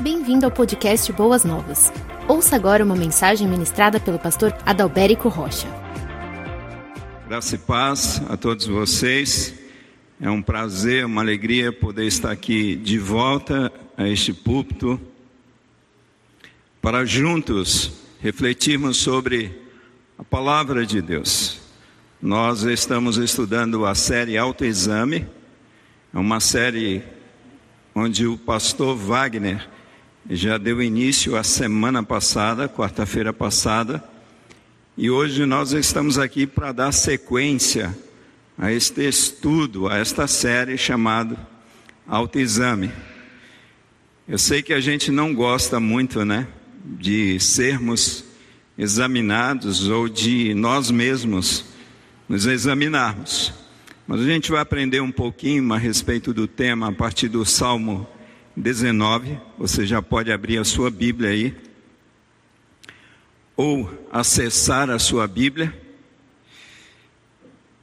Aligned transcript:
Bem-vindo 0.00 0.44
ao 0.44 0.52
podcast 0.52 1.10
Boas 1.14 1.42
Novas. 1.42 1.90
Ouça 2.28 2.54
agora 2.54 2.84
uma 2.84 2.94
mensagem 2.94 3.48
ministrada 3.48 3.98
pelo 3.98 4.18
pastor 4.18 4.54
Adalberico 4.66 5.30
Rocha. 5.30 5.66
Graça 7.26 7.54
e 7.54 7.58
paz 7.58 8.22
a 8.28 8.36
todos 8.36 8.66
vocês. 8.66 9.54
É 10.20 10.28
um 10.28 10.42
prazer, 10.42 11.06
uma 11.06 11.22
alegria 11.22 11.72
poder 11.72 12.04
estar 12.04 12.30
aqui 12.30 12.76
de 12.76 12.98
volta 12.98 13.72
a 13.96 14.06
este 14.06 14.34
púlpito 14.34 15.00
para 16.82 17.06
juntos 17.06 17.92
refletirmos 18.20 18.98
sobre 18.98 19.50
a 20.18 20.22
palavra 20.22 20.84
de 20.84 21.00
Deus. 21.00 21.58
Nós 22.20 22.64
estamos 22.64 23.16
estudando 23.16 23.86
a 23.86 23.94
série 23.94 24.36
Autoexame, 24.36 25.26
é 26.12 26.18
uma 26.18 26.38
série 26.38 27.02
onde 27.94 28.26
o 28.26 28.36
pastor 28.36 28.94
Wagner 28.94 29.75
já 30.28 30.58
deu 30.58 30.82
início 30.82 31.36
a 31.36 31.44
semana 31.44 32.02
passada, 32.02 32.68
quarta-feira 32.68 33.32
passada, 33.32 34.02
e 34.96 35.08
hoje 35.08 35.46
nós 35.46 35.72
estamos 35.72 36.18
aqui 36.18 36.46
para 36.46 36.72
dar 36.72 36.90
sequência 36.90 37.96
a 38.58 38.72
este 38.72 39.06
estudo, 39.06 39.86
a 39.88 39.98
esta 39.98 40.26
série 40.26 40.76
chamada 40.76 41.36
Autoexame. 42.08 42.90
Eu 44.26 44.38
sei 44.38 44.62
que 44.62 44.72
a 44.72 44.80
gente 44.80 45.12
não 45.12 45.32
gosta 45.32 45.78
muito, 45.78 46.24
né, 46.24 46.48
de 46.84 47.38
sermos 47.38 48.24
examinados 48.76 49.86
ou 49.88 50.08
de 50.08 50.54
nós 50.54 50.90
mesmos 50.90 51.66
nos 52.28 52.46
examinarmos. 52.46 53.52
Mas 54.08 54.20
a 54.20 54.24
gente 54.24 54.50
vai 54.50 54.60
aprender 54.60 55.00
um 55.00 55.12
pouquinho 55.12 55.72
a 55.72 55.78
respeito 55.78 56.34
do 56.34 56.48
tema 56.48 56.88
a 56.88 56.92
partir 56.92 57.28
do 57.28 57.44
Salmo 57.44 58.08
19, 58.56 59.38
você 59.58 59.84
já 59.84 60.00
pode 60.00 60.32
abrir 60.32 60.56
a 60.56 60.64
sua 60.64 60.90
Bíblia 60.90 61.28
aí, 61.28 61.54
ou 63.54 64.08
acessar 64.10 64.88
a 64.88 64.98
sua 64.98 65.28
Bíblia. 65.28 65.78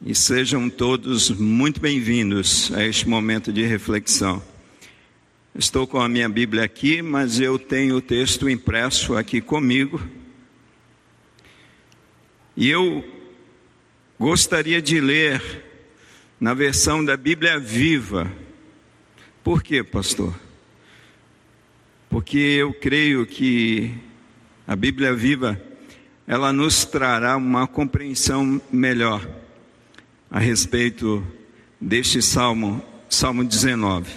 E 0.04 0.16
sejam 0.16 0.72
todos 0.72 1.30
muito 1.30 1.80
bem-vindos 1.80 2.72
a 2.74 2.84
este 2.84 3.08
momento 3.08 3.54
de 3.54 3.64
reflexão. 3.64 4.42
Estou 5.54 5.86
com 5.86 6.02
a 6.02 6.10
minha 6.10 6.28
Bíblia 6.28 6.64
aqui, 6.64 7.04
mas 7.04 7.40
eu 7.40 7.60
tenho 7.60 7.98
o 7.98 8.02
texto 8.02 8.50
impresso 8.50 9.16
aqui 9.16 9.42
comigo. 9.42 10.02
E 12.58 12.68
eu 12.68 13.06
gostaria 14.20 14.82
de 14.82 15.00
ler 15.00 15.64
na 16.40 16.56
versão 16.56 17.06
da 17.06 17.16
Bíblia 17.16 17.60
Viva. 17.60 18.32
Por 19.44 19.62
quê, 19.62 19.84
pastor? 19.84 20.34
Porque 22.14 22.38
eu 22.38 22.72
creio 22.72 23.26
que 23.26 23.92
a 24.68 24.76
Bíblia 24.76 25.16
viva 25.16 25.60
ela 26.28 26.54
nos 26.54 26.86
trará 26.86 27.36
uma 27.36 27.66
compreensão 27.66 28.62
melhor 28.72 29.28
a 30.30 30.38
respeito 30.38 31.26
deste 31.82 32.22
salmo, 32.22 32.86
Salmo 33.10 33.44
19. 33.44 34.12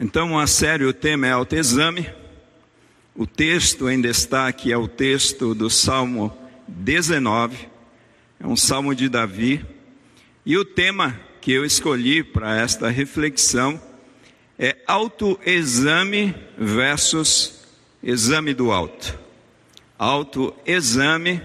Então, 0.00 0.38
a 0.38 0.46
sério, 0.46 0.88
o 0.88 0.94
tema 0.94 1.26
é 1.26 1.32
autoexame. 1.32 2.08
O 3.14 3.26
texto 3.26 3.90
em 3.90 4.00
destaque 4.00 4.72
é 4.72 4.78
o 4.78 4.88
texto 4.88 5.54
do 5.54 5.68
Salmo 5.68 6.34
19, 6.66 7.68
é 8.40 8.46
um 8.46 8.56
salmo 8.56 8.94
de 8.94 9.10
Davi. 9.10 9.62
E 10.46 10.56
o 10.56 10.64
tema 10.64 11.20
que 11.42 11.52
eu 11.52 11.66
escolhi 11.66 12.22
para 12.22 12.56
esta 12.56 12.88
reflexão 12.88 13.78
é 14.58 14.76
autoexame 14.86 16.34
versus 16.58 17.64
exame 18.02 18.52
do 18.52 18.72
alto. 18.72 19.18
Autoexame 19.98 21.40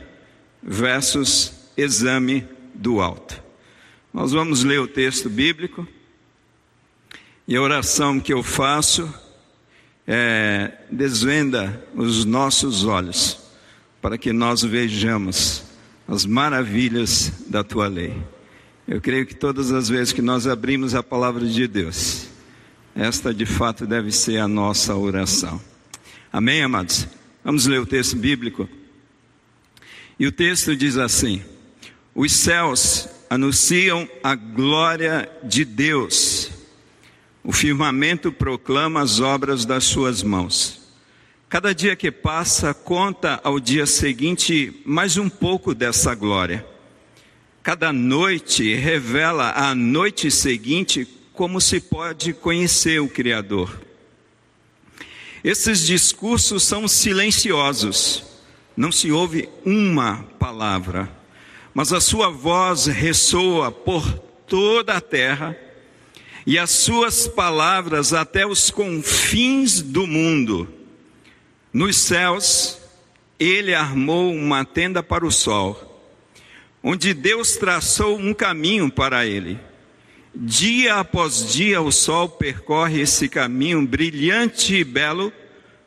versus 0.62 1.54
exame 1.78 2.48
do 2.74 3.00
alto. 3.00 3.42
Nós 4.14 4.32
vamos 4.32 4.64
ler 4.64 4.80
o 4.80 4.88
texto 4.88 5.30
bíblico 5.30 5.88
e 7.48 7.56
a 7.56 7.62
oração 7.62 8.20
que 8.20 8.34
eu 8.34 8.42
faço 8.42 9.14
é 10.08 10.72
desvenda 10.92 11.86
os 11.96 12.26
nossos 12.26 12.84
olhos 12.84 13.40
para 14.02 14.18
que 14.18 14.34
nós 14.34 14.62
vejamos 14.62 15.64
as 16.08 16.26
maravilhas 16.26 17.32
da 17.48 17.64
tua 17.64 17.88
lei. 17.88 18.14
Eu 18.88 19.00
creio 19.00 19.26
que 19.26 19.34
todas 19.34 19.72
as 19.72 19.88
vezes 19.88 20.12
que 20.12 20.22
nós 20.22 20.46
abrimos 20.46 20.94
a 20.94 21.02
palavra 21.02 21.46
de 21.46 21.68
Deus, 21.68 22.28
esta 22.96 23.34
de 23.34 23.46
fato 23.46 23.88
deve 23.88 24.12
ser 24.12 24.38
a 24.38 24.48
nossa 24.48 24.96
oração. 24.96 25.60
Amém, 26.32 26.62
amados? 26.64 27.08
Vamos 27.44 27.66
ler 27.66 27.80
o 27.80 27.86
texto 27.86 28.16
bíblico. 28.16 28.70
E 30.20 30.28
o 30.28 30.32
texto 30.32 30.76
diz 30.76 30.98
assim: 30.98 31.42
Os 32.14 32.32
céus 32.32 33.08
anunciam 33.30 34.08
a 34.24 34.36
glória 34.36 35.30
de 35.44 35.66
Deus, 35.66 36.52
o 37.44 37.52
firmamento 37.52 38.32
proclama 38.32 39.02
as 39.02 39.20
obras 39.20 39.66
das 39.66 39.84
suas 39.86 40.22
mãos. 40.22 40.82
Cada 41.50 41.74
dia 41.74 41.96
que 41.96 42.12
passa 42.12 42.74
conta 42.74 43.40
ao 43.44 43.60
dia 43.60 43.86
seguinte 43.86 44.82
mais 44.86 45.18
um 45.18 45.30
pouco 45.30 45.74
dessa 45.76 46.16
glória. 46.16 46.66
Cada 47.62 47.94
noite 47.94 48.74
revela 48.76 49.52
à 49.52 49.74
noite 49.76 50.30
seguinte 50.32 51.08
como 51.34 51.60
se 51.60 51.80
pode 51.80 52.32
conhecer 52.32 53.02
o 53.02 53.10
Criador. 53.10 53.82
Esses 55.44 55.86
discursos 55.86 56.64
são 56.64 56.88
silenciosos, 56.88 58.24
não 58.78 58.92
se 58.92 59.12
ouve 59.12 59.50
uma 59.66 60.24
palavra, 60.40 61.12
mas 61.74 61.92
a 61.92 62.00
sua 62.00 62.30
voz 62.30 62.86
ressoa 62.86 63.72
por 63.72 64.08
toda 64.48 64.94
a 64.94 65.02
terra 65.02 65.58
e 66.46 66.58
as 66.58 66.70
suas 66.70 67.28
palavras 67.28 68.14
até 68.14 68.46
os 68.46 68.70
confins 68.70 69.82
do 69.82 70.06
mundo. 70.06 70.72
Nos 71.74 71.98
céus, 71.98 72.78
ele 73.40 73.74
armou 73.74 74.32
uma 74.32 74.64
tenda 74.64 75.02
para 75.02 75.26
o 75.26 75.32
sol, 75.32 76.00
onde 76.82 77.14
Deus 77.14 77.58
traçou 77.58 78.18
um 78.18 78.34
caminho 78.34 78.90
para 78.92 79.26
ele 79.26 79.60
Dia 80.36 80.96
após 80.96 81.54
dia 81.54 81.80
o 81.80 81.92
sol 81.92 82.28
percorre 82.28 83.02
esse 83.02 83.30
caminho 83.30 83.86
brilhante 83.86 84.74
e 84.74 84.84
belo, 84.84 85.32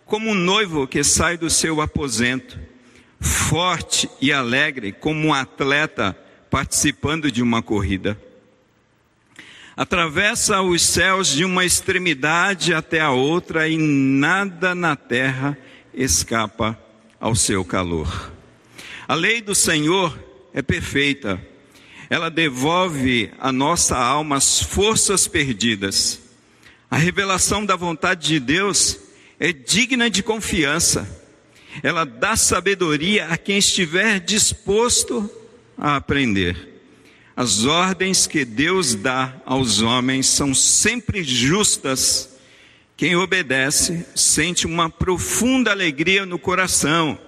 como 0.04 0.30
um 0.30 0.34
noivo 0.34 0.86
que 0.86 1.02
sai 1.02 1.36
do 1.36 1.50
seu 1.50 1.80
aposento, 1.80 2.56
forte 3.18 4.08
e 4.20 4.32
alegre, 4.32 4.92
como 4.92 5.26
um 5.26 5.34
atleta 5.34 6.16
participando 6.48 7.28
de 7.28 7.42
uma 7.42 7.60
corrida. 7.60 8.16
Atravessa 9.76 10.62
os 10.62 10.80
céus 10.80 11.26
de 11.28 11.44
uma 11.44 11.64
extremidade 11.64 12.72
até 12.72 13.00
a 13.00 13.10
outra 13.10 13.68
e 13.68 13.76
nada 13.76 14.76
na 14.76 14.94
terra 14.94 15.58
escapa 15.92 16.78
ao 17.18 17.34
seu 17.34 17.64
calor. 17.64 18.32
A 19.08 19.14
lei 19.14 19.42
do 19.42 19.56
Senhor 19.56 20.16
é 20.54 20.62
perfeita 20.62 21.40
ela 22.08 22.30
devolve 22.30 23.30
à 23.38 23.50
nossa 23.50 23.96
alma 23.96 24.36
as 24.36 24.62
forças 24.62 25.26
perdidas. 25.26 26.20
A 26.90 26.96
revelação 26.96 27.66
da 27.66 27.74
vontade 27.74 28.28
de 28.28 28.40
Deus 28.40 28.98
é 29.40 29.52
digna 29.52 30.08
de 30.08 30.22
confiança. 30.22 31.24
Ela 31.82 32.04
dá 32.04 32.36
sabedoria 32.36 33.26
a 33.26 33.36
quem 33.36 33.58
estiver 33.58 34.20
disposto 34.20 35.28
a 35.76 35.96
aprender. 35.96 36.74
As 37.36 37.64
ordens 37.64 38.26
que 38.26 38.44
Deus 38.44 38.94
dá 38.94 39.34
aos 39.44 39.82
homens 39.82 40.26
são 40.26 40.54
sempre 40.54 41.22
justas. 41.22 42.30
Quem 42.96 43.14
obedece 43.14 44.06
sente 44.14 44.64
uma 44.66 44.88
profunda 44.88 45.70
alegria 45.70 46.24
no 46.24 46.38
coração. 46.38 47.18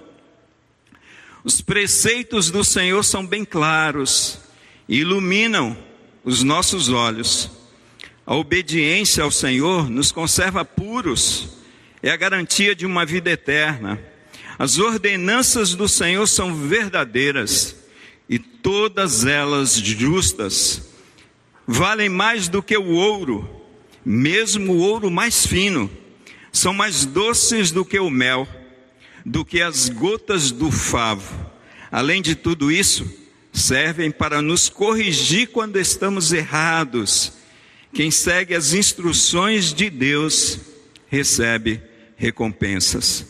Os 1.44 1.60
preceitos 1.60 2.50
do 2.50 2.64
Senhor 2.64 3.02
são 3.04 3.26
bem 3.26 3.44
claros 3.44 4.47
iluminam 4.88 5.76
os 6.24 6.42
nossos 6.42 6.88
olhos. 6.88 7.50
A 8.24 8.34
obediência 8.34 9.22
ao 9.22 9.30
Senhor 9.30 9.88
nos 9.90 10.12
conserva 10.12 10.64
puros, 10.64 11.48
é 12.02 12.10
a 12.10 12.16
garantia 12.16 12.74
de 12.74 12.86
uma 12.86 13.04
vida 13.04 13.30
eterna. 13.30 14.00
As 14.58 14.78
ordenanças 14.78 15.74
do 15.74 15.88
Senhor 15.88 16.26
são 16.26 16.54
verdadeiras 16.54 17.76
e 18.28 18.38
todas 18.38 19.24
elas 19.24 19.74
justas. 19.74 20.88
Valem 21.66 22.08
mais 22.08 22.48
do 22.48 22.62
que 22.62 22.76
o 22.76 22.92
ouro, 22.92 23.48
mesmo 24.04 24.74
o 24.74 24.78
ouro 24.78 25.10
mais 25.10 25.46
fino. 25.46 25.90
São 26.52 26.72
mais 26.72 27.04
doces 27.04 27.70
do 27.70 27.84
que 27.84 27.98
o 27.98 28.10
mel, 28.10 28.48
do 29.24 29.44
que 29.44 29.60
as 29.60 29.88
gotas 29.88 30.50
do 30.50 30.70
favo. 30.70 31.46
Além 31.90 32.20
de 32.20 32.34
tudo 32.34 32.70
isso, 32.70 33.17
servem 33.52 34.10
para 34.10 34.40
nos 34.42 34.68
corrigir 34.68 35.48
quando 35.48 35.78
estamos 35.78 36.32
errados. 36.32 37.32
Quem 37.92 38.10
segue 38.10 38.54
as 38.54 38.74
instruções 38.74 39.72
de 39.72 39.90
Deus 39.90 40.58
recebe 41.08 41.80
recompensas. 42.16 43.26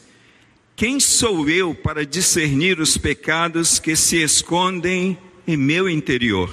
Quem 0.74 1.00
sou 1.00 1.48
eu 1.48 1.74
para 1.74 2.06
discernir 2.06 2.78
os 2.78 2.96
pecados 2.96 3.78
que 3.78 3.96
se 3.96 4.22
escondem 4.22 5.18
em 5.46 5.56
meu 5.56 5.88
interior? 5.88 6.52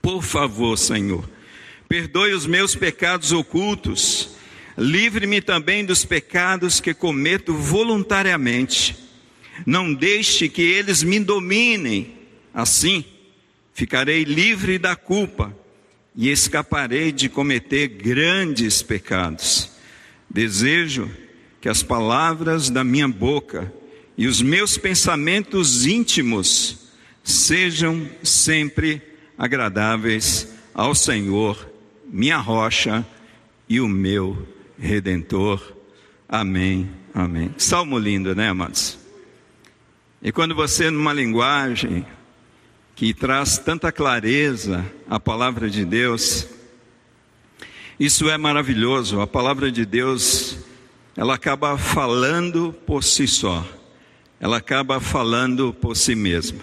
Por 0.00 0.22
favor, 0.22 0.78
Senhor, 0.78 1.28
perdoe 1.88 2.32
os 2.32 2.46
meus 2.46 2.74
pecados 2.74 3.30
ocultos, 3.30 4.30
livre-me 4.78 5.40
também 5.40 5.84
dos 5.84 6.04
pecados 6.04 6.80
que 6.80 6.94
cometo 6.94 7.54
voluntariamente. 7.54 8.96
Não 9.66 9.92
deixe 9.92 10.48
que 10.48 10.62
eles 10.62 11.02
me 11.02 11.20
dominem. 11.20 12.21
Assim, 12.52 13.04
ficarei 13.72 14.24
livre 14.24 14.78
da 14.78 14.94
culpa 14.94 15.56
e 16.14 16.30
escaparei 16.30 17.10
de 17.10 17.28
cometer 17.28 17.88
grandes 17.88 18.82
pecados. 18.82 19.70
Desejo 20.28 21.10
que 21.60 21.68
as 21.68 21.82
palavras 21.82 22.68
da 22.68 22.84
minha 22.84 23.08
boca 23.08 23.72
e 24.16 24.26
os 24.26 24.42
meus 24.42 24.76
pensamentos 24.76 25.86
íntimos 25.86 26.90
sejam 27.22 28.08
sempre 28.22 29.00
agradáveis 29.38 30.48
ao 30.74 30.94
Senhor, 30.94 31.70
minha 32.06 32.36
rocha 32.36 33.06
e 33.68 33.80
o 33.80 33.88
meu 33.88 34.46
redentor. 34.78 35.76
Amém. 36.28 36.90
Amém. 37.14 37.54
Salmo 37.56 37.98
lindo, 37.98 38.34
né, 38.34 38.48
amados? 38.48 38.98
E 40.22 40.32
quando 40.32 40.54
você, 40.54 40.90
numa 40.90 41.12
linguagem 41.12 42.06
que 43.02 43.12
traz 43.12 43.58
tanta 43.58 43.90
clareza 43.90 44.86
a 45.10 45.18
palavra 45.18 45.68
de 45.68 45.84
Deus, 45.84 46.46
isso 47.98 48.30
é 48.30 48.38
maravilhoso. 48.38 49.20
A 49.20 49.26
palavra 49.26 49.72
de 49.72 49.84
Deus, 49.84 50.56
ela 51.16 51.34
acaba 51.34 51.76
falando 51.76 52.72
por 52.86 53.02
si 53.02 53.26
só, 53.26 53.66
ela 54.38 54.58
acaba 54.58 55.00
falando 55.00 55.74
por 55.74 55.96
si 55.96 56.14
mesma. 56.14 56.60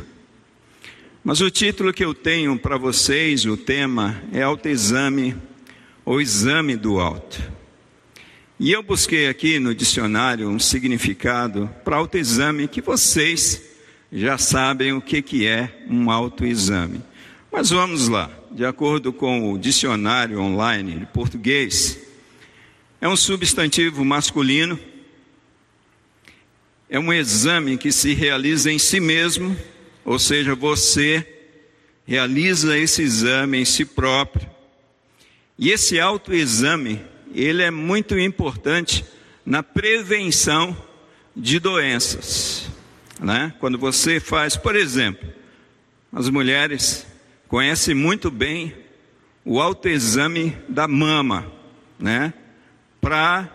Mas 1.25 1.41
o 1.41 1.51
título 1.51 1.91
que 1.91 2.05
eu 2.05 2.13
tenho 2.13 2.57
para 2.57 2.77
vocês, 2.77 3.43
o 3.43 3.57
tema 3.57 4.23
é 4.31 4.41
autoexame 4.41 5.35
ou 6.05 6.21
exame 6.21 6.77
do 6.77 7.01
alto. 7.01 7.37
E 8.57 8.71
eu 8.71 8.81
busquei 8.81 9.27
aqui 9.27 9.59
no 9.59 9.75
dicionário 9.75 10.47
um 10.47 10.57
significado 10.57 11.69
para 11.83 11.97
autoexame 11.97 12.65
que 12.65 12.79
vocês 12.79 13.68
já 14.11 14.37
sabem 14.37 14.93
o 14.93 15.01
que, 15.01 15.21
que 15.21 15.45
é 15.45 15.83
um 15.89 16.09
autoexame. 16.09 17.01
Mas 17.51 17.69
vamos 17.69 18.07
lá, 18.07 18.31
de 18.51 18.65
acordo 18.65 19.11
com 19.11 19.51
o 19.51 19.57
dicionário 19.57 20.39
online 20.39 20.99
de 20.99 21.05
português, 21.05 21.99
é 23.01 23.07
um 23.07 23.15
substantivo 23.15 24.03
masculino, 24.03 24.79
é 26.89 26.99
um 26.99 27.13
exame 27.13 27.77
que 27.77 27.91
se 27.91 28.13
realiza 28.13 28.71
em 28.71 28.79
si 28.79 28.99
mesmo 28.99 29.55
ou 30.09 30.17
seja, 30.17 30.55
você 30.55 31.23
realiza 32.03 32.75
esse 32.75 33.03
exame 33.03 33.59
em 33.59 33.65
si 33.65 33.85
próprio. 33.85 34.49
E 35.55 35.69
esse 35.69 35.99
autoexame, 35.99 36.99
ele 37.31 37.61
é 37.61 37.69
muito 37.69 38.17
importante 38.17 39.05
na 39.45 39.61
prevenção 39.61 40.75
de 41.35 41.59
doenças. 41.59 42.68
Né? 43.19 43.53
Quando 43.59 43.77
você 43.77 44.19
faz, 44.19 44.55
por 44.55 44.75
exemplo, 44.75 45.27
as 46.13 46.29
mulheres 46.29 47.05
conhecem 47.47 47.93
muito 47.93 48.31
bem 48.31 48.73
o 49.43 49.59
autoexame 49.59 50.55
da 50.67 50.87
mama, 50.87 51.51
né? 51.99 52.33
Para 53.01 53.49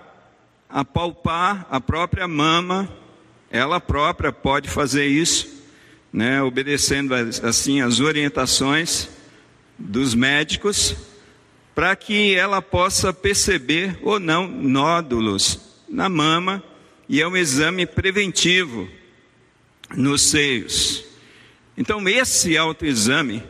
apalpar 0.68 1.66
a 1.70 1.80
própria 1.80 2.26
mama, 2.26 2.88
ela 3.50 3.80
própria 3.80 4.32
pode 4.32 4.68
fazer 4.68 5.06
isso 5.06 5.54
né, 6.14 6.40
obedecendo 6.40 7.12
assim 7.42 7.80
as 7.80 7.98
orientações 7.98 9.08
dos 9.76 10.14
médicos, 10.14 10.94
para 11.74 11.96
que 11.96 12.36
ela 12.36 12.62
possa 12.62 13.12
perceber 13.12 13.98
ou 14.00 14.20
não 14.20 14.46
nódulos 14.46 15.58
na 15.88 16.08
mama, 16.08 16.62
e 17.08 17.20
é 17.20 17.26
um 17.26 17.36
exame 17.36 17.84
preventivo 17.84 18.88
nos 19.96 20.22
seios. 20.22 21.04
Então, 21.76 22.08
esse 22.08 22.56
autoexame 22.56 23.42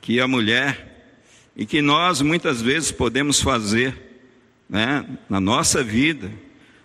que 0.00 0.20
a 0.20 0.28
mulher 0.28 1.14
e 1.56 1.64
que 1.64 1.80
nós 1.80 2.20
muitas 2.20 2.60
vezes 2.60 2.92
podemos 2.92 3.40
fazer 3.40 3.96
né, 4.68 5.06
na 5.28 5.40
nossa 5.40 5.82
vida, 5.82 6.30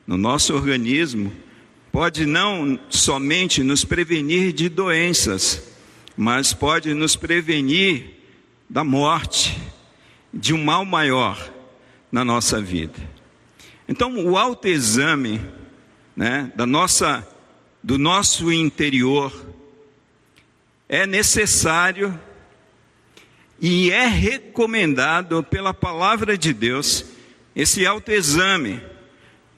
no 0.08 0.18
nosso 0.18 0.54
organismo, 0.54 1.32
pode 1.92 2.26
não 2.26 2.80
somente 2.90 3.64
nos 3.64 3.84
prevenir 3.84 4.54
de 4.54 4.70
doenças, 4.70 5.62
mas 6.16 6.54
pode 6.54 6.94
nos 6.94 7.16
prevenir 7.16 8.22
da 8.70 8.84
morte, 8.84 9.58
de 10.34 10.54
um 10.54 10.64
mal 10.64 10.86
maior 10.86 11.52
na 12.12 12.24
nossa 12.24 12.62
vida. 12.62 12.98
Então, 13.88 14.26
o 14.26 14.38
autoexame 14.38 15.42
né, 16.16 16.52
da 16.56 16.66
nossa, 16.66 17.28
do 17.83 17.98
nosso 17.98 18.51
interior 18.51 19.33
é 20.88 21.07
necessário 21.07 22.19
e 23.60 23.92
é 23.92 24.06
recomendado 24.06 25.44
pela 25.44 25.74
palavra 25.74 26.38
de 26.38 26.54
Deus 26.54 27.06
esse 27.56 27.86
autoexame. 27.86 28.81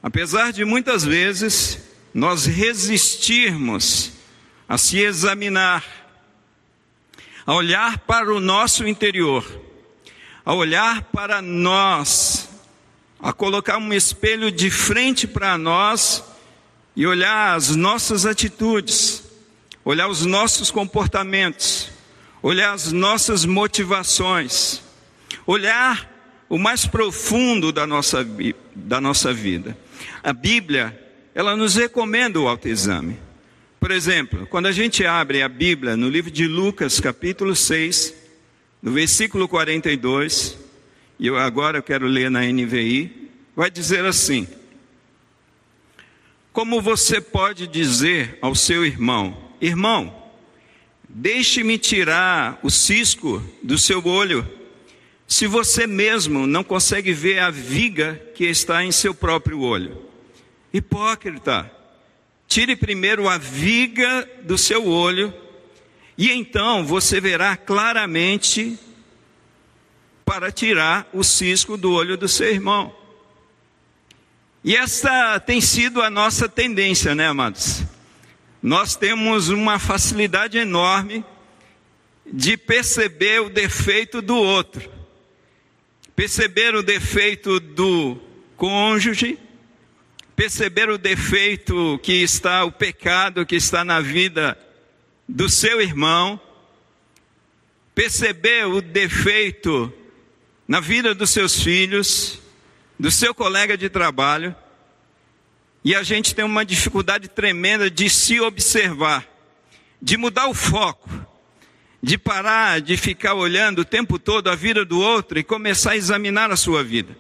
Apesar 0.02 0.52
de 0.52 0.64
muitas 0.64 1.04
vezes 1.04 1.80
nós 2.14 2.46
resistirmos 2.46 4.12
a 4.68 4.78
se 4.78 5.00
examinar, 5.00 5.84
a 7.46 7.54
olhar 7.54 8.00
para 8.00 8.34
o 8.34 8.40
nosso 8.40 8.88
interior, 8.88 9.46
a 10.46 10.54
olhar 10.54 11.04
para 11.04 11.42
nós, 11.42 12.50
a 13.20 13.34
colocar 13.34 13.78
um 13.78 13.94
espelho 13.94 14.52
de 14.52 14.70
frente 14.70 15.26
para 15.26 15.58
nós 15.58 16.33
e 16.96 17.08
olhar 17.08 17.56
as 17.56 17.76
nossas 17.76 18.26
atitudes, 18.26 19.24
olhar 19.84 20.08
os 20.08 20.26
nossos 20.26 20.70
comportamentos, 20.70 21.90
olhar 22.42 22.74
as 22.74 22.92
nossas 22.92 23.46
motivações, 23.46 24.82
olhar 25.46 26.12
o 26.50 26.58
mais 26.58 26.86
profundo 26.86 27.72
da 27.72 27.88
nossa, 27.88 28.26
da 28.76 29.02
nossa 29.02 29.34
vida. 29.34 29.78
A 30.22 30.34
Bíblia 30.34 31.00
ela 31.34 31.56
nos 31.56 31.76
recomenda 31.76 32.40
o 32.40 32.48
autoexame. 32.48 33.18
Por 33.80 33.92
exemplo, 33.92 34.46
quando 34.48 34.68
a 34.68 34.72
gente 34.72 35.06
abre 35.06 35.42
a 35.42 35.50
Bíblia 35.50 35.98
no 35.98 36.08
livro 36.08 36.32
de 36.32 36.48
Lucas, 36.48 37.00
capítulo 37.00 37.56
6, 37.56 38.14
no 38.82 38.92
versículo 38.92 39.48
42, 39.48 40.58
e 41.20 41.28
eu 41.28 41.38
agora 41.38 41.80
eu 41.80 41.84
quero 41.84 42.06
ler 42.06 42.30
na 42.30 42.42
NVI, 42.42 43.30
vai 43.56 43.70
dizer 43.70 44.06
assim: 44.06 44.48
Como 46.54 46.80
você 46.80 47.20
pode 47.20 47.66
dizer 47.66 48.38
ao 48.40 48.54
seu 48.54 48.86
irmão, 48.86 49.36
irmão, 49.60 50.16
deixe-me 51.10 51.80
tirar 51.80 52.60
o 52.62 52.70
cisco 52.70 53.44
do 53.64 53.76
seu 53.76 54.06
olho, 54.06 54.48
se 55.28 55.48
você 55.48 55.88
mesmo 55.88 56.46
não 56.46 56.64
consegue 56.64 57.12
ver 57.12 57.40
a 57.40 57.50
viga 57.50 58.22
que 58.36 58.46
está 58.46 58.86
em 58.86 58.92
seu 58.92 59.16
próprio 59.16 59.62
olho? 59.62 60.00
Hipócrita, 60.72 61.72
tire 62.48 62.76
primeiro 62.76 63.28
a 63.28 63.40
viga 63.40 64.30
do 64.44 64.56
seu 64.56 64.86
olho, 64.86 65.34
e 66.16 66.30
então 66.30 66.86
você 66.86 67.20
verá 67.20 67.58
claramente 67.58 68.78
para 70.24 70.52
tirar 70.52 71.10
o 71.12 71.24
cisco 71.24 71.78
do 71.78 71.92
olho 71.94 72.16
do 72.16 72.28
seu 72.28 72.52
irmão. 72.52 73.03
E 74.64 74.78
essa 74.78 75.40
tem 75.42 75.60
sido 75.60 76.02
a 76.02 76.10
nossa 76.10 76.48
tendência, 76.48 77.14
né, 77.14 77.28
amados? 77.28 77.84
Nós 78.62 78.96
temos 78.96 79.50
uma 79.50 79.78
facilidade 79.78 80.58
enorme 80.58 81.26
de 82.26 82.56
perceber 82.56 83.42
o 83.42 83.50
defeito 83.50 84.22
do 84.22 84.38
outro, 84.38 84.90
perceber 86.16 86.74
o 86.76 86.82
defeito 86.82 87.60
do 87.60 88.18
cônjuge, 88.56 89.38
perceber 90.34 90.90
o 90.90 90.98
defeito 90.98 92.00
que 92.02 92.24
está, 92.24 92.64
o 92.64 92.72
pecado 92.72 93.46
que 93.46 93.58
está 93.58 93.84
na 93.84 94.00
vida 94.00 94.58
do 95.28 95.50
seu 95.50 95.82
irmão, 95.82 96.40
perceber 97.94 98.66
o 98.66 98.82
defeito 98.82 99.92
na 100.66 100.80
vida 100.80 101.14
dos 101.14 101.32
seus 101.32 101.62
filhos, 101.62 102.40
do 103.00 103.12
seu 103.12 103.34
colega 103.34 103.78
de 103.78 103.90
trabalho, 103.90 104.56
e 105.84 105.94
a 105.96 106.04
gente 106.04 106.34
tem 106.34 106.46
uma 106.46 106.66
dificuldade 106.66 107.28
tremenda 107.28 107.90
de 107.90 108.10
se 108.10 108.40
observar, 108.40 109.28
de 110.02 110.16
mudar 110.18 110.48
o 110.48 110.54
foco, 110.54 111.10
de 112.04 112.18
parar 112.18 112.82
de 112.82 112.98
ficar 112.98 113.34
olhando 113.34 113.80
o 113.80 113.86
tempo 113.86 114.20
todo 114.20 114.50
a 114.50 114.56
vida 114.56 114.84
do 114.84 115.00
outro 115.00 115.40
e 115.40 115.44
começar 115.44 115.92
a 115.92 115.96
examinar 115.96 116.52
a 116.52 116.58
sua 116.58 116.84
vida. 116.84 117.18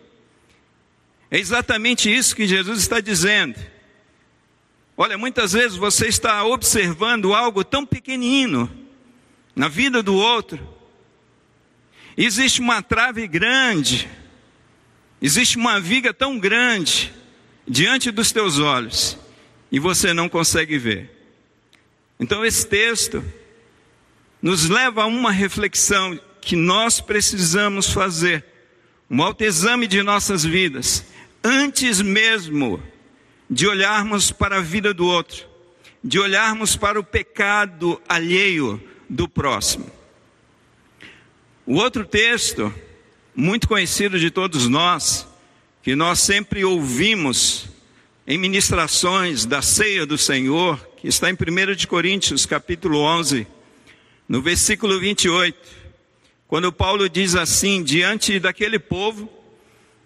É 1.31 1.39
exatamente 1.39 2.13
isso 2.13 2.35
que 2.35 2.45
Jesus 2.45 2.79
está 2.79 2.99
dizendo. 2.99 3.57
Olha, 4.95 5.17
muitas 5.17 5.53
vezes 5.53 5.77
você 5.77 6.07
está 6.07 6.43
observando 6.43 7.33
algo 7.33 7.63
tão 7.63 7.85
pequenino 7.85 8.69
na 9.55 9.69
vida 9.69 10.03
do 10.03 10.15
outro. 10.15 10.59
Existe 12.15 12.59
uma 12.59 12.81
trave 12.81 13.25
grande, 13.25 14.07
existe 15.23 15.57
uma 15.57 15.79
viga 15.79 16.13
tão 16.13 16.37
grande 16.37 17.13
diante 17.65 18.11
dos 18.11 18.33
teus 18.33 18.59
olhos 18.59 19.17
e 19.71 19.79
você 19.79 20.13
não 20.13 20.27
consegue 20.27 20.77
ver. 20.77 21.09
Então, 22.19 22.45
esse 22.45 22.67
texto 22.67 23.23
nos 24.41 24.69
leva 24.69 25.03
a 25.03 25.07
uma 25.07 25.31
reflexão 25.31 26.19
que 26.41 26.57
nós 26.57 26.99
precisamos 26.99 27.89
fazer, 27.89 28.43
um 29.09 29.23
autoexame 29.23 29.87
de 29.87 30.03
nossas 30.03 30.43
vidas 30.43 31.05
antes 31.43 32.01
mesmo 32.01 32.81
de 33.49 33.67
olharmos 33.67 34.31
para 34.31 34.57
a 34.57 34.61
vida 34.61 34.93
do 34.93 35.05
outro, 35.05 35.47
de 36.03 36.19
olharmos 36.19 36.75
para 36.75 36.99
o 36.99 37.03
pecado 37.03 38.01
alheio 38.07 38.81
do 39.09 39.27
próximo. 39.27 39.89
O 41.65 41.75
outro 41.75 42.05
texto, 42.05 42.73
muito 43.35 43.67
conhecido 43.67 44.19
de 44.19 44.29
todos 44.29 44.67
nós, 44.67 45.27
que 45.81 45.95
nós 45.95 46.19
sempre 46.19 46.63
ouvimos 46.63 47.65
em 48.27 48.37
ministrações 48.37 49.45
da 49.45 49.61
ceia 49.61 50.05
do 50.05 50.17
Senhor, 50.17 50.79
que 50.97 51.07
está 51.07 51.29
em 51.29 51.33
1 51.33 51.75
de 51.75 51.87
Coríntios, 51.87 52.45
capítulo 52.45 52.99
11, 52.99 53.47
no 54.29 54.41
versículo 54.41 54.99
28, 54.99 55.57
quando 56.47 56.71
Paulo 56.71 57.09
diz 57.09 57.35
assim: 57.35 57.83
diante 57.83 58.39
daquele 58.39 58.77
povo, 58.77 59.29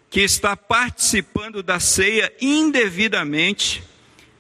que 0.10 0.22
está 0.22 0.55
participando 0.55 1.62
da 1.62 1.79
ceia 1.79 2.31
indevidamente, 2.41 3.84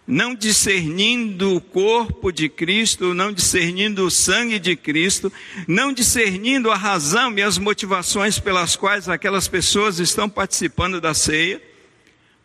não 0.07 0.33
discernindo 0.33 1.53
o 1.53 1.59
corpo 1.59 2.31
de 2.31 2.47
Cristo, 2.47 3.13
não 3.13 3.33
discernindo 3.33 4.05
o 4.05 4.11
sangue 4.11 4.57
de 4.57 4.73
Cristo, 4.73 5.31
não 5.67 5.91
discernindo 5.91 6.71
a 6.71 6.75
razão 6.75 7.37
e 7.37 7.41
as 7.41 7.57
motivações 7.57 8.39
pelas 8.39 8.77
quais 8.77 9.09
aquelas 9.09 9.49
pessoas 9.49 9.99
estão 9.99 10.29
participando 10.29 11.01
da 11.01 11.13
ceia. 11.13 11.61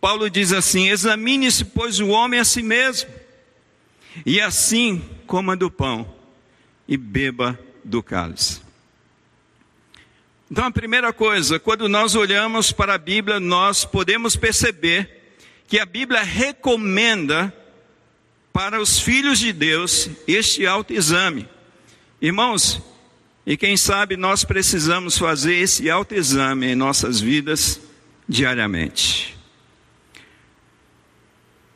Paulo 0.00 0.28
diz 0.28 0.52
assim: 0.52 0.88
examine-se, 0.88 1.64
pois, 1.66 2.00
o 2.00 2.09
homem 2.09 2.40
a 2.40 2.45
si 2.45 2.62
mesmo, 2.62 3.09
e 4.26 4.40
assim 4.40 5.00
coma 5.25 5.57
do 5.57 5.71
pão 5.71 6.12
e 6.88 6.97
beba 6.97 7.57
do 7.85 8.02
cálice. 8.02 8.61
Então, 10.50 10.66
a 10.66 10.71
primeira 10.71 11.12
coisa, 11.12 11.59
quando 11.61 11.88
nós 11.88 12.14
olhamos 12.14 12.73
para 12.73 12.95
a 12.95 12.99
Bíblia, 12.99 13.40
nós 13.40 13.85
podemos 13.85 14.37
perceber 14.37 15.21
que 15.72 15.78
a 15.78 15.86
Bíblia 15.86 16.22
recomenda 16.22 17.50
para 18.52 18.78
os 18.78 18.98
filhos 18.98 19.38
de 19.38 19.54
Deus 19.54 20.10
este 20.28 20.66
autoexame. 20.66 21.48
Irmãos, 22.20 22.78
e 23.46 23.56
quem 23.56 23.74
sabe 23.74 24.14
nós 24.14 24.44
precisamos 24.44 25.16
fazer 25.16 25.54
esse 25.54 25.88
autoexame 25.88 26.66
em 26.66 26.74
nossas 26.74 27.22
vidas 27.22 27.80
diariamente. 28.28 29.34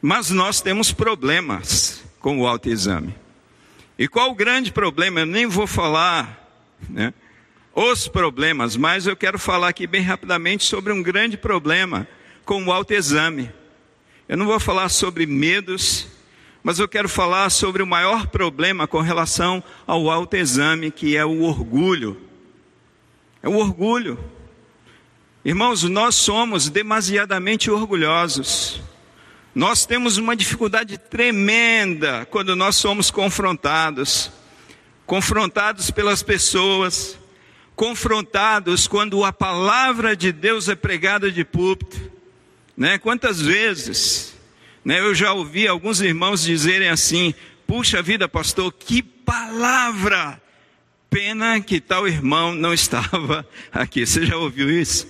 Mas 0.03 0.29
nós 0.29 0.61
temos 0.61 0.93
problemas 0.93 2.05
com 2.21 2.39
o 2.39 2.47
autoexame. 2.47 3.15
E 3.99 4.07
qual 4.07 4.31
o 4.31 4.35
grande 4.35 4.73
problema? 4.73 5.21
Eu 5.21 5.27
nem 5.27 5.47
vou 5.47 5.67
falar, 5.67 6.47
né? 6.91 7.15
os 7.75 8.09
problemas, 8.09 8.77
mas 8.77 9.07
eu 9.07 9.17
quero 9.17 9.39
falar 9.39 9.69
aqui 9.69 9.87
bem 9.87 10.03
rapidamente 10.03 10.65
sobre 10.65 10.93
um 10.93 11.03
grande 11.03 11.39
problema 11.39 12.07
com 12.45 12.63
o 12.63 12.71
autoexame. 12.71 13.51
Eu 14.29 14.37
não 14.37 14.47
vou 14.47 14.59
falar 14.59 14.89
sobre 14.89 15.27
medos, 15.27 16.07
mas 16.63 16.79
eu 16.79 16.89
quero 16.89 17.09
falar 17.09 17.51
sobre 17.51 17.83
o 17.83 17.87
maior 17.87 18.27
problema 18.27 18.87
com 18.87 19.01
relação 19.01 19.63
ao 19.87 20.11
autoexame, 20.11 20.91
que 20.91 21.17
é 21.17 21.25
o 21.25 21.43
orgulho. 21.43 22.21
É 23.43 23.49
o 23.49 23.57
orgulho. 23.57 24.19
Irmãos, 25.45 25.85
nós 25.85 26.17
somos 26.17 26.69
demasiadamente 26.69 27.71
orgulhosos. 27.71 28.81
Nós 29.55 29.87
temos 29.87 30.17
uma 30.17 30.35
dificuldade 30.35 30.99
tremenda 30.99 32.27
quando 32.27 32.57
nós 32.57 32.77
somos 32.77 33.11
confrontados 33.11 34.33
confrontados 35.07 35.91
pelas 35.91 36.23
pessoas, 36.23 37.17
confrontados 37.77 38.89
quando 38.89 39.25
a 39.25 39.33
palavra 39.33 40.17
de 40.17 40.33
Deus 40.33 40.69
é 40.69 40.75
pregada 40.75 41.31
de 41.31 41.45
púlpito, 41.45 42.11
né? 42.77 42.99
Quantas 42.99 43.41
vezes, 43.41 44.35
né? 44.85 45.01
Eu 45.01 45.15
já 45.15 45.33
ouvi 45.33 45.67
alguns 45.67 46.01
irmãos 46.01 46.43
dizerem 46.43 46.89
assim: 46.89 47.35
"Puxa 47.67 48.03
vida, 48.03 48.29
pastor, 48.29 48.73
que 48.73 49.03
palavra! 49.03 50.41
Pena 51.09 51.61
que 51.61 51.81
tal 51.81 52.07
irmão 52.07 52.55
não 52.55 52.75
estava 52.75 53.49
aqui". 53.73 54.05
Você 54.05 54.27
já 54.27 54.37
ouviu 54.37 54.71
isso? 54.71 55.09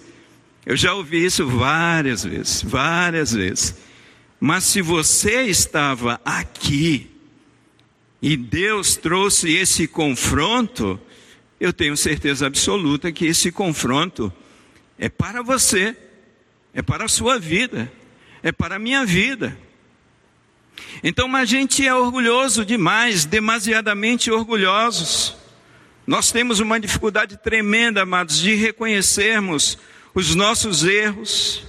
Eu 0.64 0.76
já 0.76 0.94
ouvi 0.94 1.24
isso 1.24 1.46
várias 1.46 2.24
vezes, 2.24 2.62
várias 2.62 3.32
vezes. 3.32 3.76
Mas 4.38 4.64
se 4.64 4.82
você 4.82 5.42
estava 5.42 6.20
aqui 6.24 7.10
e 8.20 8.36
Deus 8.36 8.96
trouxe 8.96 9.54
esse 9.54 9.86
confronto, 9.86 11.00
eu 11.60 11.72
tenho 11.72 11.96
certeza 11.96 12.46
absoluta 12.46 13.12
que 13.12 13.26
esse 13.26 13.50
confronto 13.50 14.32
é 14.98 15.08
para 15.08 15.42
você, 15.42 15.96
é 16.76 16.82
para 16.82 17.06
a 17.06 17.08
sua 17.08 17.38
vida, 17.38 17.90
é 18.42 18.52
para 18.52 18.76
a 18.76 18.78
minha 18.78 19.06
vida. 19.06 19.58
Então 21.02 21.34
a 21.34 21.42
gente 21.46 21.86
é 21.86 21.94
orgulhoso 21.94 22.66
demais, 22.66 23.24
demasiadamente 23.24 24.30
orgulhosos. 24.30 25.34
Nós 26.06 26.30
temos 26.30 26.60
uma 26.60 26.78
dificuldade 26.78 27.38
tremenda, 27.38 28.02
amados, 28.02 28.38
de 28.38 28.54
reconhecermos 28.54 29.78
os 30.14 30.34
nossos 30.34 30.84
erros. 30.84 31.64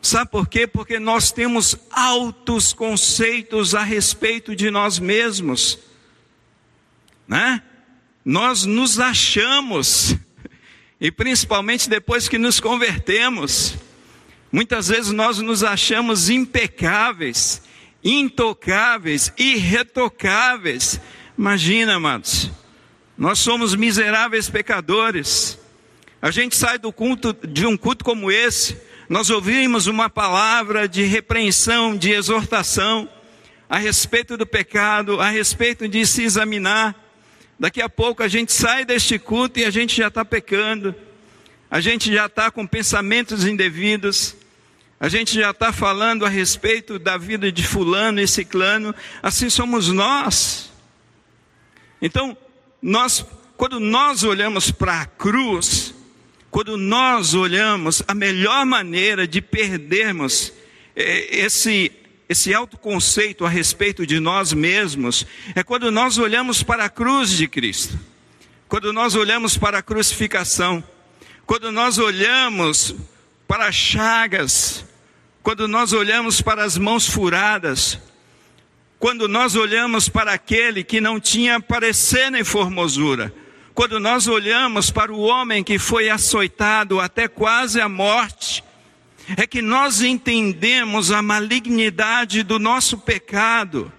Sabe 0.00 0.30
por 0.30 0.48
quê? 0.48 0.68
Porque 0.68 1.00
nós 1.00 1.32
temos 1.32 1.76
altos 1.90 2.72
conceitos 2.72 3.74
a 3.74 3.82
respeito 3.82 4.54
de 4.54 4.70
nós 4.70 5.00
mesmos, 5.00 5.80
né? 7.26 7.60
nós 8.24 8.64
nos 8.64 9.00
achamos, 9.00 10.14
e 11.00 11.10
principalmente 11.10 11.90
depois 11.90 12.28
que 12.28 12.38
nos 12.38 12.60
convertemos, 12.60 13.76
muitas 14.50 14.88
vezes 14.88 15.12
nós 15.12 15.38
nos 15.38 15.62
achamos 15.62 16.28
impecáveis, 16.28 17.62
intocáveis, 18.02 19.32
irretocáveis. 19.36 21.00
Imagina, 21.36 21.94
amados, 21.94 22.50
nós 23.16 23.38
somos 23.38 23.74
miseráveis 23.74 24.48
pecadores. 24.48 25.58
A 26.20 26.30
gente 26.30 26.56
sai 26.56 26.78
do 26.78 26.92
culto, 26.92 27.36
de 27.46 27.66
um 27.66 27.76
culto 27.76 28.04
como 28.04 28.30
esse, 28.30 28.76
nós 29.08 29.30
ouvimos 29.30 29.86
uma 29.86 30.10
palavra 30.10 30.86
de 30.86 31.02
repreensão, 31.02 31.96
de 31.96 32.10
exortação 32.10 33.08
a 33.68 33.78
respeito 33.78 34.36
do 34.36 34.46
pecado, 34.46 35.20
a 35.20 35.28
respeito 35.28 35.86
de 35.88 36.06
se 36.06 36.22
examinar. 36.22 36.94
Daqui 37.58 37.82
a 37.82 37.88
pouco 37.88 38.22
a 38.22 38.28
gente 38.28 38.52
sai 38.52 38.84
deste 38.84 39.18
culto 39.18 39.58
e 39.60 39.64
a 39.64 39.70
gente 39.70 39.96
já 39.96 40.08
está 40.08 40.24
pecando, 40.24 40.94
a 41.70 41.80
gente 41.80 42.12
já 42.12 42.26
está 42.26 42.50
com 42.50 42.66
pensamentos 42.66 43.44
indevidos, 43.44 44.34
a 44.98 45.08
gente 45.08 45.34
já 45.34 45.50
está 45.50 45.72
falando 45.72 46.24
a 46.24 46.28
respeito 46.28 46.98
da 46.98 47.16
vida 47.16 47.52
de 47.52 47.62
Fulano 47.62 48.20
e 48.20 48.26
Ciclano, 48.26 48.94
assim 49.22 49.48
somos 49.48 49.88
nós. 49.88 50.72
Então, 52.00 52.36
nós, 52.80 53.24
quando 53.56 53.78
nós 53.78 54.24
olhamos 54.24 54.70
para 54.70 55.02
a 55.02 55.06
cruz, 55.06 55.94
quando 56.50 56.76
nós 56.76 57.34
olhamos 57.34 58.02
a 58.08 58.14
melhor 58.14 58.64
maneira 58.64 59.26
de 59.26 59.40
perdermos 59.40 60.52
eh, 60.96 61.44
esse 61.44 61.92
esse 62.28 62.52
autoconceito 62.52 63.46
a 63.46 63.48
respeito 63.48 64.06
de 64.06 64.20
nós 64.20 64.52
mesmos 64.52 65.26
é 65.54 65.62
quando 65.62 65.90
nós 65.90 66.18
olhamos 66.18 66.62
para 66.62 66.84
a 66.84 66.90
cruz 66.90 67.30
de 67.30 67.48
Cristo, 67.48 67.98
quando 68.68 68.92
nós 68.92 69.14
olhamos 69.14 69.56
para 69.56 69.78
a 69.78 69.82
crucificação, 69.82 70.84
quando 71.48 71.72
nós 71.72 71.96
olhamos 71.96 72.94
para 73.46 73.68
as 73.68 73.74
chagas, 73.74 74.84
quando 75.42 75.66
nós 75.66 75.94
olhamos 75.94 76.42
para 76.42 76.62
as 76.62 76.76
mãos 76.76 77.08
furadas, 77.08 77.98
quando 78.98 79.26
nós 79.26 79.56
olhamos 79.56 80.10
para 80.10 80.34
aquele 80.34 80.84
que 80.84 81.00
não 81.00 81.18
tinha 81.18 81.58
parecer 81.58 82.30
nem 82.30 82.44
formosura, 82.44 83.34
quando 83.72 83.98
nós 83.98 84.28
olhamos 84.28 84.90
para 84.90 85.10
o 85.10 85.20
homem 85.20 85.64
que 85.64 85.78
foi 85.78 86.10
açoitado 86.10 87.00
até 87.00 87.26
quase 87.26 87.80
a 87.80 87.88
morte, 87.88 88.62
é 89.34 89.46
que 89.46 89.62
nós 89.62 90.02
entendemos 90.02 91.10
a 91.10 91.22
malignidade 91.22 92.42
do 92.42 92.58
nosso 92.58 92.98
pecado, 92.98 93.90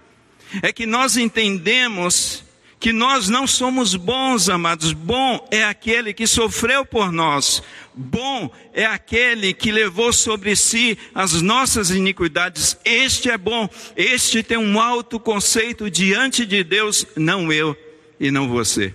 é 0.62 0.72
que 0.72 0.86
nós 0.86 1.16
entendemos 1.16 2.44
que 2.80 2.94
nós 2.94 3.28
não 3.28 3.46
somos 3.46 3.94
bons, 3.94 4.48
amados. 4.48 4.94
Bom 4.94 5.46
é 5.50 5.62
aquele 5.62 6.14
que 6.14 6.26
sofreu 6.26 6.82
por 6.82 7.12
nós. 7.12 7.62
Bom 7.94 8.50
é 8.72 8.86
aquele 8.86 9.52
que 9.52 9.70
levou 9.70 10.14
sobre 10.14 10.56
si 10.56 10.96
as 11.14 11.42
nossas 11.42 11.90
iniquidades. 11.90 12.78
Este 12.82 13.30
é 13.30 13.36
bom. 13.36 13.68
Este 13.94 14.42
tem 14.42 14.56
um 14.56 14.80
alto 14.80 15.20
conceito 15.20 15.90
diante 15.90 16.46
de 16.46 16.64
Deus, 16.64 17.06
não 17.14 17.52
eu 17.52 17.76
e 18.18 18.30
não 18.30 18.48
você. 18.48 18.94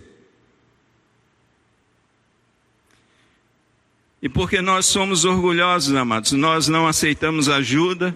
E 4.19 4.27
porque 4.27 4.61
nós 4.61 4.87
somos 4.87 5.25
orgulhosos, 5.25 5.95
amados, 5.95 6.31
nós 6.31 6.67
não 6.67 6.87
aceitamos 6.87 7.47
ajuda, 7.47 8.15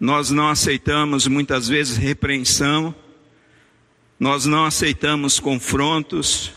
nós 0.00 0.30
não 0.30 0.48
aceitamos 0.48 1.26
muitas 1.26 1.68
vezes 1.68 1.98
repreensão, 1.98 2.94
nós 4.22 4.46
não 4.46 4.64
aceitamos 4.64 5.40
confrontos, 5.40 6.52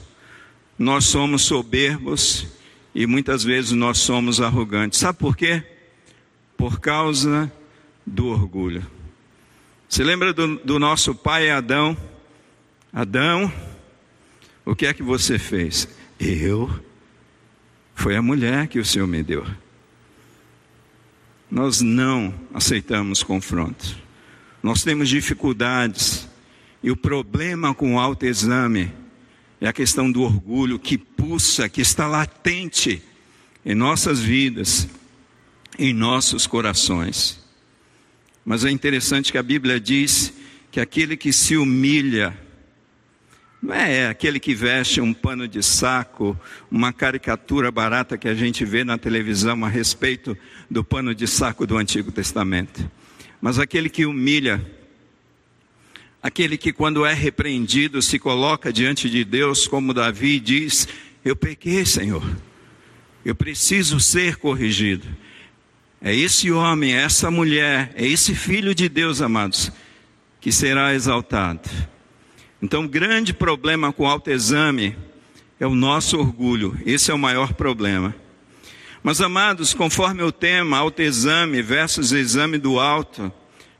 nós 0.77 1.05
somos 1.05 1.41
soberbos 1.41 2.45
e 2.93 3.07
muitas 3.07 3.43
vezes 3.43 3.71
nós 3.71 3.97
somos 3.97 4.39
arrogantes. 4.39 4.99
Sabe 4.99 5.17
por 5.17 5.35
quê? 5.35 5.63
Por 6.55 6.79
causa 6.79 7.51
do 8.05 8.27
orgulho. 8.27 8.85
Você 9.89 10.03
lembra 10.03 10.31
do, 10.31 10.57
do 10.57 10.77
nosso 10.77 11.15
pai 11.15 11.49
Adão? 11.49 11.97
Adão, 12.93 13.51
o 14.63 14.75
que 14.75 14.85
é 14.85 14.93
que 14.93 15.01
você 15.01 15.39
fez? 15.39 15.89
Eu. 16.19 16.69
Foi 17.95 18.15
a 18.15 18.21
mulher 18.21 18.67
que 18.67 18.77
o 18.77 18.85
Senhor 18.85 19.07
me 19.07 19.23
deu. 19.23 19.43
Nós 21.49 21.81
não 21.81 22.31
aceitamos 22.53 23.23
confrontos. 23.23 23.95
Nós 24.61 24.83
temos 24.83 25.09
dificuldades 25.09 26.29
e 26.85 26.91
o 26.91 26.95
problema 26.95 27.73
com 27.73 27.95
o 27.95 27.99
autoexame 27.99 28.93
é 29.59 29.67
a 29.67 29.73
questão 29.73 30.11
do 30.11 30.21
orgulho 30.21 30.77
que 30.77 30.99
pulsa, 30.99 31.67
que 31.67 31.81
está 31.81 32.05
latente 32.05 33.01
em 33.65 33.73
nossas 33.73 34.19
vidas, 34.19 34.87
em 35.79 35.91
nossos 35.91 36.45
corações. 36.45 37.43
Mas 38.45 38.63
é 38.63 38.69
interessante 38.69 39.31
que 39.31 39.37
a 39.39 39.41
Bíblia 39.41 39.79
diz 39.79 40.31
que 40.69 40.79
aquele 40.79 41.17
que 41.17 41.33
se 41.33 41.57
humilha, 41.57 42.37
não 43.59 43.73
é 43.73 44.07
aquele 44.07 44.39
que 44.39 44.53
veste 44.53 45.01
um 45.01 45.11
pano 45.11 45.47
de 45.47 45.63
saco, 45.63 46.39
uma 46.69 46.93
caricatura 46.93 47.71
barata 47.71 48.15
que 48.15 48.27
a 48.27 48.35
gente 48.35 48.63
vê 48.63 48.83
na 48.83 48.99
televisão 48.99 49.65
a 49.65 49.69
respeito 49.69 50.37
do 50.69 50.83
pano 50.83 51.15
de 51.15 51.25
saco 51.27 51.65
do 51.65 51.77
Antigo 51.77 52.11
Testamento, 52.11 52.87
mas 53.41 53.57
aquele 53.57 53.89
que 53.89 54.05
humilha 54.05 54.63
Aquele 56.25 56.57
que, 56.57 56.73
quando 56.73 57.05
é 57.05 57.13
repreendido, 57.13 58.01
se 58.01 58.17
coloca 58.17 58.73
diante 58.73 59.07
de 59.07 59.23
Deus, 59.23 59.67
como 59.67 59.93
Davi 59.93 60.39
diz: 60.39 60.87
Eu 61.23 61.35
pequei, 61.35 61.85
Senhor, 61.85 62.23
eu 63.23 63.35
preciso 63.35 63.99
ser 63.99 64.37
corrigido. 64.37 65.05
É 66.01 66.15
esse 66.15 66.51
homem, 66.51 66.95
é 66.95 67.03
essa 67.03 67.29
mulher, 67.29 67.93
é 67.95 68.07
esse 68.07 68.33
filho 68.33 68.73
de 68.73 68.89
Deus, 68.89 69.21
amados, 69.21 69.71
que 70.41 70.51
será 70.51 70.95
exaltado. 70.95 71.69
Então, 72.59 72.85
o 72.85 72.89
grande 72.89 73.31
problema 73.31 73.93
com 73.93 74.01
o 74.01 74.07
autoexame 74.07 74.97
é 75.59 75.67
o 75.67 75.75
nosso 75.75 76.17
orgulho, 76.17 76.75
esse 76.87 77.11
é 77.11 77.13
o 77.13 77.19
maior 77.19 77.53
problema. 77.53 78.15
Mas, 79.03 79.21
amados, 79.21 79.75
conforme 79.75 80.23
o 80.23 80.31
tema, 80.31 80.79
autoexame 80.79 81.61
versus 81.61 82.11
exame 82.11 82.57
do 82.57 82.79
alto, 82.79 83.31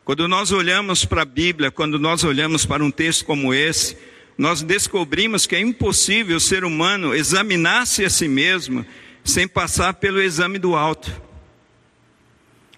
quando 0.06 0.28
nós 0.28 0.52
olhamos 0.52 1.04
para 1.04 1.24
a 1.24 1.26
Bíblia, 1.26 1.72
quando 1.72 1.98
nós 1.98 2.24
olhamos 2.24 2.64
para 2.64 2.84
um 2.84 2.92
texto 2.92 3.26
como 3.26 3.56
esse, 3.56 3.98
nós 4.38 4.62
descobrimos 4.62 5.48
que 5.48 5.56
é 5.56 5.60
impossível 5.60 6.38
o 6.38 6.40
ser 6.40 6.64
humano 6.64 7.16
examinar-se 7.16 8.06
a 8.06 8.10
si 8.10 8.28
mesmo 8.28 8.86
sem 9.24 9.48
passar 9.48 9.96
pelo 9.96 10.22
exame 10.22 10.60
do 10.60 10.76
alto. 10.76 11.12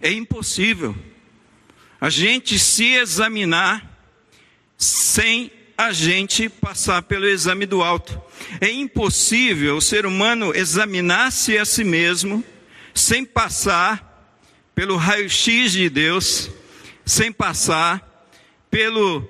É 0.01 0.10
impossível 0.10 0.96
a 2.00 2.10
gente 2.10 2.58
se 2.58 2.93
examinar 2.93 4.08
sem 4.78 5.51
a 5.78 5.91
gente 5.91 6.47
passar 6.47 7.01
pelo 7.01 7.28
exame 7.28 7.65
do 7.65 7.84
alto. 7.84 8.21
É 8.62 8.71
impossível 8.71 9.75
o 9.75 9.82
ser 9.82 10.06
humano 10.06 10.56
examinar-se 10.56 11.58
a 11.58 11.65
si 11.65 11.84
mesmo 11.84 12.41
sem 12.93 13.25
passar 13.25 14.32
pelo 14.73 14.95
raio-x 14.95 15.73
de 15.73 15.89
Deus 15.89 16.49
sem 17.08 17.32
passar 17.32 18.30
pelo 18.70 19.26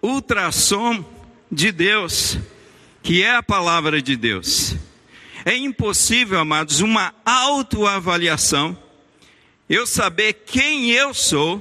ultrassom 0.00 1.04
de 1.50 1.72
Deus, 1.72 2.38
que 3.02 3.24
é 3.24 3.34
a 3.34 3.42
palavra 3.42 4.00
de 4.00 4.16
Deus. 4.16 4.76
É 5.44 5.56
impossível, 5.56 6.38
amados, 6.38 6.78
uma 6.78 7.12
autoavaliação, 7.24 8.78
eu 9.68 9.84
saber 9.84 10.44
quem 10.46 10.92
eu 10.92 11.12
sou, 11.12 11.60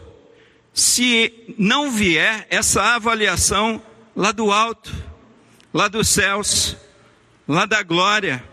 se 0.76 1.34
não 1.58 1.92
vier 1.92 2.46
essa 2.52 2.94
avaliação 2.94 3.82
lá 4.16 4.32
do 4.32 4.52
alto, 4.52 4.94
lá 5.74 5.88
dos 5.88 6.08
céus, 6.08 6.78
lá 7.48 7.66
da 7.66 7.82
glória. 7.82 8.44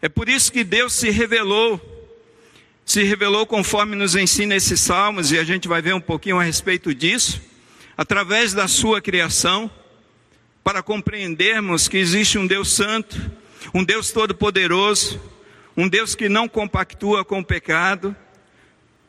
É 0.00 0.08
por 0.08 0.30
isso 0.30 0.50
que 0.50 0.64
Deus 0.64 0.94
se 0.94 1.10
revelou 1.10 1.93
se 2.84 3.02
revelou 3.02 3.46
conforme 3.46 3.96
nos 3.96 4.14
ensina 4.14 4.54
esses 4.54 4.80
salmos, 4.80 5.32
e 5.32 5.38
a 5.38 5.44
gente 5.44 5.66
vai 5.66 5.80
ver 5.80 5.94
um 5.94 6.00
pouquinho 6.00 6.38
a 6.38 6.42
respeito 6.42 6.94
disso, 6.94 7.40
através 7.96 8.52
da 8.52 8.68
sua 8.68 9.00
criação, 9.00 9.70
para 10.62 10.82
compreendermos 10.82 11.88
que 11.88 11.96
existe 11.96 12.38
um 12.38 12.46
Deus 12.46 12.72
Santo, 12.72 13.30
um 13.72 13.84
Deus 13.84 14.10
Todo-Poderoso, 14.10 15.20
um 15.76 15.88
Deus 15.88 16.14
que 16.14 16.28
não 16.28 16.48
compactua 16.48 17.24
com 17.24 17.40
o 17.40 17.44
pecado, 17.44 18.14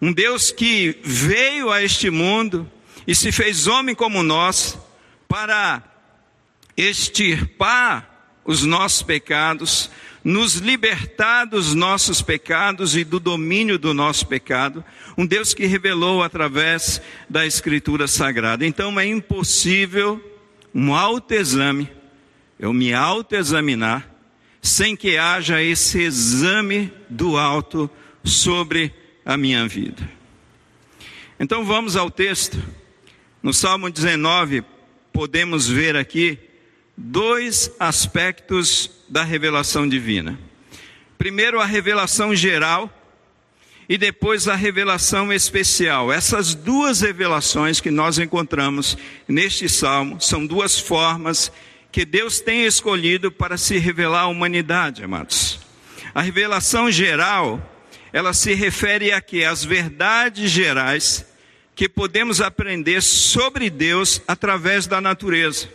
um 0.01 0.11
Deus 0.11 0.51
que 0.51 0.99
veio 1.03 1.71
a 1.71 1.83
este 1.83 2.09
mundo 2.09 2.69
e 3.07 3.13
se 3.13 3.31
fez 3.31 3.67
homem 3.67 3.95
como 3.95 4.23
nós, 4.23 4.77
para 5.27 5.83
extirpar 6.77 8.39
os 8.43 8.63
nossos 8.63 9.01
pecados, 9.01 9.89
nos 10.25 10.55
libertar 10.55 11.45
dos 11.45 11.75
nossos 11.75 12.19
pecados 12.19 12.95
e 12.97 13.03
do 13.03 13.19
domínio 13.19 13.77
do 13.77 13.93
nosso 13.93 14.25
pecado, 14.25 14.83
um 15.15 15.23
Deus 15.23 15.53
que 15.53 15.67
revelou 15.67 16.23
através 16.23 16.99
da 17.29 17.45
Escritura 17.45 18.07
Sagrada. 18.07 18.65
Então 18.65 18.99
é 18.99 19.05
impossível 19.05 20.19
um 20.73 20.95
autoexame, 20.95 21.87
eu 22.59 22.73
me 22.73 22.91
autoexaminar, 22.91 24.09
sem 24.63 24.95
que 24.95 25.15
haja 25.15 25.61
esse 25.61 26.01
exame 26.01 26.91
do 27.07 27.37
alto 27.37 27.87
sobre 28.23 28.91
a 29.23 29.37
minha 29.37 29.67
vida. 29.67 30.09
Então 31.39 31.63
vamos 31.63 31.95
ao 31.95 32.09
texto. 32.09 32.57
No 33.43 33.53
Salmo 33.53 33.91
19, 33.91 34.63
podemos 35.13 35.67
ver 35.67 35.95
aqui 35.95 36.39
dois 36.97 37.71
aspectos 37.79 38.89
da 39.09 39.23
revelação 39.23 39.87
divina. 39.87 40.39
Primeiro, 41.17 41.59
a 41.59 41.65
revelação 41.65 42.35
geral 42.35 42.91
e 43.87 43.97
depois 43.97 44.47
a 44.47 44.55
revelação 44.55 45.31
especial. 45.31 46.11
Essas 46.11 46.55
duas 46.55 47.01
revelações 47.01 47.79
que 47.79 47.91
nós 47.91 48.17
encontramos 48.17 48.97
neste 49.27 49.69
salmo 49.69 50.19
são 50.19 50.45
duas 50.45 50.79
formas 50.79 51.51
que 51.91 52.03
Deus 52.03 52.39
tem 52.41 52.65
escolhido 52.65 53.31
para 53.31 53.57
se 53.57 53.77
revelar 53.77 54.23
à 54.23 54.27
humanidade, 54.27 55.03
amados. 55.03 55.59
A 56.13 56.21
revelação 56.21 56.91
geral, 56.91 57.61
ela 58.11 58.33
se 58.33 58.53
refere 58.53 59.11
a 59.11 59.21
que 59.21 59.45
as 59.45 59.63
verdades 59.63 60.51
gerais 60.51 61.25
que 61.75 61.87
podemos 61.89 62.41
aprender 62.41 63.01
sobre 63.01 63.69
Deus 63.69 64.21
através 64.27 64.87
da 64.87 64.99
natureza. 64.99 65.69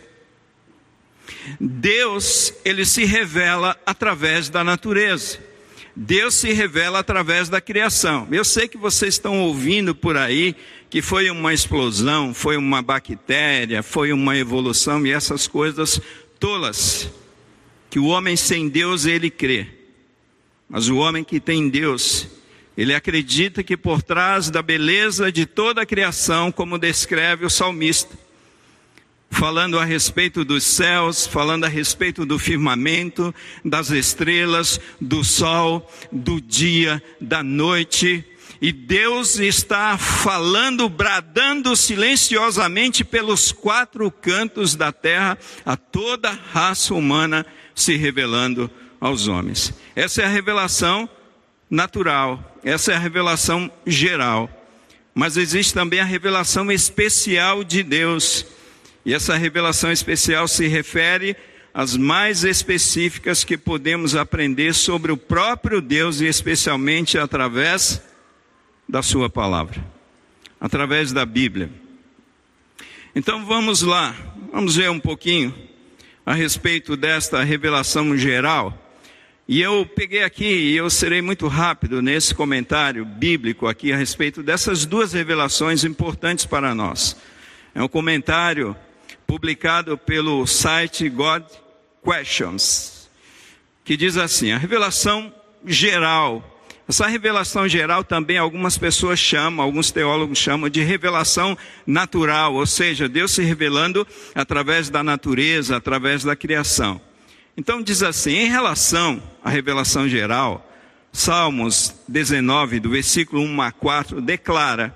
Deus, 1.59 2.53
ele 2.63 2.85
se 2.85 3.03
revela 3.05 3.77
através 3.85 4.49
da 4.49 4.63
natureza. 4.63 5.39
Deus 5.95 6.35
se 6.35 6.53
revela 6.53 6.99
através 6.99 7.49
da 7.49 7.59
criação. 7.59 8.27
Eu 8.31 8.45
sei 8.45 8.67
que 8.67 8.77
vocês 8.77 9.15
estão 9.15 9.41
ouvindo 9.41 9.93
por 9.93 10.15
aí 10.15 10.55
que 10.89 11.01
foi 11.01 11.29
uma 11.29 11.53
explosão, 11.53 12.33
foi 12.33 12.57
uma 12.57 12.81
bactéria, 12.81 13.81
foi 13.81 14.11
uma 14.11 14.37
evolução 14.37 15.07
e 15.07 15.11
essas 15.11 15.47
coisas 15.47 16.01
tolas. 16.37 17.09
Que 17.89 17.97
o 17.97 18.07
homem 18.07 18.35
sem 18.35 18.67
Deus 18.67 19.05
ele 19.05 19.29
crê. 19.29 19.67
Mas 20.67 20.89
o 20.89 20.97
homem 20.97 21.23
que 21.23 21.39
tem 21.39 21.69
Deus, 21.69 22.27
ele 22.77 22.93
acredita 22.93 23.63
que 23.63 23.77
por 23.77 24.01
trás 24.01 24.49
da 24.49 24.61
beleza 24.61 25.31
de 25.31 25.45
toda 25.45 25.81
a 25.81 25.85
criação, 25.85 26.51
como 26.51 26.77
descreve 26.77 27.45
o 27.45 27.49
salmista, 27.49 28.17
falando 29.31 29.79
a 29.79 29.85
respeito 29.85 30.45
dos 30.45 30.63
céus, 30.63 31.25
falando 31.25 31.63
a 31.63 31.69
respeito 31.69 32.25
do 32.25 32.37
firmamento, 32.37 33.33
das 33.65 33.89
estrelas, 33.89 34.79
do 34.99 35.23
sol, 35.23 35.89
do 36.11 36.39
dia, 36.39 37.01
da 37.19 37.41
noite. 37.41 38.23
E 38.61 38.71
Deus 38.71 39.39
está 39.39 39.97
falando, 39.97 40.87
bradando 40.87 41.75
silenciosamente 41.75 43.03
pelos 43.03 43.51
quatro 43.51 44.11
cantos 44.11 44.75
da 44.75 44.91
terra 44.91 45.35
a 45.65 45.75
toda 45.75 46.29
raça 46.29 46.93
humana 46.93 47.43
se 47.73 47.95
revelando 47.95 48.69
aos 48.99 49.27
homens. 49.27 49.73
Essa 49.95 50.21
é 50.21 50.25
a 50.25 50.29
revelação 50.29 51.09
natural, 51.67 52.59
essa 52.63 52.91
é 52.91 52.95
a 52.95 52.99
revelação 52.99 53.71
geral. 53.87 54.49
Mas 55.15 55.37
existe 55.37 55.73
também 55.73 55.99
a 55.99 56.05
revelação 56.05 56.71
especial 56.71 57.63
de 57.63 57.81
Deus. 57.81 58.45
E 59.05 59.13
essa 59.13 59.35
revelação 59.35 59.91
especial 59.91 60.47
se 60.47 60.67
refere 60.67 61.35
às 61.73 61.95
mais 61.95 62.43
específicas 62.43 63.43
que 63.43 63.57
podemos 63.57 64.15
aprender 64.15 64.73
sobre 64.73 65.11
o 65.11 65.17
próprio 65.17 65.81
Deus 65.81 66.21
e 66.21 66.25
especialmente 66.25 67.17
através 67.17 68.01
da 68.87 69.01
Sua 69.01 69.29
palavra, 69.29 69.83
através 70.59 71.11
da 71.11 71.25
Bíblia. 71.25 71.69
Então 73.15 73.45
vamos 73.45 73.81
lá, 73.81 74.15
vamos 74.51 74.75
ver 74.75 74.89
um 74.89 74.99
pouquinho 74.99 75.53
a 76.25 76.33
respeito 76.33 76.95
desta 76.95 77.43
revelação 77.43 78.15
geral. 78.17 78.77
E 79.47 79.59
eu 79.61 79.85
peguei 79.85 80.23
aqui, 80.23 80.45
e 80.45 80.77
eu 80.77 80.89
serei 80.89 81.21
muito 81.21 81.47
rápido 81.47 82.01
nesse 82.01 82.33
comentário 82.33 83.03
bíblico 83.03 83.67
aqui 83.67 83.91
a 83.91 83.97
respeito 83.97 84.43
dessas 84.43 84.85
duas 84.85 85.13
revelações 85.13 85.83
importantes 85.83 86.45
para 86.45 86.75
nós. 86.75 87.17
É 87.73 87.81
um 87.81 87.87
comentário 87.87 88.75
publicado 89.31 89.97
pelo 89.97 90.45
site 90.45 91.07
God 91.07 91.43
Questions, 92.03 93.09
que 93.85 93.95
diz 93.95 94.17
assim: 94.17 94.51
a 94.51 94.57
revelação 94.57 95.33
geral. 95.65 96.45
Essa 96.85 97.07
revelação 97.07 97.65
geral 97.65 98.03
também 98.03 98.37
algumas 98.37 98.77
pessoas 98.77 99.17
chamam, 99.17 99.63
alguns 99.63 99.89
teólogos 99.89 100.37
chamam 100.37 100.69
de 100.69 100.83
revelação 100.83 101.57
natural, 101.87 102.55
ou 102.55 102.65
seja, 102.65 103.07
Deus 103.07 103.31
se 103.31 103.41
revelando 103.41 104.05
através 104.35 104.89
da 104.89 105.01
natureza, 105.01 105.77
através 105.77 106.25
da 106.25 106.35
criação. 106.35 106.99
Então 107.55 107.81
diz 107.81 108.03
assim, 108.03 108.33
em 108.33 108.49
relação 108.49 109.23
à 109.41 109.49
revelação 109.49 110.09
geral, 110.09 110.69
Salmos 111.13 111.95
19, 112.05 112.81
do 112.81 112.89
versículo 112.89 113.41
1 113.43 113.61
a 113.61 113.71
4, 113.71 114.19
declara: 114.19 114.93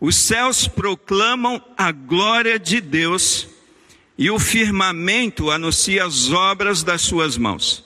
Os 0.00 0.16
céus 0.16 0.66
proclamam 0.66 1.62
a 1.78 1.92
glória 1.92 2.58
de 2.58 2.80
Deus 2.80 3.59
e 4.20 4.30
o 4.30 4.38
firmamento 4.38 5.50
anuncia 5.50 6.04
as 6.04 6.30
obras 6.30 6.82
das 6.82 7.00
suas 7.00 7.38
mãos. 7.38 7.82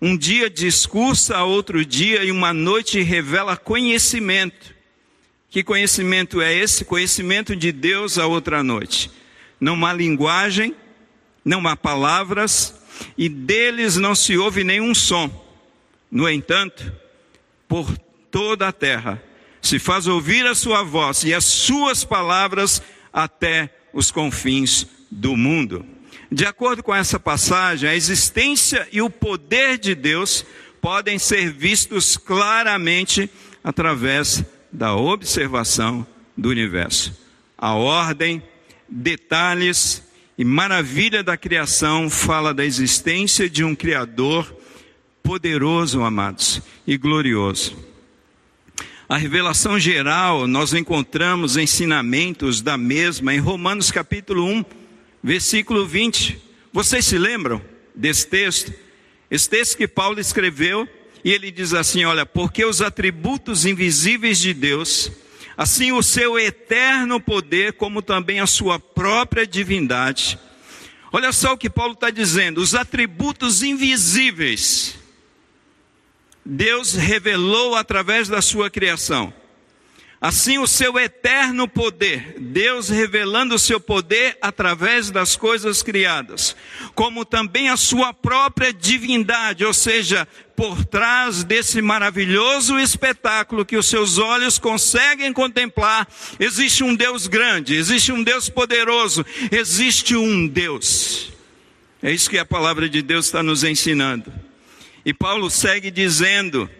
Um 0.00 0.16
dia 0.16 0.48
discursa 0.48 1.42
outro 1.42 1.84
dia 1.84 2.24
e 2.24 2.30
uma 2.30 2.54
noite 2.54 3.02
revela 3.02 3.54
conhecimento. 3.54 4.74
Que 5.50 5.62
conhecimento 5.62 6.40
é 6.40 6.54
esse? 6.54 6.86
Conhecimento 6.86 7.54
de 7.54 7.70
Deus 7.70 8.16
a 8.16 8.26
outra 8.26 8.62
noite. 8.62 9.10
Não 9.60 9.84
há 9.84 9.92
linguagem, 9.92 10.74
não 11.44 11.68
há 11.68 11.76
palavras, 11.76 12.74
e 13.16 13.28
deles 13.28 13.96
não 13.96 14.14
se 14.14 14.38
ouve 14.38 14.64
nenhum 14.64 14.94
som. 14.94 15.30
No 16.10 16.26
entanto, 16.30 16.90
por 17.68 17.94
toda 18.30 18.68
a 18.68 18.72
terra 18.72 19.22
se 19.60 19.78
faz 19.78 20.06
ouvir 20.06 20.46
a 20.46 20.54
sua 20.54 20.82
voz 20.82 21.24
e 21.24 21.34
as 21.34 21.44
suas 21.44 22.04
palavras 22.04 22.82
até 23.12 23.68
os 23.92 24.10
confins 24.10 25.01
do 25.12 25.36
mundo. 25.36 25.84
De 26.30 26.46
acordo 26.46 26.82
com 26.82 26.94
essa 26.94 27.20
passagem, 27.20 27.88
a 27.88 27.94
existência 27.94 28.88
e 28.90 29.02
o 29.02 29.10
poder 29.10 29.76
de 29.76 29.94
Deus 29.94 30.46
podem 30.80 31.18
ser 31.18 31.52
vistos 31.52 32.16
claramente 32.16 33.28
através 33.62 34.42
da 34.72 34.96
observação 34.96 36.06
do 36.34 36.48
universo. 36.48 37.14
A 37.58 37.74
ordem, 37.74 38.42
detalhes 38.88 40.02
e 40.38 40.44
maravilha 40.44 41.22
da 41.22 41.36
criação 41.36 42.08
fala 42.08 42.54
da 42.54 42.64
existência 42.64 43.48
de 43.48 43.62
um 43.62 43.74
Criador 43.74 44.56
poderoso, 45.22 46.02
amados, 46.02 46.62
e 46.86 46.96
glorioso. 46.96 47.76
A 49.08 49.18
revelação 49.18 49.78
geral, 49.78 50.46
nós 50.46 50.72
encontramos 50.72 51.58
ensinamentos 51.58 52.62
da 52.62 52.78
mesma 52.78 53.34
em 53.34 53.38
Romanos 53.38 53.90
capítulo 53.90 54.46
1, 54.46 54.64
versículo 55.22 55.86
20. 55.86 56.38
Vocês 56.72 57.04
se 57.04 57.16
lembram 57.16 57.62
desse 57.94 58.26
texto? 58.26 58.72
Esse 59.30 59.48
texto 59.48 59.76
que 59.76 59.86
Paulo 59.88 60.20
escreveu, 60.20 60.88
e 61.24 61.30
ele 61.30 61.50
diz 61.50 61.72
assim: 61.72 62.04
Olha, 62.04 62.26
porque 62.26 62.64
os 62.64 62.82
atributos 62.82 63.64
invisíveis 63.64 64.38
de 64.38 64.52
Deus, 64.52 65.12
assim 65.56 65.92
o 65.92 66.02
seu 66.02 66.38
eterno 66.38 67.20
poder, 67.20 67.74
como 67.74 68.02
também 68.02 68.40
a 68.40 68.46
sua 68.46 68.78
própria 68.78 69.46
divindade. 69.46 70.38
Olha 71.12 71.30
só 71.30 71.52
o 71.52 71.58
que 71.58 71.70
Paulo 71.70 71.92
está 71.92 72.10
dizendo: 72.10 72.60
os 72.60 72.74
atributos 72.74 73.62
invisíveis, 73.62 74.96
Deus 76.44 76.94
revelou 76.94 77.76
através 77.76 78.28
da 78.28 78.42
sua 78.42 78.68
criação. 78.68 79.32
Assim, 80.22 80.56
o 80.56 80.68
seu 80.68 81.00
eterno 81.00 81.66
poder, 81.66 82.36
Deus 82.38 82.88
revelando 82.88 83.56
o 83.56 83.58
seu 83.58 83.80
poder 83.80 84.38
através 84.40 85.10
das 85.10 85.34
coisas 85.34 85.82
criadas, 85.82 86.54
como 86.94 87.24
também 87.24 87.68
a 87.68 87.76
sua 87.76 88.14
própria 88.14 88.72
divindade, 88.72 89.64
ou 89.64 89.74
seja, 89.74 90.28
por 90.54 90.84
trás 90.84 91.42
desse 91.42 91.82
maravilhoso 91.82 92.78
espetáculo 92.78 93.64
que 93.64 93.76
os 93.76 93.88
seus 93.88 94.16
olhos 94.16 94.60
conseguem 94.60 95.32
contemplar, 95.32 96.06
existe 96.38 96.84
um 96.84 96.94
Deus 96.94 97.26
grande, 97.26 97.74
existe 97.74 98.12
um 98.12 98.22
Deus 98.22 98.48
poderoso, 98.48 99.26
existe 99.50 100.14
um 100.14 100.46
Deus. 100.46 101.32
É 102.00 102.12
isso 102.12 102.30
que 102.30 102.38
a 102.38 102.46
palavra 102.46 102.88
de 102.88 103.02
Deus 103.02 103.26
está 103.26 103.42
nos 103.42 103.64
ensinando. 103.64 104.32
E 105.04 105.12
Paulo 105.12 105.50
segue 105.50 105.90
dizendo, 105.90 106.70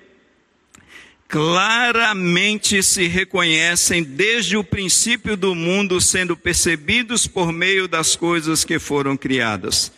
claramente 1.32 2.82
se 2.82 3.06
reconhecem 3.06 4.02
desde 4.02 4.54
o 4.54 4.62
princípio 4.62 5.34
do 5.34 5.54
mundo, 5.54 5.98
sendo 5.98 6.36
percebidos 6.36 7.26
por 7.26 7.50
meio 7.50 7.88
das 7.88 8.14
coisas 8.14 8.66
que 8.66 8.78
foram 8.78 9.16
criadas. 9.16 9.90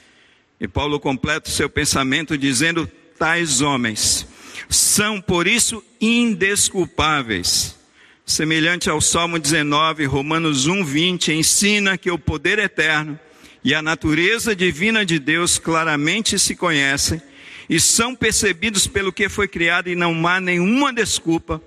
E 0.61 0.69
Paulo 0.69 1.01
completa 1.01 1.51
o 1.51 1.53
seu 1.53 1.69
pensamento 1.69 2.39
dizendo: 2.39 2.89
tais 3.19 3.61
homens 3.61 4.29
são 4.69 5.21
por 5.21 5.49
isso 5.49 5.83
indesculpáveis. 6.01 7.77
Semelhante 8.25 8.89
ao 8.89 9.01
Salmo 9.01 9.37
19, 9.37 10.05
Romanos 10.05 10.69
1, 10.69 10.85
20, 10.85 11.33
ensina 11.33 11.99
que 11.99 12.13
o 12.13 12.19
poder 12.19 12.61
eterno 12.61 13.19
e 13.65 13.75
a 13.75 13.83
natureza 13.83 14.55
divina 14.55 15.05
de 15.05 15.19
Deus 15.19 15.59
claramente 15.59 16.39
se 16.39 16.55
conhecem 16.55 17.21
e 17.69 17.81
são 17.81 18.15
percebidos 18.15 18.87
pelo 18.87 19.13
que 19.13 19.29
foi 19.29 19.49
criado 19.49 19.89
e 19.89 19.95
não 19.95 20.27
há 20.27 20.41
nenhuma 20.41 20.93
desculpa 20.93 21.63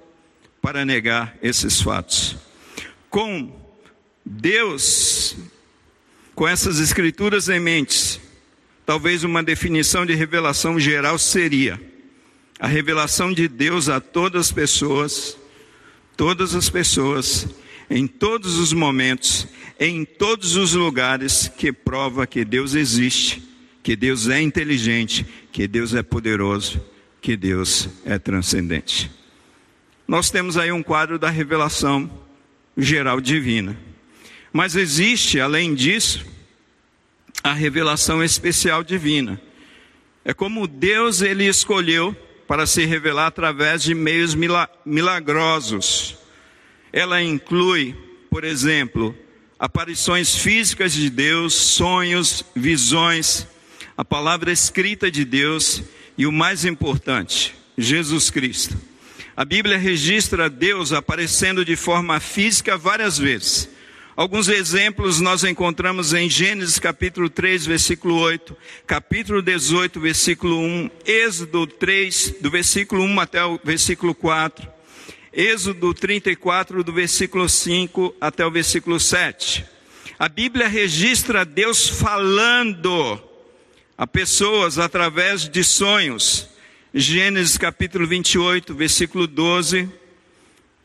para 0.62 0.86
negar 0.86 1.38
esses 1.42 1.82
fatos. 1.82 2.36
Com 3.10 3.56
Deus, 4.26 5.36
com 6.36 6.48
essas 6.48 6.80
escrituras 6.80 7.50
em 7.50 7.60
mente, 7.60 8.22
talvez 8.86 9.24
uma 9.24 9.42
definição 9.42 10.06
de 10.06 10.14
revelação 10.14 10.80
geral 10.80 11.18
seria 11.18 11.80
a 12.60 12.68
revelação 12.68 13.32
de 13.32 13.48
Deus 13.48 13.88
a 13.88 14.00
todas 14.00 14.48
as 14.48 14.52
pessoas, 14.52 15.38
todas 16.16 16.56
as 16.56 16.70
pessoas, 16.70 17.48
em 17.90 18.08
todos 18.08 18.58
os 18.58 18.74
momentos, 18.74 19.48
em 19.80 20.04
todos 20.04 20.56
os 20.56 20.74
lugares 20.74 21.48
que 21.56 21.72
prova 21.72 22.26
que 22.26 22.44
Deus 22.44 22.74
existe 22.74 23.47
que 23.88 23.96
Deus 23.96 24.28
é 24.28 24.42
inteligente, 24.42 25.26
que 25.50 25.66
Deus 25.66 25.94
é 25.94 26.04
poderoso, 26.04 26.82
que 27.22 27.38
Deus 27.38 27.88
é 28.04 28.20
transcendente. 28.20 29.10
Nós 30.06 30.30
temos 30.30 30.58
aí 30.58 30.74
um 30.74 30.84
quadro 30.84 31.18
da 31.18 31.30
revelação 31.30 32.12
geral 32.76 33.22
divina. 33.22 33.78
Mas 34.52 34.76
existe, 34.76 35.40
além 35.40 35.74
disso, 35.74 36.26
a 37.42 37.54
revelação 37.54 38.22
especial 38.22 38.84
divina. 38.84 39.42
É 40.26 40.34
como 40.34 40.68
Deus 40.68 41.22
ele 41.22 41.46
escolheu 41.46 42.14
para 42.46 42.66
se 42.66 42.84
revelar 42.84 43.28
através 43.28 43.84
de 43.84 43.96
meios 43.96 44.36
milagrosos. 44.86 46.18
Ela 46.92 47.24
inclui, 47.24 47.96
por 48.30 48.44
exemplo, 48.44 49.18
aparições 49.58 50.36
físicas 50.36 50.92
de 50.92 51.10
Deus, 51.10 51.54
sonhos, 51.54 52.44
visões, 52.54 53.48
a 53.98 54.06
palavra 54.06 54.52
escrita 54.52 55.10
de 55.10 55.26
Deus 55.26 55.82
e 56.16 56.28
o 56.28 56.32
mais 56.32 56.66
importante, 56.66 57.56
Jesus 57.76 58.30
Cristo. 58.30 58.78
A 59.36 59.44
Bíblia 59.44 59.76
registra 59.76 60.52
Deus 60.52 60.94
aparecendo 60.94 61.66
de 61.66 61.76
forma 61.76 62.20
física 62.20 62.78
várias 62.78 63.18
vezes. 63.18 63.68
Alguns 64.16 64.50
exemplos 64.50 65.20
nós 65.20 65.44
encontramos 65.44 66.14
em 66.14 66.30
Gênesis 66.30 66.78
capítulo 66.78 67.28
3, 67.28 67.66
versículo 67.66 68.20
8, 68.20 68.56
capítulo 68.86 69.42
18, 69.42 70.00
versículo 70.00 70.60
1, 70.60 70.92
Êxodo 71.04 71.66
3, 71.66 72.36
do 72.40 72.52
versículo 72.52 73.04
1 73.04 73.20
até 73.20 73.44
o 73.44 73.60
versículo 73.64 74.14
4, 74.14 74.68
Êxodo 75.34 75.92
34, 75.92 76.84
do 76.84 76.94
versículo 76.94 77.50
5 77.50 78.16
até 78.22 78.46
o 78.46 78.52
versículo 78.52 79.00
7. 79.00 79.66
A 80.20 80.30
Bíblia 80.30 80.68
registra 80.68 81.46
Deus 81.46 81.88
falando 81.88 83.27
a 83.98 84.06
pessoas 84.06 84.78
através 84.78 85.50
de 85.50 85.64
sonhos. 85.64 86.48
Gênesis 86.94 87.58
capítulo 87.58 88.06
28, 88.06 88.76
versículo 88.76 89.26
12, 89.26 89.90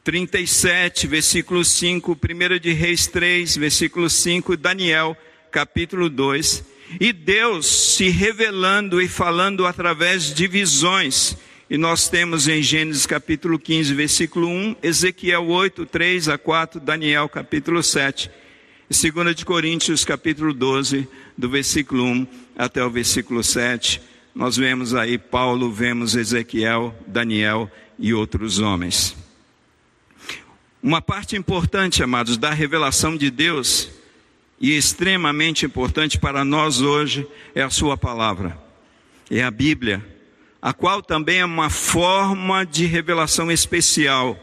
37, 0.02 1.06
versículo 1.06 1.64
5, 1.64 2.18
1 2.18 2.58
de 2.58 2.72
Reis 2.72 3.06
3, 3.06 3.56
versículo 3.56 4.08
5, 4.08 4.56
Daniel 4.56 5.16
capítulo 5.50 6.08
2. 6.08 6.64
E 6.98 7.12
Deus 7.12 7.66
se 7.66 8.08
revelando 8.08 9.00
e 9.00 9.08
falando 9.08 9.66
através 9.66 10.34
de 10.34 10.46
visões. 10.46 11.36
E 11.68 11.78
nós 11.78 12.08
temos 12.08 12.48
em 12.48 12.62
Gênesis 12.62 13.06
capítulo 13.06 13.58
15, 13.58 13.94
versículo 13.94 14.48
1, 14.48 14.76
Ezequiel 14.82 15.46
8, 15.48 15.86
3 15.86 16.28
a 16.30 16.38
4, 16.38 16.80
Daniel 16.80 17.28
capítulo 17.28 17.82
7. 17.82 18.30
E 18.90 19.10
2 19.10 19.36
de 19.36 19.44
Coríntios 19.44 20.04
capítulo 20.04 20.52
12, 20.52 21.08
do 21.36 21.48
versículo 21.48 22.04
1 22.04 22.41
até 22.64 22.84
o 22.84 22.90
versículo 22.90 23.42
7. 23.42 24.00
Nós 24.34 24.56
vemos 24.56 24.94
aí 24.94 25.18
Paulo, 25.18 25.70
vemos 25.70 26.14
Ezequiel, 26.14 26.94
Daniel 27.06 27.70
e 27.98 28.14
outros 28.14 28.60
homens. 28.60 29.16
Uma 30.82 31.02
parte 31.02 31.36
importante, 31.36 32.02
amados, 32.02 32.36
da 32.36 32.50
revelação 32.50 33.16
de 33.16 33.30
Deus 33.30 33.88
e 34.60 34.76
extremamente 34.76 35.66
importante 35.66 36.18
para 36.18 36.44
nós 36.44 36.80
hoje 36.80 37.26
é 37.54 37.62
a 37.62 37.70
Sua 37.70 37.96
palavra, 37.96 38.56
é 39.30 39.42
a 39.42 39.50
Bíblia, 39.50 40.04
a 40.60 40.72
qual 40.72 41.02
também 41.02 41.40
é 41.40 41.44
uma 41.44 41.68
forma 41.68 42.64
de 42.64 42.86
revelação 42.86 43.50
especial. 43.50 44.38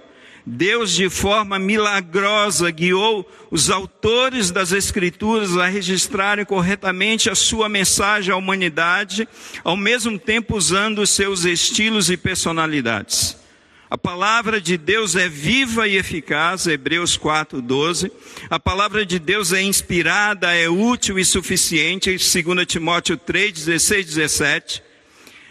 Deus, 0.52 0.96
de 0.96 1.12
forma 1.12 1.60
milagrosa, 1.60 2.72
guiou 2.72 3.30
os 3.52 3.70
autores 3.70 4.50
das 4.50 4.72
Escrituras 4.72 5.56
a 5.56 5.68
registrarem 5.68 6.44
corretamente 6.44 7.30
a 7.30 7.36
sua 7.36 7.70
mensagem 7.70 8.34
à 8.34 8.36
humanidade, 8.36 9.30
ao 9.64 9.78
mesmo 9.78 10.18
tempo 10.18 10.58
usando 10.58 11.04
os 11.04 11.12
seus 11.12 11.46
estilos 11.46 12.10
e 12.10 12.18
personalidades. 12.18 13.38
A 13.92 13.98
palavra 13.98 14.60
de 14.60 14.76
Deus 14.76 15.16
é 15.16 15.30
viva 15.30 15.88
e 15.88 15.98
eficaz, 15.98 16.66
Hebreus 16.66 17.16
4:12. 17.16 18.12
A 18.50 18.60
palavra 18.60 19.06
de 19.06 19.20
Deus 19.20 19.54
é 19.54 19.62
inspirada, 19.62 20.52
é 20.52 20.68
útil 20.68 21.20
e 21.20 21.26
suficiente, 21.26 22.18
2 22.18 22.66
Timóteo 22.66 23.18
3:16, 23.18 24.04
17. 24.04 24.89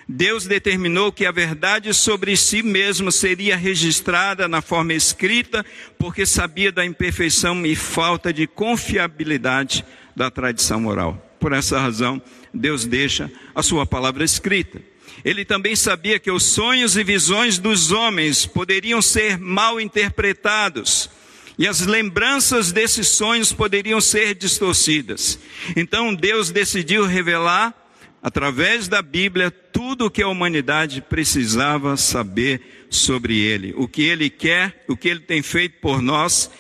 Deus 0.09 0.47
determinou 0.47 1.13
que 1.13 1.27
a 1.27 1.31
verdade 1.31 1.93
sobre 1.93 2.35
si 2.35 2.63
mesmo 2.63 3.13
seria 3.13 3.57
registrada 3.57 4.49
na 4.49 4.63
forma 4.63 4.95
escrita, 4.95 5.65
porque 5.99 6.25
sabia 6.25 6.73
da 6.73 6.85
imperfeição 6.85 7.67
e 7.67 7.77
falta 7.77 8.33
de 8.33 8.47
confiabilidade 8.47 9.85
da 10.17 10.31
tradição 10.31 10.87
oral. 10.87 11.23
Por 11.39 11.53
essa 11.53 11.79
razão, 11.79 12.23
Deus 12.55 12.87
deixa 12.87 13.31
a 13.55 13.63
sua 13.63 13.85
palavra 13.85 14.25
escrita. 14.25 14.81
Ele 15.25 15.45
também 15.45 15.77
sabia 15.77 16.19
que 16.19 16.31
os 16.31 16.43
sonhos 16.43 16.97
e 16.97 17.05
visões 17.05 17.59
dos 17.59 17.91
homens 17.91 18.47
poderiam 18.47 19.03
ser 19.03 19.39
mal 19.39 19.79
interpretados 19.81 21.11
e 21.59 21.67
as 21.67 21.81
lembranças 21.81 22.71
desses 22.71 23.09
sonhos 23.09 23.53
poderiam 23.53 24.01
ser 24.01 24.35
distorcidas. 24.35 25.39
Então 25.77 26.15
Deus 26.15 26.51
decidiu 26.51 27.05
revelar, 27.05 27.75
através 28.23 28.87
da 28.87 29.03
Bíblia, 29.03 29.51
tudo 29.79 30.07
o 30.07 30.11
que 30.11 30.25
a 30.25 30.29
humanidade 30.29 31.01
precisava 31.01 31.97
saber 31.97 32.89
sobre 32.91 33.39
Ele, 33.39 33.73
o 33.77 33.87
que 33.87 34.03
Ele 34.03 34.29
quer, 34.29 34.85
o 34.89 34.97
que 34.97 35.09
Ele 35.09 35.21
tem 35.21 35.41
feito 35.41 35.79
por 35.81 36.03
nós. 36.03 36.51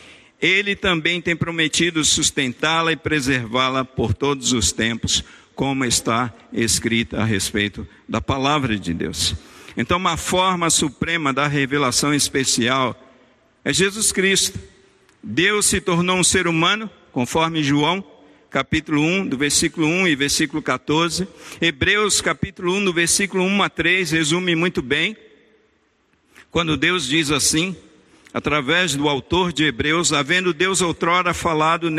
Ele 0.40 0.76
também 0.76 1.20
tem 1.20 1.34
prometido 1.34 2.04
sustentá-la 2.04 2.92
e 2.92 2.96
preservá-la 2.96 3.84
por 3.84 4.14
todos 4.14 4.52
os 4.52 4.70
tempos 4.70 5.24
como 5.52 5.84
está 5.84 6.32
escrita 6.52 7.20
a 7.20 7.24
respeito 7.24 7.84
da 8.08 8.20
palavra 8.20 8.78
de 8.78 8.94
Deus. 8.94 9.34
Então, 9.76 9.98
uma 9.98 10.16
forma 10.16 10.70
suprema 10.70 11.32
da 11.32 11.48
revelação 11.48 12.14
especial 12.14 12.96
é 13.64 13.72
Jesus 13.72 14.12
Cristo. 14.12 14.60
Deus 15.20 15.66
se 15.66 15.80
tornou 15.80 16.18
um 16.18 16.24
ser 16.24 16.46
humano, 16.46 16.88
conforme 17.10 17.64
João, 17.64 18.04
capítulo 18.50 19.02
1, 19.02 19.26
do 19.26 19.36
versículo 19.36 19.86
1 19.86 20.08
e 20.08 20.16
versículo 20.16 20.62
14. 20.62 21.28
Hebreus, 21.60 22.20
capítulo 22.20 22.74
1, 22.74 22.86
do 22.86 22.92
versículo 22.92 23.44
1 23.44 23.62
a 23.62 23.68
3, 23.68 24.10
resume 24.10 24.54
muito 24.56 24.80
bem. 24.80 25.16
Quando 26.50 26.76
Deus 26.76 27.06
diz 27.06 27.30
assim, 27.30 27.76
através 28.32 28.94
do 28.94 29.08
autor 29.08 29.52
de 29.52 29.64
Hebreus, 29.64 30.12
havendo 30.12 30.54
Deus 30.54 30.80
outrora 30.80 31.34
falado 31.34 31.90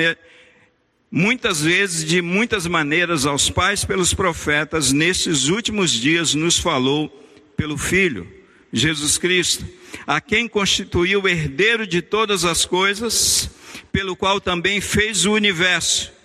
muitas 1.12 1.62
vezes, 1.62 2.04
de 2.04 2.20
muitas 2.20 2.66
maneiras, 2.66 3.28
aos 3.28 3.52
pais 3.52 3.86
pelos 3.86 4.14
profetas, 4.14 4.92
nestes 4.92 5.50
últimos 5.50 5.92
dias 5.92 6.34
nos 6.34 6.58
falou 6.58 7.10
pelo 7.56 7.78
Filho, 7.78 8.28
Jesus 8.74 9.20
Cristo, 9.20 9.66
a 10.08 10.20
quem 10.20 10.48
constituiu 10.48 11.22
o 11.22 11.28
herdeiro 11.28 11.86
de 11.86 12.02
todas 12.02 12.44
as 12.44 12.66
coisas, 12.66 13.52
pelo 13.92 14.16
qual 14.16 14.42
também 14.42 14.82
fez 14.82 15.26
o 15.26 15.34
universo. 15.34 16.19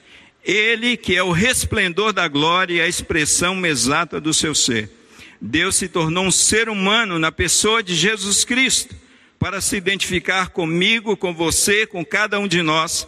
Ele 0.45 0.97
que 0.97 1.17
é 1.17 1.23
o 1.23 1.33
resplendor 1.33 2.13
da 2.13 2.29
glória 2.29 2.75
e 2.75 2.81
a 2.81 2.89
expressão 2.89 3.65
exata 3.65 4.21
do 4.21 4.35
seu 4.35 4.55
ser. 4.55 4.91
Deus 5.41 5.77
se 5.77 5.89
tornou 5.89 6.27
um 6.27 6.31
ser 6.31 6.69
humano 6.69 7.19
na 7.19 7.33
pessoa 7.33 7.83
de 7.83 7.95
Jesus 7.95 8.45
Cristo, 8.45 8.95
para 9.39 9.61
se 9.61 9.77
identificar 9.77 10.49
comigo, 10.49 11.17
com 11.17 11.35
você, 11.35 11.87
com 11.87 12.05
cada 12.05 12.39
um 12.39 12.49
de 12.49 12.63
nós 12.63 13.07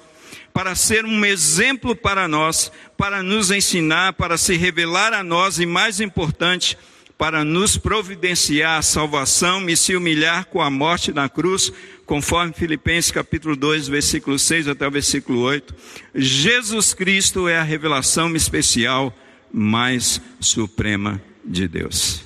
para 0.57 0.75
ser 0.75 1.05
um 1.05 1.23
exemplo 1.23 1.95
para 1.95 2.27
nós, 2.27 2.73
para 2.97 3.23
nos 3.23 3.51
ensinar, 3.51 4.15
para 4.15 4.39
se 4.39 4.57
revelar 4.57 5.13
a 5.13 5.23
nós 5.23 5.59
e, 5.59 5.67
mais 5.67 6.01
importante, 6.01 6.79
para 7.19 7.45
nos 7.45 7.77
providenciar 7.77 8.79
a 8.79 8.83
salvação 8.83 9.69
e 9.69 9.77
se 9.77 9.97
humilhar 9.97 10.47
com 10.47 10.61
a 10.61 10.71
morte 10.71 11.13
na 11.13 11.29
cruz, 11.29 11.73
conforme 12.05 12.53
Filipenses 12.53 13.11
capítulo 13.11 13.57
2, 13.57 13.89
versículo 13.89 14.39
6 14.39 14.69
até 14.69 14.87
o 14.87 14.91
versículo 14.91 15.41
8. 15.41 15.75
Jesus 16.15 16.93
Cristo 16.93 17.49
é 17.49 17.59
a 17.59 17.63
revelação 17.63 18.35
especial 18.37 19.17
mais 19.53 20.21
suprema 20.41 21.23
de 21.45 21.67
Deus. 21.67 22.23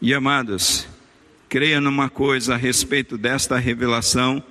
E 0.00 0.12
amados, 0.12 0.86
creia 1.48 1.80
numa 1.80 2.10
coisa 2.10 2.54
a 2.54 2.56
respeito 2.56 3.16
desta 3.16 3.56
revelação 3.58 4.42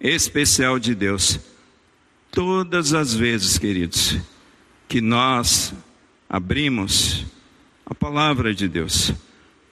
especial 0.00 0.78
de 0.78 0.94
Deus 0.94 1.40
Todas 2.30 2.92
as 2.92 3.14
vezes, 3.14 3.58
queridos, 3.58 4.18
que 4.86 5.00
nós 5.00 5.72
abrimos 6.28 7.24
a 7.88 7.94
palavra 7.94 8.54
de 8.54 8.68
Deus, 8.68 9.14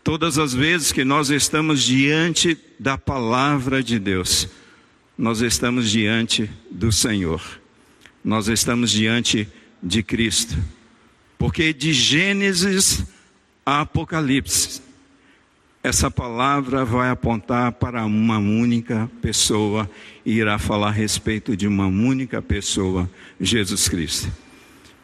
todas 0.02 0.38
as 0.38 0.54
vezes 0.54 0.90
que 0.90 1.04
nós 1.04 1.28
estamos 1.28 1.82
diante 1.82 2.56
da 2.80 2.96
palavra 2.96 3.82
de 3.82 3.98
Deus, 3.98 4.48
nós 5.18 5.42
estamos 5.42 5.90
diante 5.90 6.50
do 6.70 6.90
Senhor, 6.90 7.42
nós 8.24 8.48
estamos 8.48 8.90
diante 8.90 9.46
de 9.82 10.02
Cristo, 10.02 10.56
porque 11.36 11.74
de 11.74 11.92
Gênesis 11.92 13.04
a 13.66 13.82
Apocalipse, 13.82 14.80
essa 15.82 16.10
palavra 16.10 16.86
vai 16.86 17.10
apontar 17.10 17.72
para 17.72 18.02
uma 18.06 18.38
única 18.38 19.10
pessoa 19.20 19.88
e 20.24 20.38
irá 20.38 20.58
falar 20.58 20.88
a 20.88 20.92
respeito 20.92 21.54
de 21.54 21.66
uma 21.66 21.86
única 21.86 22.40
pessoa, 22.40 23.10
Jesus 23.38 23.90
Cristo. 23.90 24.32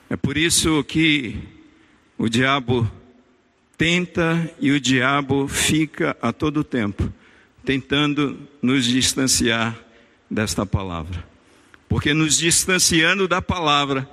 É 0.09 0.17
por 0.17 0.39
isso 0.39 0.83
que 0.85 1.39
o 2.17 2.27
diabo 2.27 2.91
tenta 3.83 4.49
e 4.61 4.71
o 4.71 4.79
diabo 4.79 5.49
fica 5.49 6.17
a 6.23 6.33
todo 6.33 6.63
tempo 6.63 7.13
tentando 7.65 8.39
nos 8.63 8.85
distanciar 8.85 9.77
desta 10.31 10.65
palavra. 10.65 11.27
Porque 11.89 12.15
nos 12.15 12.39
distanciando 12.39 13.27
da 13.27 13.43
palavra, 13.43 14.09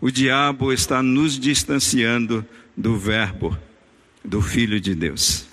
o 0.00 0.10
diabo 0.10 0.72
está 0.72 1.04
nos 1.04 1.38
distanciando 1.38 2.44
do 2.76 2.96
Verbo, 2.98 3.56
do 4.24 4.42
Filho 4.42 4.80
de 4.80 4.92
Deus. 4.92 5.46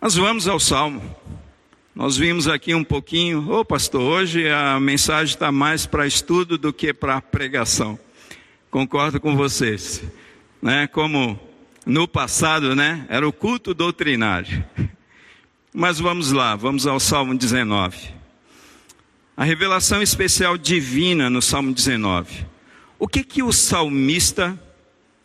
Nós 0.00 0.16
vamos 0.16 0.48
ao 0.48 0.58
Salmo. 0.58 1.14
Nós 1.94 2.16
vimos 2.16 2.48
aqui 2.48 2.74
um 2.74 2.82
pouquinho, 2.82 3.48
ô 3.48 3.60
oh, 3.60 3.64
pastor, 3.64 4.00
hoje 4.00 4.48
a 4.48 4.80
mensagem 4.80 5.32
está 5.32 5.52
mais 5.52 5.86
para 5.86 6.08
estudo 6.08 6.58
do 6.58 6.72
que 6.72 6.92
para 6.92 7.20
pregação. 7.20 7.96
Concordo 8.72 9.20
com 9.20 9.36
vocês. 9.36 10.02
Né? 10.62 10.86
Como 10.86 11.38
no 11.84 12.08
passado, 12.08 12.74
né? 12.74 13.04
Era 13.10 13.28
o 13.28 13.30
culto 13.30 13.74
doutrinário. 13.74 14.64
Mas 15.74 15.98
vamos 15.98 16.32
lá, 16.32 16.56
vamos 16.56 16.86
ao 16.86 16.98
Salmo 16.98 17.36
19. 17.36 17.98
A 19.36 19.44
revelação 19.44 20.00
especial 20.00 20.56
divina 20.56 21.28
no 21.28 21.42
Salmo 21.42 21.70
19. 21.70 22.46
O 22.98 23.06
que 23.06 23.22
que 23.22 23.42
o 23.42 23.52
salmista 23.52 24.58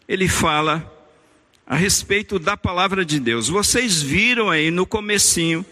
ele 0.10 0.28
fala 0.28 0.94
a 1.66 1.78
respeito 1.78 2.38
da 2.38 2.58
palavra 2.58 3.06
de 3.06 3.18
Deus. 3.18 3.48
Vocês 3.48 4.02
viram 4.02 4.50
aí 4.50 4.70
no 4.70 4.86
comecinho, 4.86 5.66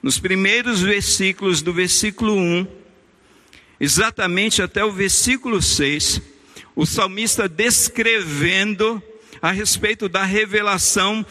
nos 0.00 0.20
primeiros 0.20 0.80
versículos 0.80 1.60
do 1.60 1.72
versículo 1.72 2.36
1, 2.36 2.68
exatamente 3.80 4.62
até 4.62 4.84
o 4.84 4.92
versículo 4.92 5.60
6, 5.60 6.37
o 6.78 6.86
salmista 6.86 7.48
descrevendo 7.48 9.02
a 9.42 9.50
respeito 9.50 10.08
da 10.08 10.22
revelação 10.22 11.26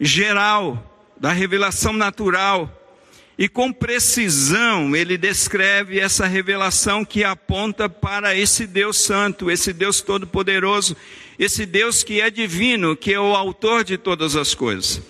geral, 0.00 1.06
da 1.20 1.32
revelação 1.32 1.92
natural. 1.92 2.96
E 3.36 3.46
com 3.46 3.70
precisão 3.70 4.96
ele 4.96 5.18
descreve 5.18 6.00
essa 6.00 6.26
revelação 6.26 7.04
que 7.04 7.24
aponta 7.24 7.90
para 7.90 8.34
esse 8.34 8.66
Deus 8.66 8.96
Santo, 8.96 9.50
esse 9.50 9.70
Deus 9.70 10.00
Todo-Poderoso, 10.00 10.96
esse 11.38 11.66
Deus 11.66 12.02
que 12.02 12.22
é 12.22 12.30
divino, 12.30 12.96
que 12.96 13.12
é 13.12 13.20
o 13.20 13.36
autor 13.36 13.84
de 13.84 13.98
todas 13.98 14.34
as 14.34 14.54
coisas. 14.54 15.02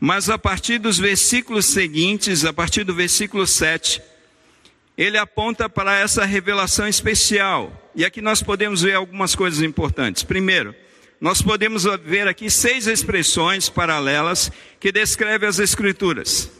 Mas 0.00 0.30
a 0.30 0.38
partir 0.38 0.78
dos 0.78 0.96
versículos 0.96 1.66
seguintes, 1.66 2.46
a 2.46 2.54
partir 2.54 2.84
do 2.84 2.94
versículo 2.94 3.46
7, 3.46 4.00
ele 4.96 5.18
aponta 5.18 5.68
para 5.68 5.98
essa 5.98 6.24
revelação 6.24 6.88
especial. 6.88 7.79
E 7.94 8.04
aqui 8.04 8.20
nós 8.20 8.42
podemos 8.42 8.82
ver 8.82 8.94
algumas 8.94 9.34
coisas 9.34 9.62
importantes. 9.62 10.22
Primeiro, 10.22 10.74
nós 11.20 11.42
podemos 11.42 11.84
ver 12.04 12.28
aqui 12.28 12.48
seis 12.48 12.86
expressões 12.86 13.68
paralelas 13.68 14.50
que 14.78 14.92
descrevem 14.92 15.48
as 15.48 15.58
Escrituras. 15.58 16.50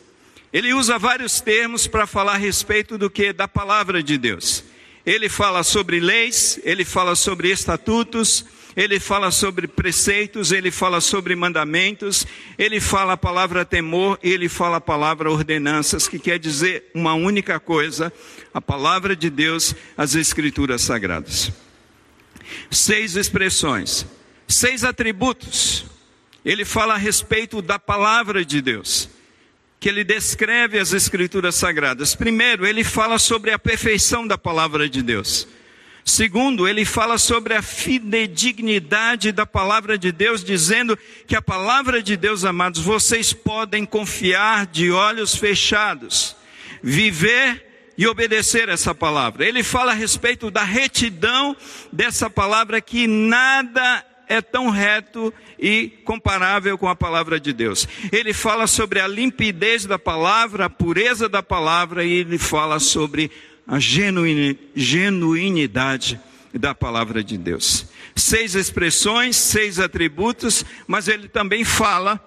Ele 0.53 0.75
usa 0.75 0.99
vários 0.99 1.41
termos 1.41 1.87
para 1.87 2.07
falar 2.07 2.35
a 2.35 2.39
respeito 2.39 2.99
do 2.99 3.09
que? 3.09 3.33
Da 3.33 3.47
palavra 3.47 4.03
de 4.03 4.19
Deus. 4.19 4.65
Ele 5.07 5.29
fala 5.29 5.63
sobre 5.63 6.01
leis, 6.01 6.59
ele 6.65 6.85
fala 6.85 7.15
sobre 7.15 7.51
estatutos, 7.51 8.45
ele 8.81 8.99
fala 8.99 9.31
sobre 9.31 9.69
preceitos, 9.69 10.53
ele 10.53 10.71
fala 10.71 11.03
sobre 11.03 11.37
mandamentos, 11.37 12.27
ele 12.57 12.81
fala 12.81 13.13
a 13.13 13.17
palavra 13.17 13.63
temor, 13.63 14.19
ele 14.23 14.49
fala 14.49 14.79
a 14.79 14.81
palavra 14.81 15.31
ordenanças, 15.31 16.09
que 16.09 16.19
quer 16.19 16.39
dizer 16.39 16.91
uma 16.95 17.13
única 17.13 17.61
coisa: 17.61 18.11
a 18.55 18.61
palavra 18.61 19.15
de 19.15 19.29
Deus, 19.29 19.75
as 19.99 20.15
escrituras 20.15 20.81
sagradas. 20.81 21.53
Seis 22.71 23.17
expressões, 23.17 24.07
seis 24.49 24.83
atributos. 24.83 25.85
Ele 26.43 26.65
fala 26.65 26.95
a 26.95 26.97
respeito 26.97 27.61
da 27.61 27.79
palavra 27.79 28.43
de 28.47 28.63
Deus, 28.63 29.11
que 29.79 29.91
ele 29.91 30.05
descreve 30.05 30.79
as 30.79 30.95
escrituras 30.95 31.55
sagradas. 31.55 32.15
Primeiro, 32.15 32.67
ele 32.67 32.83
fala 32.83 33.19
sobre 33.19 33.51
a 33.51 33.59
perfeição 33.59 34.27
da 34.27 34.39
palavra 34.39 34.89
de 34.89 35.03
Deus. 35.03 35.47
Segundo, 36.11 36.67
ele 36.67 36.85
fala 36.85 37.17
sobre 37.19 37.55
a 37.55 37.63
fidedignidade 37.63 39.31
da 39.31 39.47
palavra 39.47 39.97
de 39.97 40.11
Deus, 40.11 40.43
dizendo 40.43 40.99
que 41.25 41.37
a 41.37 41.41
palavra 41.41 42.03
de 42.03 42.17
Deus, 42.17 42.45
amados, 42.45 42.83
vocês 42.83 43.33
podem 43.33 43.87
confiar 43.87 44.67
de 44.67 44.91
olhos 44.91 45.37
fechados, 45.37 46.35
viver 46.83 47.93
e 47.97 48.09
obedecer 48.09 48.69
essa 48.69 48.93
palavra. 48.93 49.47
Ele 49.47 49.63
fala 49.63 49.93
a 49.93 49.95
respeito 49.95 50.51
da 50.51 50.65
retidão 50.65 51.57
dessa 51.93 52.29
palavra, 52.29 52.81
que 52.81 53.07
nada 53.07 54.05
é 54.29 54.41
tão 54.41 54.69
reto 54.69 55.33
e 55.57 55.91
comparável 56.05 56.77
com 56.77 56.89
a 56.89 56.97
palavra 56.97 57.39
de 57.39 57.53
Deus. 57.53 57.87
Ele 58.11 58.33
fala 58.33 58.67
sobre 58.67 58.99
a 58.99 59.07
limpidez 59.07 59.87
da 59.87 59.99
palavra, 59.99 60.65
a 60.65 60.71
pureza 60.71 61.29
da 61.29 61.43
palavra, 61.43 62.05
e 62.05 62.13
ele 62.15 62.37
fala 62.37 62.81
sobre 62.81 63.31
a 63.71 63.79
genuinidade 63.79 66.21
da 66.53 66.75
palavra 66.75 67.23
de 67.23 67.39
Deus. 67.39 67.87
Seis 68.17 68.57
expressões, 68.57 69.37
seis 69.37 69.79
atributos, 69.79 70.65
mas 70.89 71.07
ele 71.07 71.29
também 71.29 71.63
fala 71.63 72.19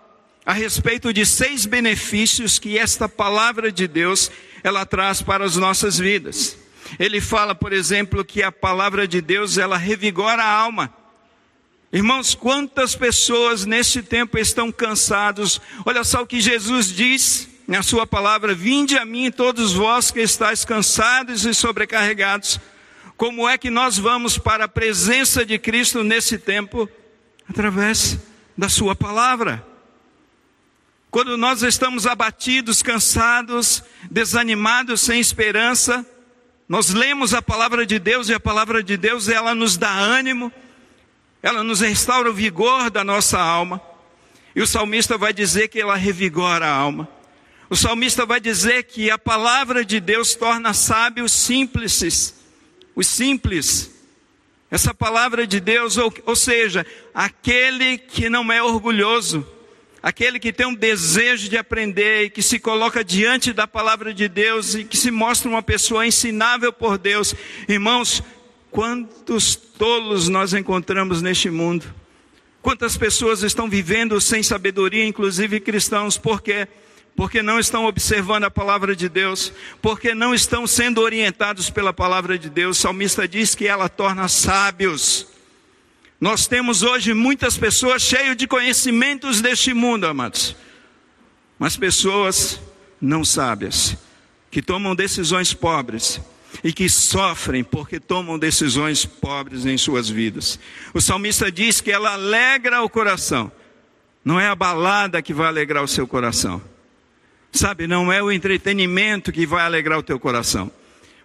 a 0.45 0.53
respeito 0.53 1.11
de 1.11 1.25
seis 1.25 1.65
benefícios 1.65 2.57
que 2.57 2.77
esta 2.77 3.09
palavra 3.09 3.73
de 3.73 3.89
Deus 3.89 4.31
ela 4.63 4.85
traz 4.85 5.21
para 5.21 5.43
as 5.43 5.57
nossas 5.57 5.99
vidas. 5.99 6.57
Ele 6.97 7.19
fala, 7.19 7.53
por 7.53 7.73
exemplo, 7.73 8.23
que 8.23 8.41
a 8.41 8.51
palavra 8.51 9.05
de 9.05 9.19
Deus 9.19 9.57
ela 9.57 9.77
revigora 9.77 10.41
a 10.41 10.49
alma. 10.49 10.93
Irmãos, 11.91 12.33
quantas 12.33 12.95
pessoas 12.95 13.65
neste 13.65 14.01
tempo 14.01 14.37
estão 14.37 14.71
cansados? 14.71 15.59
Olha 15.85 16.05
só 16.05 16.21
o 16.21 16.27
que 16.27 16.39
Jesus 16.39 16.87
diz 16.87 17.49
na 17.67 17.81
sua 17.81 18.05
palavra: 18.05 18.53
Vinde 18.53 18.97
a 18.97 19.05
mim, 19.05 19.31
todos 19.31 19.73
vós 19.73 20.11
que 20.11 20.21
estáis 20.21 20.65
cansados 20.65 21.45
e 21.45 21.53
sobrecarregados. 21.53 22.59
Como 23.15 23.47
é 23.47 23.57
que 23.57 23.69
nós 23.69 23.97
vamos 23.97 24.37
para 24.37 24.65
a 24.65 24.67
presença 24.67 25.45
de 25.45 25.57
Cristo 25.59 26.03
nesse 26.03 26.37
tempo? 26.37 26.89
Através 27.47 28.17
da 28.57 28.69
Sua 28.69 28.95
palavra. 28.95 29.65
Quando 31.11 31.37
nós 31.37 31.61
estamos 31.61 32.07
abatidos, 32.07 32.81
cansados, 32.81 33.83
desanimados, 34.09 35.01
sem 35.01 35.19
esperança, 35.19 36.05
nós 36.67 36.89
lemos 36.89 37.35
a 37.35 37.41
palavra 37.41 37.85
de 37.85 37.99
Deus 37.99 38.29
e 38.29 38.33
a 38.33 38.39
palavra 38.39 38.81
de 38.81 38.97
Deus 38.97 39.29
ela 39.29 39.53
nos 39.53 39.77
dá 39.77 39.91
ânimo, 39.91 40.51
ela 41.41 41.63
nos 41.63 41.81
restaura 41.81 42.31
o 42.31 42.33
vigor 42.33 42.89
da 42.89 43.03
nossa 43.03 43.39
alma. 43.39 43.79
E 44.55 44.61
o 44.61 44.65
salmista 44.67 45.17
vai 45.17 45.33
dizer 45.33 45.67
que 45.67 45.79
ela 45.79 45.95
revigora 45.95 46.65
a 46.65 46.73
alma. 46.73 47.07
O 47.73 47.75
salmista 47.75 48.23
vai 48.23 48.39
dizer 48.39 48.83
que 48.83 49.09
a 49.09 49.17
palavra 49.17 49.83
de 49.83 49.99
Deus 49.99 50.35
torna 50.35 50.75
sábios 50.75 51.31
simples, 51.31 52.35
os 52.95 53.07
simples. 53.07 53.89
Essa 54.69 54.93
palavra 54.93 55.47
de 55.47 55.59
Deus, 55.59 55.97
ou, 55.97 56.13
ou 56.23 56.35
seja, 56.35 56.85
aquele 57.15 57.97
que 57.97 58.29
não 58.29 58.53
é 58.53 58.61
orgulhoso, 58.61 59.43
aquele 60.03 60.39
que 60.39 60.53
tem 60.53 60.67
um 60.67 60.75
desejo 60.75 61.49
de 61.49 61.57
aprender 61.57 62.25
e 62.25 62.29
que 62.29 62.43
se 62.43 62.59
coloca 62.59 63.03
diante 63.03 63.51
da 63.51 63.65
palavra 63.65 64.13
de 64.13 64.27
Deus 64.27 64.75
e 64.75 64.83
que 64.83 64.95
se 64.95 65.09
mostra 65.09 65.49
uma 65.49 65.63
pessoa 65.63 66.05
ensinável 66.05 66.71
por 66.71 66.99
Deus. 66.99 67.33
Irmãos, 67.67 68.21
quantos 68.69 69.55
tolos 69.55 70.29
nós 70.29 70.53
encontramos 70.53 71.23
neste 71.23 71.49
mundo? 71.49 71.91
Quantas 72.61 72.95
pessoas 72.95 73.41
estão 73.41 73.67
vivendo 73.67 74.21
sem 74.21 74.43
sabedoria, 74.43 75.03
inclusive 75.03 75.59
cristãos, 75.59 76.19
por 76.19 76.39
quê? 76.39 76.67
Porque 77.15 77.43
não 77.43 77.59
estão 77.59 77.85
observando 77.85 78.45
a 78.45 78.51
palavra 78.51 78.95
de 78.95 79.07
Deus, 79.07 79.53
porque 79.81 80.15
não 80.15 80.33
estão 80.33 80.65
sendo 80.65 80.99
orientados 80.99 81.69
pela 81.69 81.93
palavra 81.93 82.37
de 82.39 82.49
Deus. 82.49 82.77
O 82.77 82.81
salmista 82.81 83.27
diz 83.27 83.53
que 83.53 83.67
ela 83.67 83.87
torna 83.87 84.27
sábios. 84.27 85.27
Nós 86.19 86.47
temos 86.47 86.81
hoje 86.81 87.13
muitas 87.13 87.57
pessoas 87.57 88.01
cheias 88.01 88.35
de 88.35 88.47
conhecimentos 88.47 89.41
deste 89.41 89.73
mundo, 89.73 90.07
amados, 90.07 90.55
mas 91.59 91.75
pessoas 91.75 92.59
não 92.99 93.25
sábias, 93.25 93.97
que 94.49 94.61
tomam 94.61 94.95
decisões 94.95 95.53
pobres 95.53 96.21
e 96.63 96.71
que 96.71 96.89
sofrem 96.89 97.63
porque 97.63 97.99
tomam 97.99 98.39
decisões 98.39 99.05
pobres 99.05 99.65
em 99.65 99.77
suas 99.77 100.09
vidas. 100.09 100.57
O 100.93 101.01
salmista 101.01 101.51
diz 101.51 101.81
que 101.81 101.91
ela 101.91 102.13
alegra 102.13 102.81
o 102.81 102.89
coração, 102.89 103.51
não 104.23 104.39
é 104.39 104.47
a 104.47 104.55
balada 104.55 105.21
que 105.21 105.33
vai 105.33 105.47
alegrar 105.47 105.83
o 105.83 105.87
seu 105.87 106.07
coração 106.07 106.72
Sabe, 107.53 107.85
não 107.85 108.11
é 108.11 108.21
o 108.21 108.31
entretenimento 108.31 109.31
que 109.31 109.45
vai 109.45 109.63
alegrar 109.63 109.99
o 109.99 110.03
teu 110.03 110.19
coração. 110.19 110.71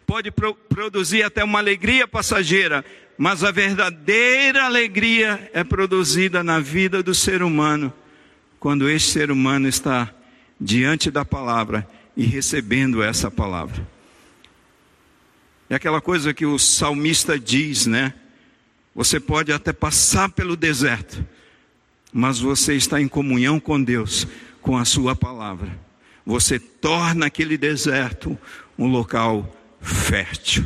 Pode 0.07 0.31
pro 0.31 0.55
produzir 0.55 1.23
até 1.23 1.43
uma 1.43 1.59
alegria 1.59 2.07
passageira, 2.07 2.85
mas 3.17 3.43
a 3.43 3.51
verdadeira 3.51 4.65
alegria 4.65 5.51
é 5.55 5.65
produzida 5.65 6.45
na 6.45 6.61
vida 6.61 7.03
do 7.03 7.15
ser 7.15 7.43
humano, 7.43 7.91
quando 8.61 8.91
esse 8.91 9.07
ser 9.07 9.31
humano 9.31 9.67
está 9.67 10.15
diante 10.61 11.11
da 11.11 11.25
palavra 11.25 11.89
e 12.15 12.27
recebendo 12.27 13.03
essa 13.03 13.31
palavra. 13.31 13.89
É 15.71 15.77
aquela 15.77 16.01
coisa 16.01 16.35
que 16.35 16.45
o 16.45 16.59
salmista 16.59 17.39
diz, 17.39 17.87
né? 17.87 18.13
Você 18.95 19.19
pode 19.19 19.51
até 19.51 19.73
passar 19.73 20.29
pelo 20.29 20.57
deserto, 20.57 21.25
mas 22.13 22.39
você 22.39 22.75
está 22.75 23.01
em 23.01 23.09
comunhão 23.09 23.59
com 23.59 23.83
Deus, 23.83 24.27
com 24.61 24.77
a 24.77 24.85
sua 24.85 25.17
palavra 25.17 25.88
você 26.29 26.59
torna 26.59 27.25
aquele 27.25 27.57
deserto 27.57 28.39
um 28.79 28.87
local 28.87 29.51
fértil. 29.81 30.63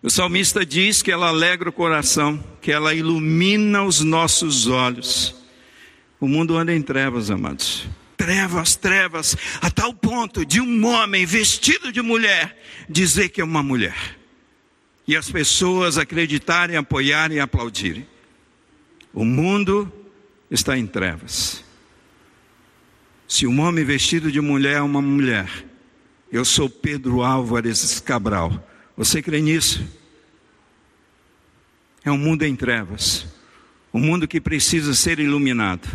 O 0.00 0.08
salmista 0.08 0.64
diz 0.64 1.02
que 1.02 1.10
ela 1.10 1.26
alegra 1.26 1.70
o 1.70 1.72
coração, 1.72 2.42
que 2.62 2.70
ela 2.70 2.94
ilumina 2.94 3.82
os 3.82 4.02
nossos 4.02 4.68
olhos. 4.68 5.34
O 6.20 6.28
mundo 6.28 6.56
anda 6.56 6.72
em 6.72 6.80
trevas, 6.80 7.32
amados. 7.32 7.88
Trevas, 8.16 8.76
trevas, 8.76 9.36
a 9.60 9.72
tal 9.72 9.92
ponto 9.92 10.46
de 10.46 10.60
um 10.60 10.86
homem 10.86 11.26
vestido 11.26 11.90
de 11.90 12.00
mulher 12.00 12.56
dizer 12.88 13.30
que 13.30 13.40
é 13.40 13.44
uma 13.44 13.62
mulher. 13.62 14.16
E 15.04 15.16
as 15.16 15.28
pessoas 15.28 15.98
acreditarem, 15.98 16.76
apoiarem 16.76 17.38
e 17.38 17.40
aplaudirem. 17.40 18.06
O 19.12 19.24
mundo 19.24 19.92
está 20.48 20.78
em 20.78 20.86
trevas. 20.86 21.66
Se 23.28 23.46
um 23.46 23.60
homem 23.60 23.84
vestido 23.84 24.30
de 24.30 24.40
mulher 24.40 24.76
é 24.76 24.82
uma 24.82 25.02
mulher, 25.02 25.48
eu 26.30 26.44
sou 26.44 26.70
Pedro 26.70 27.22
Álvares 27.22 27.98
Cabral. 28.00 28.64
Você 28.96 29.20
crê 29.20 29.40
nisso? 29.40 29.84
É 32.04 32.10
um 32.10 32.18
mundo 32.18 32.44
em 32.44 32.54
trevas. 32.54 33.26
um 33.92 33.98
mundo 33.98 34.28
que 34.28 34.40
precisa 34.40 34.92
ser 34.94 35.18
iluminado. 35.18 35.88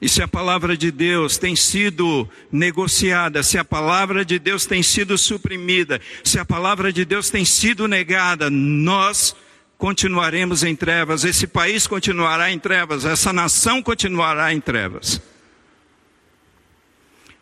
E 0.00 0.08
se 0.08 0.22
a 0.22 0.28
palavra 0.28 0.76
de 0.76 0.90
Deus 0.90 1.36
tem 1.36 1.54
sido 1.54 2.28
negociada, 2.50 3.42
se 3.42 3.58
a 3.58 3.64
palavra 3.64 4.24
de 4.24 4.38
Deus 4.38 4.64
tem 4.64 4.82
sido 4.82 5.18
suprimida, 5.18 6.00
se 6.24 6.38
a 6.38 6.44
palavra 6.44 6.92
de 6.92 7.04
Deus 7.04 7.28
tem 7.28 7.44
sido 7.44 7.86
negada, 7.86 8.48
nós 8.48 9.36
continuaremos 9.76 10.62
em 10.62 10.74
trevas, 10.74 11.24
esse 11.24 11.46
país 11.46 11.86
continuará 11.86 12.50
em 12.50 12.58
trevas, 12.58 13.04
essa 13.04 13.32
nação 13.32 13.82
continuará 13.82 14.52
em 14.54 14.60
trevas. 14.60 15.20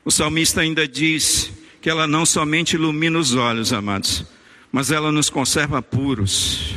O 0.07 0.11
salmista 0.13 0.61
ainda 0.61 0.87
diz 0.87 1.51
que 1.83 1.91
ela 1.91 2.07
não 2.07 2.25
somente 2.25 2.77
ilumina 2.77 3.19
os 3.19 3.35
olhos, 3.35 3.73
amados, 3.73 4.25
mas 4.71 4.93
ela 4.93 5.11
nos 5.11 5.29
conserva 5.29 5.83
puros 5.83 6.77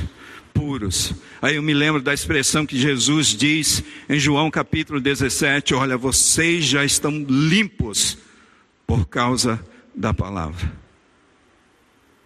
puros. 0.51 1.13
Aí 1.39 1.55
eu 1.55 1.61
me 1.61 1.71
lembro 1.71 2.01
da 2.01 2.11
expressão 2.11 2.65
que 2.65 2.75
Jesus 2.75 3.27
diz 3.27 3.83
em 4.09 4.17
João 4.17 4.49
capítulo 4.49 4.99
17: 4.99 5.75
Olha, 5.75 5.95
vocês 5.95 6.65
já 6.65 6.83
estão 6.83 7.11
limpos 7.29 8.17
por 8.87 9.05
causa 9.05 9.63
da 9.93 10.11
palavra. 10.11 10.73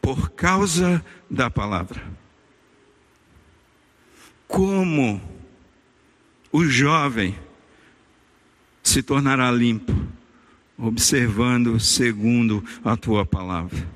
Por 0.01 0.29
causa 0.29 1.03
da 1.29 1.49
palavra. 1.49 2.01
Como 4.47 5.21
o 6.49 6.63
jovem 6.63 7.35
se 8.81 9.03
tornará 9.03 9.51
limpo, 9.51 9.93
observando 10.77 11.79
segundo 11.79 12.63
a 12.83 12.95
tua 12.95 13.25
palavra. 13.25 13.87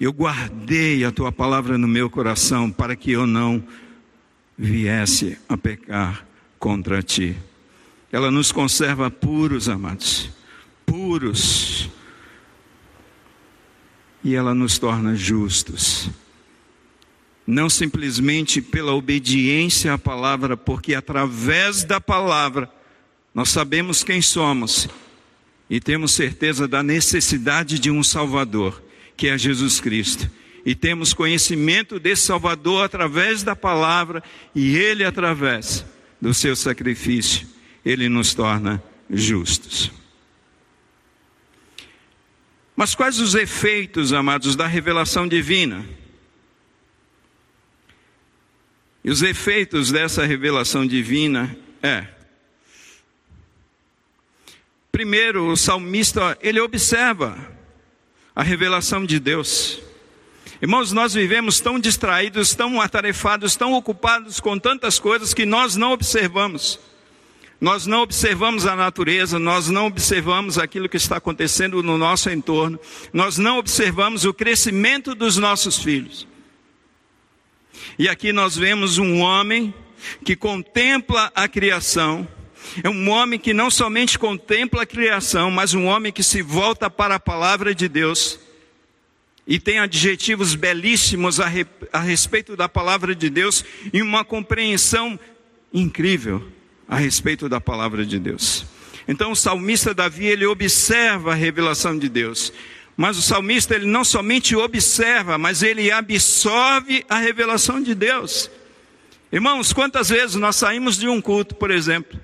Eu 0.00 0.12
guardei 0.12 1.04
a 1.04 1.12
tua 1.12 1.30
palavra 1.30 1.76
no 1.76 1.86
meu 1.86 2.08
coração 2.08 2.70
para 2.70 2.96
que 2.96 3.12
eu 3.12 3.26
não 3.26 3.62
viesse 4.56 5.38
a 5.48 5.56
pecar 5.56 6.26
contra 6.58 7.02
ti. 7.02 7.36
Ela 8.10 8.30
nos 8.30 8.50
conserva 8.50 9.10
puros, 9.10 9.68
amados, 9.68 10.30
puros. 10.84 11.88
E 14.24 14.34
ela 14.34 14.54
nos 14.54 14.78
torna 14.78 15.14
justos. 15.14 16.10
Não 17.46 17.70
simplesmente 17.70 18.60
pela 18.60 18.92
obediência 18.92 19.92
à 19.92 19.98
palavra, 19.98 20.56
porque 20.56 20.94
através 20.94 21.84
da 21.84 22.00
palavra 22.00 22.70
nós 23.34 23.50
sabemos 23.50 24.02
quem 24.02 24.20
somos 24.20 24.88
e 25.70 25.78
temos 25.78 26.12
certeza 26.12 26.66
da 26.66 26.82
necessidade 26.82 27.78
de 27.78 27.92
um 27.92 28.02
Salvador 28.02 28.82
que 29.16 29.28
é 29.28 29.38
Jesus 29.38 29.80
Cristo. 29.80 30.30
E 30.64 30.74
temos 30.74 31.12
conhecimento 31.12 32.00
desse 32.00 32.22
Salvador 32.22 32.84
através 32.84 33.42
da 33.42 33.54
palavra 33.54 34.22
e 34.54 34.76
ele 34.76 35.04
através 35.04 35.84
do 36.20 36.34
seu 36.34 36.56
sacrifício, 36.56 37.46
ele 37.84 38.08
nos 38.08 38.34
torna 38.34 38.82
justos. 39.08 39.92
Mas 42.74 42.94
quais 42.94 43.20
os 43.20 43.34
efeitos, 43.34 44.12
amados, 44.12 44.56
da 44.56 44.66
revelação 44.66 45.28
divina? 45.28 45.84
E 49.04 49.10
os 49.10 49.22
efeitos 49.22 49.92
dessa 49.92 50.24
revelação 50.24 50.86
divina 50.86 51.54
é 51.82 52.06
Primeiro, 54.92 55.48
o 55.48 55.56
salmista, 55.56 56.36
ele 56.40 56.60
observa 56.60 57.38
a 58.34 58.42
revelação 58.42 59.04
de 59.04 59.18
Deus. 59.18 59.80
Irmãos, 60.60 60.92
nós 60.92 61.14
vivemos 61.14 61.60
tão 61.60 61.78
distraídos, 61.78 62.54
tão 62.54 62.80
atarefados, 62.80 63.56
tão 63.56 63.72
ocupados 63.72 64.40
com 64.40 64.58
tantas 64.58 64.98
coisas 64.98 65.32
que 65.32 65.46
nós 65.46 65.76
não 65.76 65.92
observamos. 65.92 66.78
Nós 67.60 67.86
não 67.86 68.00
observamos 68.00 68.66
a 68.66 68.74
natureza, 68.74 69.38
nós 69.38 69.68
não 69.68 69.86
observamos 69.86 70.58
aquilo 70.58 70.88
que 70.88 70.96
está 70.96 71.18
acontecendo 71.18 71.82
no 71.82 71.98
nosso 71.98 72.30
entorno, 72.30 72.80
nós 73.12 73.36
não 73.36 73.58
observamos 73.58 74.24
o 74.24 74.32
crescimento 74.32 75.14
dos 75.14 75.36
nossos 75.36 75.78
filhos. 75.78 76.26
E 77.98 78.08
aqui 78.08 78.32
nós 78.32 78.56
vemos 78.56 78.96
um 78.96 79.20
homem 79.20 79.74
que 80.24 80.34
contempla 80.34 81.30
a 81.34 81.46
criação, 81.46 82.26
é 82.82 82.88
um 82.88 83.08
homem 83.08 83.38
que 83.38 83.52
não 83.52 83.70
somente 83.70 84.18
contempla 84.18 84.82
a 84.82 84.86
criação, 84.86 85.50
mas 85.50 85.74
um 85.74 85.86
homem 85.86 86.12
que 86.12 86.22
se 86.22 86.42
volta 86.42 86.88
para 86.88 87.16
a 87.16 87.20
palavra 87.20 87.74
de 87.74 87.88
Deus 87.88 88.38
e 89.46 89.58
tem 89.58 89.78
adjetivos 89.78 90.54
belíssimos 90.54 91.40
a, 91.40 91.46
re, 91.46 91.66
a 91.92 92.00
respeito 92.00 92.56
da 92.56 92.68
palavra 92.68 93.14
de 93.14 93.28
Deus 93.28 93.64
e 93.92 94.00
uma 94.00 94.24
compreensão 94.24 95.18
incrível 95.72 96.46
a 96.86 96.96
respeito 96.96 97.48
da 97.48 97.60
palavra 97.60 98.04
de 98.04 98.18
Deus. 98.18 98.64
Então 99.08 99.32
o 99.32 99.36
salmista 99.36 99.92
Davi, 99.92 100.26
ele 100.26 100.46
observa 100.46 101.32
a 101.32 101.34
revelação 101.34 101.98
de 101.98 102.08
Deus. 102.08 102.52
Mas 102.96 103.16
o 103.16 103.22
salmista, 103.22 103.74
ele 103.74 103.86
não 103.86 104.04
somente 104.04 104.54
observa, 104.54 105.38
mas 105.38 105.62
ele 105.62 105.90
absorve 105.90 107.04
a 107.08 107.16
revelação 107.16 107.82
de 107.82 107.94
Deus. 107.94 108.50
Irmãos, 109.32 109.72
quantas 109.72 110.10
vezes 110.10 110.36
nós 110.36 110.56
saímos 110.56 110.98
de 110.98 111.08
um 111.08 111.20
culto, 111.20 111.54
por 111.54 111.70
exemplo, 111.70 112.20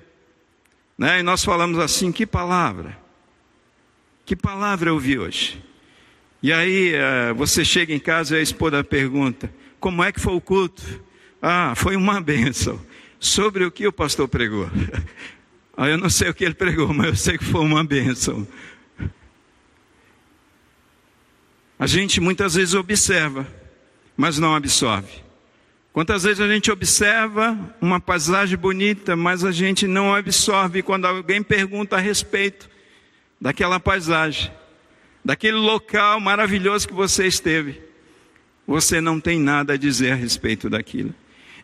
né? 0.97 1.19
E 1.19 1.23
nós 1.23 1.43
falamos 1.43 1.77
assim: 1.79 2.11
que 2.11 2.25
palavra? 2.25 2.97
Que 4.25 4.35
palavra 4.35 4.89
eu 4.89 4.95
ouvi 4.95 5.17
hoje? 5.17 5.63
E 6.41 6.51
aí 6.51 6.93
uh, 6.93 7.35
você 7.35 7.63
chega 7.63 7.93
em 7.93 7.99
casa 7.99 8.35
e 8.35 8.39
a 8.39 8.43
esposa 8.43 8.83
pergunta: 8.83 9.51
como 9.79 10.03
é 10.03 10.11
que 10.11 10.19
foi 10.19 10.33
o 10.33 10.41
culto? 10.41 10.83
Ah, 11.41 11.73
foi 11.75 11.95
uma 11.95 12.19
bênção. 12.21 12.79
Sobre 13.19 13.65
o 13.65 13.71
que 13.71 13.87
o 13.87 13.91
pastor 13.91 14.27
pregou? 14.27 14.69
ah, 15.75 15.87
eu 15.87 15.97
não 15.97 16.09
sei 16.09 16.29
o 16.29 16.33
que 16.33 16.45
ele 16.45 16.53
pregou, 16.53 16.93
mas 16.93 17.07
eu 17.07 17.15
sei 17.15 17.37
que 17.37 17.45
foi 17.45 17.61
uma 17.61 17.83
bênção. 17.83 18.47
A 21.79 21.85
gente 21.85 22.19
muitas 22.19 22.55
vezes 22.55 22.73
observa, 22.73 23.47
mas 24.15 24.39
não 24.39 24.55
absorve. 24.55 25.26
Quantas 25.97 26.21
vezes 26.21 26.39
a 26.39 26.47
gente 26.47 26.69
observa 26.69 27.57
uma 27.81 27.99
paisagem 27.99 28.55
bonita, 28.55 29.15
mas 29.15 29.43
a 29.43 29.51
gente 29.51 29.87
não 29.87 30.13
absorve 30.13 30.83
quando 30.83 31.05
alguém 31.05 31.41
pergunta 31.41 31.95
a 31.95 31.99
respeito 31.99 32.69
daquela 33.41 33.79
paisagem, 33.79 34.51
daquele 35.25 35.57
local 35.57 36.19
maravilhoso 36.19 36.87
que 36.87 36.93
você 36.93 37.25
esteve. 37.25 37.81
Você 38.67 39.01
não 39.01 39.19
tem 39.19 39.39
nada 39.39 39.73
a 39.73 39.75
dizer 39.75 40.11
a 40.11 40.15
respeito 40.15 40.69
daquilo. 40.69 41.15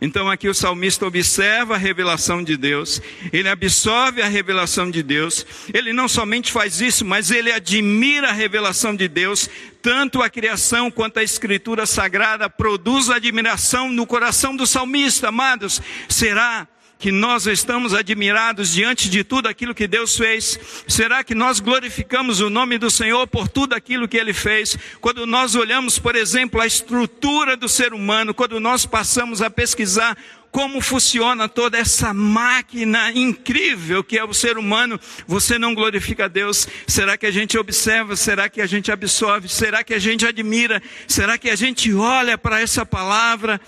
Então 0.01 0.27
aqui 0.27 0.49
o 0.49 0.53
salmista 0.53 1.05
observa 1.05 1.75
a 1.75 1.77
revelação 1.77 2.43
de 2.43 2.57
Deus, 2.57 3.01
ele 3.31 3.47
absorve 3.47 4.23
a 4.23 4.27
revelação 4.27 4.89
de 4.89 5.03
Deus, 5.03 5.45
ele 5.71 5.93
não 5.93 6.07
somente 6.07 6.51
faz 6.51 6.81
isso, 6.81 7.05
mas 7.05 7.29
ele 7.29 7.51
admira 7.51 8.29
a 8.29 8.34
revelação 8.34 8.95
de 8.95 9.07
Deus, 9.07 9.47
tanto 9.84 10.21
a 10.21 10.29
criação 10.29 10.89
quanto 10.89 11.19
a 11.19 11.23
escritura 11.23 11.86
sagrada 11.86 12.49
produz 12.49 13.09
admiração 13.09 13.91
no 13.91 14.07
coração 14.07 14.55
do 14.55 14.65
salmista, 14.65 15.27
amados. 15.27 15.81
Será 16.07 16.65
que 16.97 17.11
nós 17.11 17.47
estamos 17.47 17.93
admirados 17.93 18.71
diante 18.71 19.09
de 19.09 19.25
tudo 19.25 19.49
aquilo 19.49 19.75
que 19.75 19.86
Deus 19.86 20.15
fez? 20.15 20.57
Será 20.88 21.21
que 21.21 21.36
nós 21.36 21.59
glorificamos 21.59 22.39
o 22.39 22.49
nome 22.49 22.77
do 22.77 22.89
Senhor 22.89 23.27
por 23.27 23.49
tudo 23.49 23.73
aquilo 23.73 24.07
que 24.07 24.15
Ele 24.15 24.31
fez? 24.31 24.77
Quando 25.01 25.27
nós 25.27 25.53
olhamos, 25.53 25.99
por 25.99 26.15
exemplo, 26.15 26.61
a 26.61 26.65
estrutura 26.65 27.57
do 27.57 27.67
ser 27.67 27.93
humano, 27.93 28.34
quando 28.34 28.61
nós 28.61 28.86
passamos 28.86 29.41
a 29.41 29.49
pesquisar 29.49 30.17
como 30.53 30.79
funciona 30.81 31.49
toda 31.49 31.79
essa 31.79 32.13
máquina 32.13 33.11
incrível 33.11 34.03
que 34.03 34.19
é 34.19 34.23
o 34.23 34.35
ser 34.35 34.55
humano, 34.55 34.99
você 35.25 35.57
não 35.57 35.73
glorifica 35.73 36.25
a 36.25 36.27
Deus? 36.27 36.67
Será 36.85 37.17
que 37.17 37.25
a 37.25 37.31
gente 37.31 37.57
observa? 37.57 38.15
Será 38.15 38.47
que 38.47 38.61
a 38.61 38.67
gente 38.67 38.91
absorve? 38.91 39.49
Será 39.49 39.83
que 39.83 39.95
a 39.95 39.99
gente 39.99 40.27
admira? 40.27 40.79
Será 41.07 41.39
que 41.39 41.49
a 41.49 41.55
gente 41.55 41.91
olha 41.91 42.37
para 42.37 42.61
essa 42.61 42.85
palavra 42.85 43.59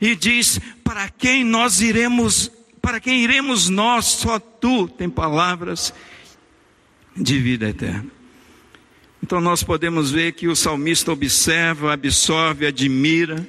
e 0.00 0.16
diz: 0.16 0.58
para 0.82 1.10
quem 1.10 1.44
nós 1.44 1.82
iremos 1.82 2.50
para 2.80 2.98
quem 2.98 3.22
iremos 3.22 3.68
nós? 3.68 4.06
Só 4.06 4.38
tu 4.38 4.88
tem 4.88 5.10
palavras 5.10 5.92
de 7.14 7.38
vida 7.38 7.68
eterna. 7.68 8.06
Então 9.22 9.42
nós 9.42 9.62
podemos 9.62 10.10
ver 10.10 10.32
que 10.32 10.48
o 10.48 10.56
salmista 10.56 11.12
observa, 11.12 11.92
absorve, 11.92 12.66
admira. 12.66 13.46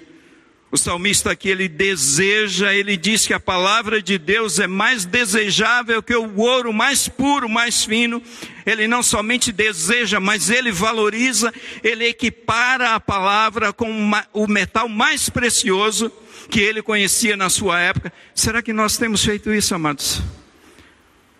O 0.71 0.77
salmista 0.77 1.31
aqui 1.31 1.49
ele 1.49 1.67
deseja, 1.67 2.73
ele 2.73 2.95
diz 2.95 3.27
que 3.27 3.33
a 3.33 3.39
palavra 3.41 4.01
de 4.01 4.17
Deus 4.17 4.57
é 4.57 4.67
mais 4.67 5.03
desejável 5.03 6.01
que 6.01 6.15
o 6.15 6.39
ouro 6.39 6.71
mais 6.71 7.09
puro, 7.09 7.49
mais 7.49 7.83
fino. 7.83 8.23
Ele 8.65 8.87
não 8.87 9.03
somente 9.03 9.51
deseja, 9.51 10.21
mas 10.21 10.49
ele 10.49 10.71
valoriza, 10.71 11.53
ele 11.83 12.05
equipara 12.05 12.95
a 12.95 13.01
palavra 13.01 13.73
com 13.73 13.91
o 14.31 14.47
metal 14.47 14.87
mais 14.87 15.27
precioso 15.29 16.09
que 16.49 16.61
ele 16.61 16.81
conhecia 16.81 17.35
na 17.35 17.49
sua 17.49 17.81
época. 17.81 18.13
Será 18.33 18.61
que 18.61 18.71
nós 18.71 18.95
temos 18.95 19.25
feito 19.25 19.53
isso, 19.53 19.75
amados? 19.75 20.21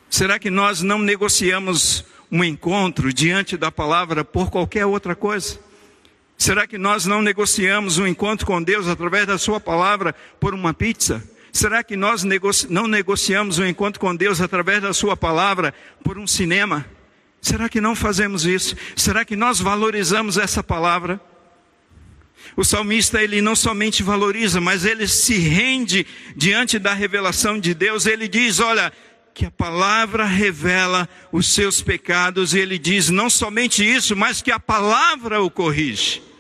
Será 0.09 0.37
que 0.37 0.49
nós 0.49 0.81
não 0.81 0.99
negociamos 0.99 2.03
um 2.29 2.43
encontro 2.43 3.13
diante 3.13 3.55
da 3.55 3.71
palavra 3.71 4.25
por 4.25 4.51
qualquer 4.51 4.85
outra 4.85 5.15
coisa? 5.15 5.70
Será 6.41 6.65
que 6.65 6.79
nós 6.79 7.05
não 7.05 7.21
negociamos 7.21 7.99
um 7.99 8.07
encontro 8.07 8.47
com 8.47 8.63
Deus 8.63 8.87
através 8.87 9.27
da 9.27 9.37
Sua 9.37 9.59
palavra 9.59 10.11
por 10.39 10.55
uma 10.55 10.73
pizza? 10.73 11.23
Será 11.53 11.83
que 11.83 11.95
nós 11.95 12.23
não 12.67 12.87
negociamos 12.87 13.59
um 13.59 13.65
encontro 13.67 13.99
com 13.99 14.15
Deus 14.15 14.41
através 14.41 14.81
da 14.81 14.91
Sua 14.91 15.15
palavra 15.15 15.71
por 16.03 16.17
um 16.17 16.25
cinema? 16.25 16.83
Será 17.39 17.69
que 17.69 17.79
não 17.79 17.93
fazemos 17.93 18.43
isso? 18.43 18.75
Será 18.95 19.23
que 19.23 19.35
nós 19.35 19.59
valorizamos 19.59 20.35
essa 20.35 20.63
palavra? 20.63 21.21
O 22.57 22.63
salmista, 22.63 23.21
ele 23.21 23.39
não 23.39 23.55
somente 23.55 24.01
valoriza, 24.01 24.59
mas 24.59 24.83
ele 24.83 25.07
se 25.07 25.37
rende 25.37 26.07
diante 26.35 26.79
da 26.79 26.91
revelação 26.91 27.59
de 27.59 27.75
Deus. 27.75 28.07
Ele 28.07 28.27
diz: 28.27 28.59
Olha, 28.59 28.91
que 29.31 29.45
a 29.45 29.51
palavra 29.51 30.25
revela 30.25 31.07
os 31.31 31.53
seus 31.53 31.83
pecados, 31.83 32.55
e 32.55 32.59
ele 32.59 32.79
diz 32.79 33.11
não 33.11 33.29
somente 33.29 33.85
isso, 33.87 34.15
mas 34.15 34.41
que 34.41 34.49
a 34.49 34.59
palavra 34.59 35.39
o 35.39 35.51
corrige. 35.51 36.30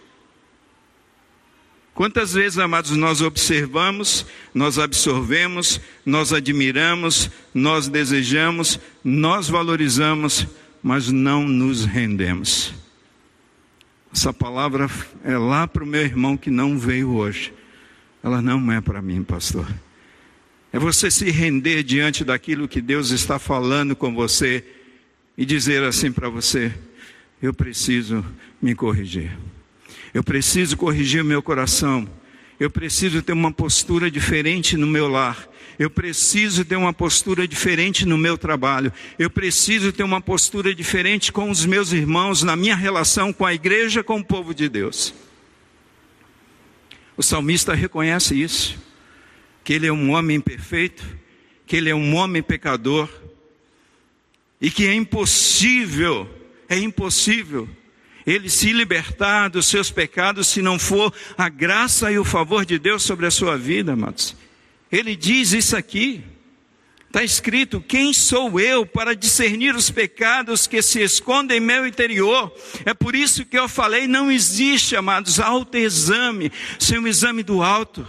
Quantas 2.01 2.33
vezes, 2.33 2.57
amados, 2.57 2.97
nós 2.97 3.21
observamos, 3.21 4.25
nós 4.55 4.79
absorvemos, 4.79 5.79
nós 6.03 6.33
admiramos, 6.33 7.29
nós 7.53 7.87
desejamos, 7.87 8.79
nós 9.03 9.47
valorizamos, 9.47 10.47
mas 10.81 11.11
não 11.11 11.47
nos 11.47 11.85
rendemos. 11.85 12.73
Essa 14.11 14.33
palavra 14.33 14.89
é 15.23 15.37
lá 15.37 15.67
para 15.67 15.83
o 15.83 15.85
meu 15.85 16.01
irmão 16.01 16.35
que 16.35 16.49
não 16.49 16.75
veio 16.75 17.13
hoje. 17.13 17.53
Ela 18.23 18.41
não 18.41 18.71
é 18.71 18.81
para 18.81 18.99
mim, 18.99 19.21
pastor. 19.21 19.71
É 20.73 20.79
você 20.79 21.11
se 21.11 21.29
render 21.29 21.83
diante 21.83 22.23
daquilo 22.25 22.67
que 22.67 22.81
Deus 22.81 23.11
está 23.11 23.37
falando 23.37 23.95
com 23.95 24.11
você 24.15 24.65
e 25.37 25.45
dizer 25.45 25.83
assim 25.83 26.11
para 26.11 26.29
você: 26.29 26.73
eu 27.39 27.53
preciso 27.53 28.25
me 28.59 28.73
corrigir. 28.73 29.37
Eu 30.13 30.23
preciso 30.23 30.75
corrigir 30.75 31.21
o 31.21 31.25
meu 31.25 31.41
coração. 31.41 32.07
Eu 32.59 32.69
preciso 32.69 33.21
ter 33.21 33.33
uma 33.33 33.51
postura 33.51 34.11
diferente 34.11 34.77
no 34.77 34.85
meu 34.85 35.07
lar. 35.07 35.49
Eu 35.79 35.89
preciso 35.89 36.63
ter 36.63 36.75
uma 36.75 36.93
postura 36.93 37.47
diferente 37.47 38.05
no 38.05 38.17
meu 38.17 38.37
trabalho. 38.37 38.93
Eu 39.17 39.29
preciso 39.29 39.91
ter 39.91 40.03
uma 40.03 40.21
postura 40.21 40.75
diferente 40.75 41.31
com 41.31 41.49
os 41.49 41.65
meus 41.65 41.91
irmãos, 41.91 42.43
na 42.43 42.55
minha 42.55 42.75
relação 42.75 43.33
com 43.33 43.45
a 43.45 43.53
igreja, 43.53 44.03
com 44.03 44.19
o 44.19 44.23
povo 44.23 44.53
de 44.53 44.69
Deus. 44.69 45.13
O 47.17 47.23
salmista 47.23 47.73
reconhece 47.73 48.39
isso 48.39 48.77
que 49.63 49.73
ele 49.73 49.87
é 49.87 49.93
um 49.93 50.11
homem 50.11 50.39
perfeito, 50.39 51.03
que 51.65 51.75
ele 51.75 51.89
é 51.89 51.95
um 51.95 52.15
homem 52.15 52.41
pecador, 52.41 53.07
e 54.59 54.69
que 54.69 54.85
é 54.85 54.93
impossível, 54.93 56.29
é 56.67 56.77
impossível 56.77 57.67
ele 58.25 58.49
se 58.49 58.71
libertar 58.71 59.49
dos 59.49 59.67
seus 59.67 59.89
pecados 59.89 60.47
se 60.47 60.61
não 60.61 60.77
for 60.77 61.13
a 61.37 61.49
graça 61.49 62.11
e 62.11 62.19
o 62.19 62.25
favor 62.25 62.65
de 62.65 62.77
Deus 62.77 63.03
sobre 63.03 63.25
a 63.25 63.31
sua 63.31 63.57
vida, 63.57 63.93
amados. 63.93 64.35
Ele 64.91 65.15
diz 65.15 65.53
isso 65.53 65.75
aqui. 65.75 66.23
Está 67.07 67.23
escrito: 67.23 67.81
Quem 67.81 68.13
sou 68.13 68.59
eu 68.59 68.85
para 68.85 69.13
discernir 69.15 69.75
os 69.75 69.89
pecados 69.89 70.65
que 70.65 70.81
se 70.81 71.01
escondem 71.01 71.57
em 71.57 71.59
meu 71.59 71.85
interior? 71.85 72.53
É 72.85 72.93
por 72.93 73.15
isso 73.15 73.45
que 73.45 73.59
eu 73.59 73.67
falei: 73.67 74.07
não 74.07 74.31
existe, 74.31 74.95
amados, 74.95 75.39
autoexame 75.39 76.51
sem 76.79 76.97
o 76.97 77.07
exame 77.07 77.43
do 77.43 77.61
alto. 77.61 78.07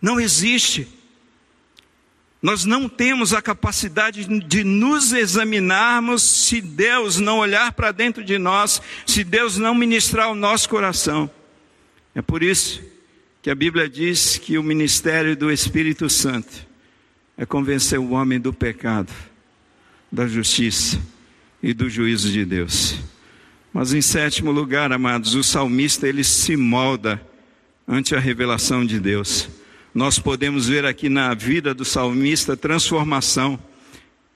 Não 0.00 0.20
existe. 0.20 0.86
Nós 2.40 2.64
não 2.64 2.88
temos 2.88 3.32
a 3.32 3.42
capacidade 3.42 4.24
de 4.24 4.62
nos 4.62 5.12
examinarmos 5.12 6.22
se 6.22 6.60
Deus 6.60 7.18
não 7.18 7.38
olhar 7.38 7.72
para 7.72 7.90
dentro 7.90 8.22
de 8.22 8.38
nós, 8.38 8.80
se 9.04 9.24
Deus 9.24 9.58
não 9.58 9.74
ministrar 9.74 10.30
o 10.30 10.36
nosso 10.36 10.68
coração. 10.68 11.28
É 12.14 12.22
por 12.22 12.42
isso 12.42 12.80
que 13.42 13.50
a 13.50 13.54
Bíblia 13.54 13.88
diz 13.88 14.38
que 14.38 14.56
o 14.56 14.62
ministério 14.62 15.36
do 15.36 15.50
Espírito 15.50 16.08
Santo 16.08 16.66
é 17.36 17.44
convencer 17.44 17.98
o 17.98 18.10
homem 18.10 18.38
do 18.38 18.52
pecado, 18.52 19.12
da 20.10 20.26
justiça 20.28 21.00
e 21.60 21.74
do 21.74 21.90
juízo 21.90 22.30
de 22.30 22.44
Deus. 22.44 22.96
Mas 23.72 23.92
em 23.92 24.00
sétimo 24.00 24.52
lugar, 24.52 24.92
amados, 24.92 25.34
o 25.34 25.42
salmista 25.42 26.08
ele 26.08 26.22
se 26.22 26.56
molda 26.56 27.20
ante 27.86 28.14
a 28.14 28.20
revelação 28.20 28.86
de 28.86 29.00
Deus 29.00 29.48
nós 29.94 30.18
podemos 30.18 30.68
ver 30.68 30.84
aqui 30.84 31.08
na 31.08 31.32
vida 31.34 31.72
do 31.72 31.84
salmista 31.84 32.56
transformação. 32.56 33.58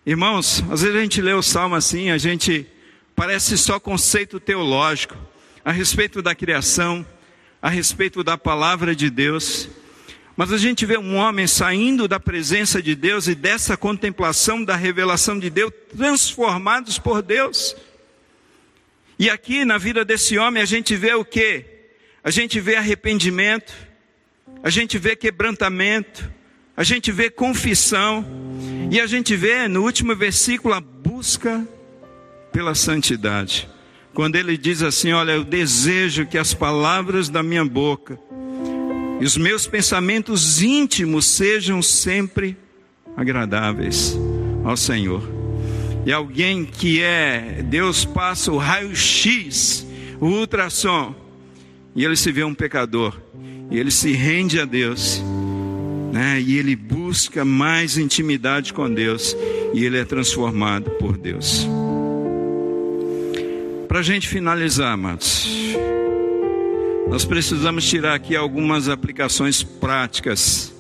Irmãos, 0.05 0.65
às 0.71 0.83
vezes 0.83 0.97
a 0.97 1.03
gente 1.03 1.21
lê 1.21 1.33
o 1.33 1.43
salmo 1.43 1.75
assim, 1.75 2.11
a 2.11 2.19
gente 2.19 2.67
parece 3.15 3.57
só 3.59 3.79
conceito 3.79 4.41
teológico 4.41 5.17
a 5.65 5.71
respeito 5.71 6.23
da 6.23 6.35
criação, 6.35 7.07
a 7.61 7.69
respeito 7.69 8.25
da 8.25 8.37
palavra 8.37 8.97
de 8.97 9.11
Deus. 9.11 9.69
Mas 10.37 10.51
a 10.51 10.57
gente 10.57 10.87
vê 10.87 10.97
um 10.97 11.17
homem 11.17 11.47
saindo 11.47 12.09
da 12.09 12.19
presença 12.19 12.83
de 12.83 12.95
Deus 12.95 13.29
e 13.29 13.35
dessa 13.35 13.77
contemplação 13.77 14.65
da 14.65 14.75
revelação 14.75 15.39
de 15.39 15.51
Deus, 15.51 15.71
transformados 15.95 16.99
por 16.99 17.23
Deus. 17.23 17.77
E 19.19 19.29
aqui 19.29 19.65
na 19.65 19.77
vida 19.77 20.05
desse 20.05 20.39
homem 20.39 20.63
a 20.63 20.67
gente 20.67 20.97
vê 20.97 21.13
o 21.15 21.25
que? 21.25 21.65
A 22.25 22.31
gente 22.31 22.59
vê 22.59 22.77
arrependimento, 22.77 23.73
a 24.63 24.71
gente 24.71 24.99
vê 24.99 25.15
quebrantamento, 25.15 26.31
a 26.77 26.83
gente 26.83 27.13
vê 27.13 27.31
confissão, 27.31 28.25
e 28.91 29.01
a 29.01 29.07
gente 29.07 29.37
vê 29.37 29.69
no 29.69 29.83
último 29.83 30.15
versículo 30.17 30.75
a 30.75 30.81
busca 30.81 31.67
pela 32.53 32.75
santidade. 32.75 33.69
Quando 34.15 34.37
ele 34.37 34.57
diz 34.57 34.83
assim: 34.83 35.13
Olha, 35.13 35.33
eu 35.33 35.45
desejo 35.45 36.27
que 36.27 36.37
as 36.37 36.53
palavras 36.53 37.29
da 37.29 37.43
minha 37.43 37.65
boca 37.65 38.19
e 39.21 39.25
os 39.25 39.37
meus 39.37 39.67
pensamentos 39.67 40.61
íntimos 40.61 41.27
sejam 41.27 41.81
sempre 41.81 42.57
agradáveis 43.17 44.19
ao 44.65 44.77
Senhor. 44.77 45.23
E 46.05 46.13
alguém 46.13 46.65
que 46.65 47.01
é, 47.01 47.63
Deus 47.63 48.05
passa 48.05 48.51
o 48.51 48.59
raio-x, 48.59 49.87
o 50.21 50.27
ultrassom, 50.27 51.15
e 51.95 52.05
ele 52.05 52.17
se 52.17 52.33
vê 52.33 52.43
um 52.43 52.55
pecador 52.55 53.17
e 53.71 53.79
ele 53.79 53.91
se 53.91 54.13
rende 54.13 54.61
a 54.61 54.65
Deus, 54.65 55.23
né? 56.13 56.41
E 56.41 56.59
ele 56.59 56.77
busca 56.77 57.45
mais 57.45 57.97
intimidade 57.97 58.73
com 58.73 58.93
Deus 58.93 59.37
e 59.73 59.85
ele 59.85 59.99
é 59.99 60.05
transformado 60.05 60.91
por 60.93 61.17
Deus. 61.17 61.67
Para 63.89 64.01
a 64.01 64.03
gente 64.03 64.29
finalizar, 64.29 64.93
amados, 64.93 65.47
nós 67.09 67.25
precisamos 67.25 67.87
tirar 67.87 68.15
aqui 68.15 68.35
algumas 68.35 68.89
aplicações 68.89 69.63
práticas 69.63 70.73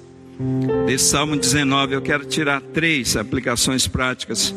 desse 0.86 1.10
Salmo 1.10 1.36
19. 1.36 1.94
Eu 1.94 2.02
quero 2.02 2.24
tirar 2.24 2.60
três 2.60 3.16
aplicações 3.16 3.86
práticas 3.86 4.54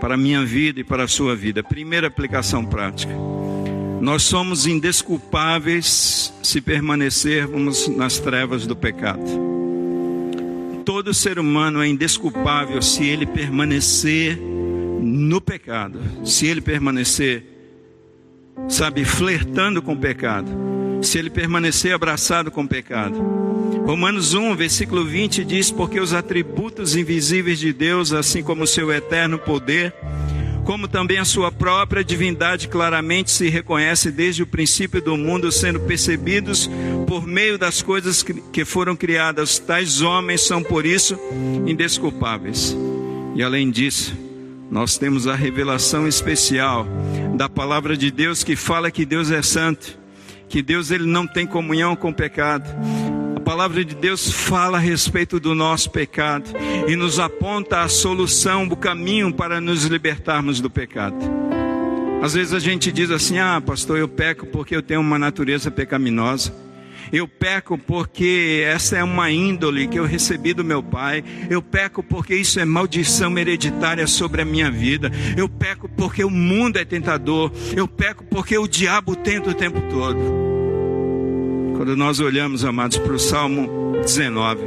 para 0.00 0.14
a 0.14 0.16
minha 0.16 0.44
vida 0.44 0.80
e 0.80 0.84
para 0.84 1.04
a 1.04 1.08
sua 1.08 1.36
vida. 1.36 1.62
Primeira 1.62 2.08
aplicação 2.08 2.64
prática. 2.64 3.12
Nós 4.02 4.24
somos 4.24 4.66
indesculpáveis 4.66 6.34
se 6.42 6.60
permanecermos 6.60 7.86
nas 7.86 8.18
trevas 8.18 8.66
do 8.66 8.74
pecado. 8.74 9.22
Todo 10.84 11.14
ser 11.14 11.38
humano 11.38 11.80
é 11.80 11.86
indesculpável 11.86 12.82
se 12.82 13.04
ele 13.04 13.24
permanecer 13.24 14.36
no 14.36 15.40
pecado, 15.40 16.00
se 16.24 16.48
ele 16.48 16.60
permanecer, 16.60 17.44
sabe, 18.68 19.04
flertando 19.04 19.80
com 19.80 19.92
o 19.92 20.00
pecado, 20.00 20.50
se 21.00 21.16
ele 21.16 21.30
permanecer 21.30 21.94
abraçado 21.94 22.50
com 22.50 22.64
o 22.64 22.68
pecado. 22.68 23.16
Romanos 23.86 24.34
1, 24.34 24.56
versículo 24.56 25.04
20 25.04 25.44
diz: 25.44 25.70
Porque 25.70 26.00
os 26.00 26.12
atributos 26.12 26.96
invisíveis 26.96 27.60
de 27.60 27.72
Deus, 27.72 28.12
assim 28.12 28.42
como 28.42 28.64
o 28.64 28.66
seu 28.66 28.92
eterno 28.92 29.38
poder, 29.38 29.94
como 30.64 30.86
também 30.86 31.18
a 31.18 31.24
sua 31.24 31.50
própria 31.50 32.04
divindade 32.04 32.68
claramente 32.68 33.30
se 33.30 33.48
reconhece 33.48 34.10
desde 34.10 34.42
o 34.42 34.46
princípio 34.46 35.00
do 35.02 35.16
mundo, 35.16 35.50
sendo 35.50 35.80
percebidos 35.80 36.70
por 37.06 37.26
meio 37.26 37.58
das 37.58 37.82
coisas 37.82 38.22
que 38.52 38.64
foram 38.64 38.94
criadas. 38.94 39.58
Tais 39.58 40.00
homens 40.00 40.42
são, 40.42 40.62
por 40.62 40.86
isso, 40.86 41.18
indesculpáveis. 41.66 42.76
E 43.34 43.42
além 43.42 43.70
disso, 43.70 44.16
nós 44.70 44.96
temos 44.96 45.26
a 45.26 45.34
revelação 45.34 46.06
especial 46.06 46.86
da 47.36 47.48
palavra 47.48 47.96
de 47.96 48.10
Deus 48.10 48.44
que 48.44 48.56
fala 48.56 48.90
que 48.90 49.04
Deus 49.04 49.30
é 49.30 49.42
santo, 49.42 49.98
que 50.48 50.62
Deus 50.62 50.90
ele 50.90 51.06
não 51.06 51.26
tem 51.26 51.46
comunhão 51.46 51.96
com 51.96 52.10
o 52.10 52.14
pecado 52.14 52.64
palavra 53.52 53.84
de 53.84 53.94
Deus 53.94 54.32
fala 54.32 54.78
a 54.78 54.80
respeito 54.80 55.38
do 55.38 55.54
nosso 55.54 55.90
pecado 55.90 56.52
e 56.88 56.96
nos 56.96 57.18
aponta 57.18 57.82
a 57.82 57.88
solução, 57.88 58.64
o 58.64 58.74
caminho 58.74 59.30
para 59.30 59.60
nos 59.60 59.84
libertarmos 59.84 60.58
do 60.58 60.70
pecado. 60.70 61.16
Às 62.22 62.32
vezes 62.32 62.54
a 62.54 62.58
gente 62.58 62.90
diz 62.90 63.10
assim: 63.10 63.38
ah, 63.38 63.60
pastor, 63.60 63.98
eu 63.98 64.08
peco 64.08 64.46
porque 64.46 64.74
eu 64.74 64.80
tenho 64.80 65.02
uma 65.02 65.18
natureza 65.18 65.70
pecaminosa. 65.70 66.50
Eu 67.12 67.28
peco 67.28 67.76
porque 67.76 68.64
essa 68.66 68.96
é 68.96 69.04
uma 69.04 69.30
índole 69.30 69.86
que 69.86 69.98
eu 69.98 70.06
recebi 70.06 70.54
do 70.54 70.64
meu 70.64 70.82
pai. 70.82 71.22
Eu 71.50 71.60
peco 71.60 72.02
porque 72.02 72.34
isso 72.34 72.58
é 72.58 72.64
maldição 72.64 73.36
hereditária 73.36 74.06
sobre 74.06 74.40
a 74.40 74.46
minha 74.46 74.70
vida. 74.70 75.12
Eu 75.36 75.46
peco 75.46 75.90
porque 75.90 76.24
o 76.24 76.30
mundo 76.30 76.78
é 76.78 76.86
tentador. 76.86 77.52
Eu 77.76 77.86
peco 77.86 78.24
porque 78.24 78.56
o 78.56 78.66
diabo 78.66 79.14
tenta 79.14 79.50
o 79.50 79.54
tempo 79.54 79.78
todo. 79.90 80.51
Quando 81.82 81.96
nós 81.96 82.20
olhamos, 82.20 82.64
amados, 82.64 82.96
para 82.96 83.12
o 83.12 83.18
Salmo 83.18 83.96
19, 84.02 84.60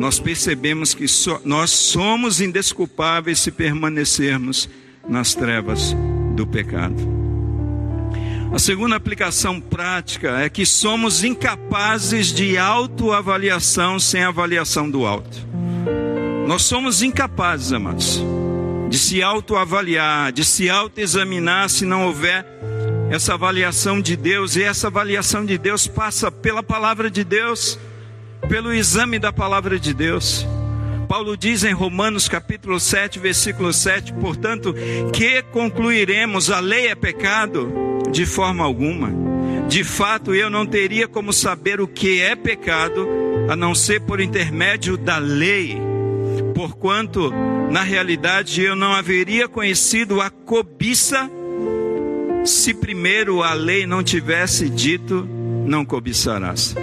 nós 0.00 0.18
percebemos 0.18 0.92
que 0.92 1.06
so, 1.06 1.40
nós 1.44 1.70
somos 1.70 2.40
indesculpáveis 2.40 3.38
se 3.38 3.52
permanecermos 3.52 4.68
nas 5.08 5.32
trevas 5.32 5.94
do 6.34 6.44
pecado. 6.44 6.96
A 8.52 8.58
segunda 8.58 8.96
aplicação 8.96 9.60
prática 9.60 10.40
é 10.40 10.48
que 10.48 10.66
somos 10.66 11.22
incapazes 11.22 12.32
de 12.32 12.58
autoavaliação 12.58 14.00
sem 14.00 14.24
avaliação 14.24 14.90
do 14.90 15.06
alto. 15.06 15.46
Nós 16.48 16.62
somos 16.62 17.00
incapazes, 17.00 17.72
amados, 17.72 18.20
de 18.88 18.98
se 18.98 19.22
autoavaliar, 19.22 20.32
de 20.32 20.44
se 20.44 20.68
autoexaminar 20.68 21.68
se 21.68 21.84
não 21.84 22.08
houver 22.08 22.44
essa 23.10 23.34
avaliação 23.34 24.00
de 24.00 24.16
Deus, 24.16 24.54
e 24.54 24.62
essa 24.62 24.86
avaliação 24.86 25.44
de 25.44 25.58
Deus 25.58 25.88
passa 25.88 26.30
pela 26.30 26.62
palavra 26.62 27.10
de 27.10 27.24
Deus, 27.24 27.76
pelo 28.48 28.72
exame 28.72 29.18
da 29.18 29.32
palavra 29.32 29.80
de 29.80 29.92
Deus. 29.92 30.46
Paulo 31.08 31.36
diz 31.36 31.64
em 31.64 31.72
Romanos 31.72 32.28
capítulo 32.28 32.78
7, 32.78 33.18
versículo 33.18 33.72
7, 33.72 34.12
portanto, 34.14 34.72
que 35.12 35.42
concluiremos 35.42 36.52
a 36.52 36.60
lei 36.60 36.86
é 36.86 36.94
pecado? 36.94 37.72
De 38.12 38.24
forma 38.24 38.64
alguma. 38.64 39.10
De 39.68 39.82
fato, 39.82 40.32
eu 40.32 40.48
não 40.48 40.64
teria 40.64 41.08
como 41.08 41.32
saber 41.32 41.80
o 41.80 41.88
que 41.88 42.20
é 42.20 42.36
pecado, 42.36 43.08
a 43.48 43.56
não 43.56 43.74
ser 43.74 44.02
por 44.02 44.20
intermédio 44.20 44.96
da 44.96 45.18
lei, 45.18 45.76
porquanto, 46.54 47.32
na 47.72 47.82
realidade, 47.82 48.62
eu 48.62 48.76
não 48.76 48.92
haveria 48.92 49.48
conhecido 49.48 50.20
a 50.20 50.30
cobiça 50.30 51.28
se 52.44 52.72
primeiro 52.72 53.42
a 53.42 53.52
lei 53.52 53.86
não 53.86 54.02
tivesse 54.02 54.68
dito, 54.68 55.26
não 55.66 55.84
cobiçarás. 55.84 56.74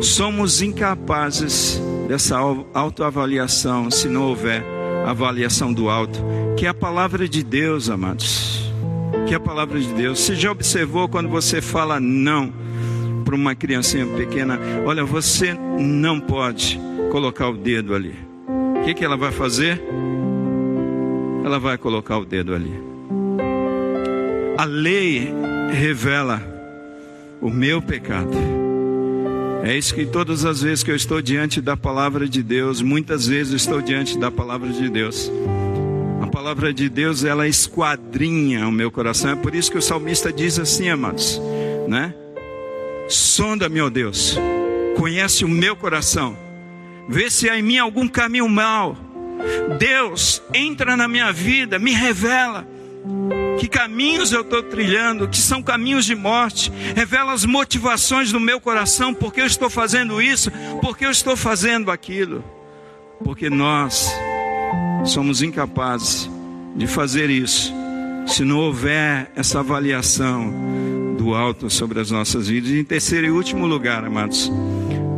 Somos 0.00 0.60
incapazes 0.60 1.80
dessa 2.06 2.36
autoavaliação 2.74 3.90
se 3.90 4.08
não 4.08 4.28
houver 4.28 4.62
avaliação 5.04 5.72
do 5.72 5.88
alto, 5.88 6.20
que 6.56 6.66
é 6.66 6.68
a 6.68 6.74
palavra 6.74 7.28
de 7.28 7.42
Deus, 7.42 7.88
amados. 7.88 8.72
Que 9.26 9.34
é 9.34 9.36
a 9.36 9.40
palavra 9.40 9.80
de 9.80 9.92
Deus. 9.92 10.20
Você 10.20 10.34
já 10.34 10.50
observou 10.52 11.08
quando 11.08 11.28
você 11.28 11.60
fala 11.60 11.98
não 11.98 12.52
para 13.24 13.34
uma 13.34 13.54
criancinha 13.54 14.06
pequena? 14.06 14.58
Olha, 14.84 15.04
você 15.04 15.54
não 15.78 16.20
pode 16.20 16.80
colocar 17.10 17.48
o 17.48 17.56
dedo 17.56 17.94
ali. 17.94 18.14
O 18.78 18.84
que, 18.84 18.94
que 18.94 19.04
ela 19.04 19.16
vai 19.16 19.32
fazer? 19.32 19.82
Ela 21.44 21.58
vai 21.58 21.76
colocar 21.78 22.18
o 22.18 22.24
dedo 22.24 22.54
ali. 22.54 22.95
A 24.58 24.64
lei 24.64 25.30
revela 25.70 26.42
o 27.42 27.50
meu 27.50 27.82
pecado. 27.82 28.30
É 29.62 29.76
isso 29.76 29.94
que 29.94 30.06
todas 30.06 30.46
as 30.46 30.62
vezes 30.62 30.82
que 30.82 30.90
eu 30.90 30.96
estou 30.96 31.20
diante 31.20 31.60
da 31.60 31.76
palavra 31.76 32.26
de 32.26 32.42
Deus, 32.42 32.80
muitas 32.80 33.26
vezes 33.26 33.52
estou 33.52 33.82
diante 33.82 34.18
da 34.18 34.30
palavra 34.30 34.70
de 34.70 34.88
Deus. 34.88 35.30
A 36.22 36.26
palavra 36.28 36.72
de 36.72 36.88
Deus, 36.88 37.22
ela 37.22 37.46
esquadrinha 37.46 38.66
o 38.66 38.72
meu 38.72 38.90
coração. 38.90 39.32
É 39.32 39.36
por 39.36 39.54
isso 39.54 39.70
que 39.70 39.76
o 39.76 39.82
salmista 39.82 40.32
diz 40.32 40.58
assim, 40.58 40.88
amados, 40.88 41.38
né? 41.86 42.14
Sonda-me, 43.08 43.80
ó 43.82 43.90
Deus, 43.90 44.38
conhece 44.96 45.44
o 45.44 45.48
meu 45.48 45.76
coração, 45.76 46.34
vê 47.08 47.28
se 47.28 47.50
há 47.50 47.58
em 47.58 47.62
mim 47.62 47.78
algum 47.78 48.08
caminho 48.08 48.48
mal. 48.48 48.96
Deus, 49.78 50.42
entra 50.54 50.96
na 50.96 51.06
minha 51.06 51.30
vida, 51.30 51.78
me 51.78 51.92
revela 51.92 52.66
que 53.58 53.68
caminhos 53.68 54.32
eu 54.32 54.42
estou 54.42 54.62
trilhando, 54.62 55.28
que 55.28 55.38
são 55.38 55.62
caminhos 55.62 56.04
de 56.04 56.14
morte, 56.14 56.70
revela 56.94 57.32
as 57.32 57.44
motivações 57.44 58.32
do 58.32 58.40
meu 58.40 58.60
coração, 58.60 59.14
porque 59.14 59.40
eu 59.40 59.46
estou 59.46 59.70
fazendo 59.70 60.20
isso, 60.20 60.50
porque 60.80 61.04
eu 61.04 61.10
estou 61.10 61.36
fazendo 61.36 61.90
aquilo, 61.90 62.44
porque 63.24 63.48
nós 63.48 64.12
somos 65.04 65.42
incapazes 65.42 66.30
de 66.74 66.86
fazer 66.86 67.30
isso, 67.30 67.72
se 68.26 68.44
não 68.44 68.58
houver 68.58 69.30
essa 69.34 69.60
avaliação 69.60 70.52
do 71.16 71.34
alto 71.34 71.70
sobre 71.70 72.00
as 72.00 72.10
nossas 72.10 72.48
vidas. 72.48 72.70
E 72.70 72.80
em 72.80 72.84
terceiro 72.84 73.26
e 73.26 73.30
último 73.30 73.66
lugar, 73.66 74.04
amados, 74.04 74.50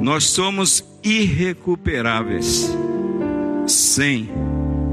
nós 0.00 0.24
somos 0.24 0.84
irrecuperáveis 1.02 2.70
sem 3.66 4.30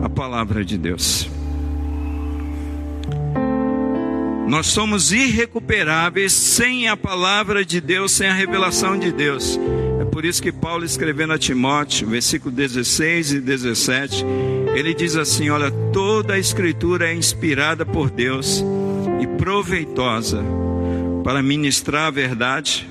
a 0.02 0.10
palavra 0.10 0.66
de 0.66 0.78
Deus. 0.78 1.35
Nós 4.48 4.68
somos 4.68 5.12
irrecuperáveis 5.12 6.32
sem 6.32 6.88
a 6.88 6.96
palavra 6.96 7.66
de 7.66 7.82
Deus, 7.82 8.12
sem 8.12 8.28
a 8.28 8.34
revelação 8.34 8.98
de 8.98 9.12
Deus. 9.12 9.60
É 10.00 10.06
por 10.06 10.24
isso 10.24 10.41
que 10.41 10.52
Paulo 10.52 10.86
escrevendo 10.86 11.34
a 11.34 11.38
Timóteo, 11.38 12.08
versículo 12.08 12.54
16 12.54 13.34
e 13.34 13.39
17, 13.41 14.24
ele 14.76 14.93
diz 14.93 15.16
assim: 15.16 15.50
Olha, 15.50 15.72
toda 15.91 16.36
a 16.36 16.39
escritura 16.39 17.10
é 17.10 17.16
inspirada 17.16 17.86
por 17.86 18.12
Deus 18.12 18.64
e 19.20 19.26
proveitosa 19.26 20.43
para 21.24 21.41
ministrar 21.41 22.06
a 22.06 22.12
verdade, 22.12 22.88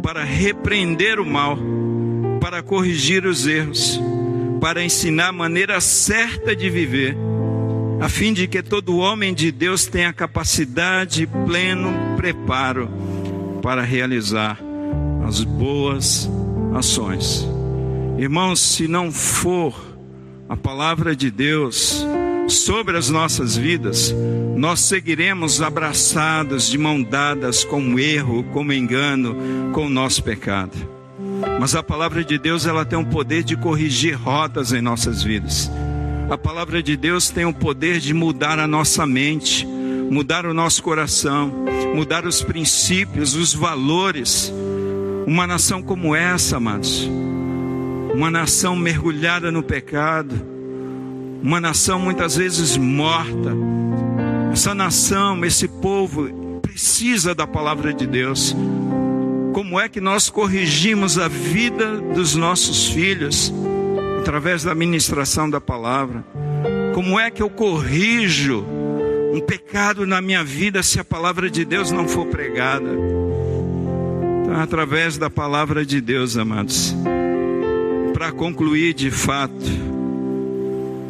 para 0.00 0.22
repreender 0.22 1.18
o 1.18 1.26
mal, 1.26 1.58
para 2.40 2.62
corrigir 2.62 3.26
os 3.26 3.48
erros, 3.48 4.00
para 4.60 4.84
ensinar 4.84 5.28
a 5.28 5.32
maneira 5.32 5.80
certa 5.80 6.54
de 6.54 6.70
viver 6.70 7.16
a 8.02 8.08
fim 8.08 8.32
de 8.32 8.48
que 8.48 8.64
todo 8.64 8.96
homem 8.96 9.32
de 9.32 9.52
Deus 9.52 9.86
tenha 9.86 10.12
capacidade 10.12 11.22
e 11.22 11.26
pleno 11.46 12.16
preparo 12.16 12.90
para 13.62 13.80
realizar 13.82 14.58
as 15.24 15.44
boas 15.44 16.28
ações. 16.74 17.46
Irmãos, 18.18 18.58
se 18.58 18.88
não 18.88 19.12
for 19.12 19.72
a 20.48 20.56
palavra 20.56 21.14
de 21.14 21.30
Deus 21.30 22.04
sobre 22.48 22.98
as 22.98 23.08
nossas 23.08 23.56
vidas, 23.56 24.12
nós 24.56 24.80
seguiremos 24.80 25.62
abraçados 25.62 26.68
de 26.68 26.76
mão 26.76 27.00
dadas 27.00 27.62
com 27.62 27.80
o 27.80 28.00
erro, 28.00 28.42
com 28.52 28.64
o 28.64 28.72
engano, 28.72 29.70
com 29.72 29.86
o 29.86 29.88
nosso 29.88 30.24
pecado. 30.24 30.76
Mas 31.60 31.76
a 31.76 31.84
palavra 31.84 32.24
de 32.24 32.36
Deus, 32.36 32.66
ela 32.66 32.84
tem 32.84 32.98
o 32.98 33.06
poder 33.06 33.44
de 33.44 33.56
corrigir 33.56 34.20
rotas 34.20 34.72
em 34.72 34.80
nossas 34.80 35.22
vidas. 35.22 35.70
A 36.30 36.38
palavra 36.38 36.82
de 36.82 36.96
Deus 36.96 37.30
tem 37.30 37.44
o 37.44 37.52
poder 37.52 37.98
de 37.98 38.14
mudar 38.14 38.58
a 38.58 38.66
nossa 38.66 39.06
mente, 39.06 39.66
mudar 39.66 40.46
o 40.46 40.54
nosso 40.54 40.82
coração, 40.82 41.52
mudar 41.94 42.26
os 42.26 42.42
princípios, 42.42 43.34
os 43.34 43.52
valores. 43.52 44.52
Uma 45.26 45.46
nação 45.46 45.82
como 45.82 46.16
essa, 46.16 46.56
amados, 46.56 47.08
uma 48.14 48.30
nação 48.30 48.74
mergulhada 48.74 49.52
no 49.52 49.62
pecado, 49.62 50.34
uma 51.42 51.60
nação 51.60 51.98
muitas 51.98 52.36
vezes 52.36 52.76
morta. 52.76 53.54
Essa 54.52 54.74
nação, 54.74 55.44
esse 55.44 55.68
povo 55.68 56.60
precisa 56.60 57.34
da 57.34 57.46
palavra 57.46 57.92
de 57.92 58.06
Deus. 58.06 58.56
Como 59.52 59.78
é 59.78 59.88
que 59.88 60.00
nós 60.00 60.30
corrigimos 60.30 61.18
a 61.18 61.28
vida 61.28 61.98
dos 62.14 62.34
nossos 62.34 62.88
filhos? 62.88 63.52
Através 64.22 64.62
da 64.62 64.72
ministração 64.72 65.50
da 65.50 65.60
palavra. 65.60 66.24
Como 66.94 67.18
é 67.18 67.28
que 67.28 67.42
eu 67.42 67.50
corrijo 67.50 68.64
um 69.34 69.40
pecado 69.40 70.06
na 70.06 70.22
minha 70.22 70.44
vida 70.44 70.80
se 70.80 71.00
a 71.00 71.04
palavra 71.04 71.50
de 71.50 71.64
Deus 71.64 71.90
não 71.90 72.06
for 72.06 72.26
pregada? 72.26 72.88
Então, 74.42 74.54
através 74.60 75.18
da 75.18 75.28
palavra 75.28 75.84
de 75.84 76.00
Deus, 76.00 76.36
amados. 76.36 76.94
Para 78.14 78.30
concluir 78.30 78.94
de 78.94 79.10
fato, 79.10 79.52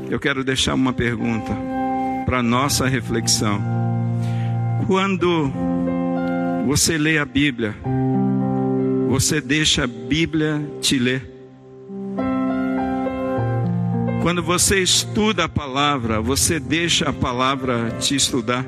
eu 0.09 0.19
quero 0.19 0.43
deixar 0.43 0.73
uma 0.73 0.95
pergunta 0.95 1.55
para 2.25 2.43
nossa 2.43 2.89
reflexão. 2.89 3.61
Quando 4.87 5.53
você 6.67 6.97
lê 6.97 7.19
a 7.19 7.27
Bíblia, 7.27 7.75
você 9.11 9.39
deixa 9.39 9.85
a 9.85 9.87
Bíblia 9.87 10.63
te 10.81 10.99
ler? 10.99 11.32
Quando 14.23 14.41
você 14.41 14.79
estuda 14.79 15.47
a 15.47 15.49
palavra, 15.49 16.21
você 16.21 16.61
deixa 16.61 17.11
a 17.11 17.13
palavra 17.13 17.97
te 17.99 18.15
estudar. 18.15 18.65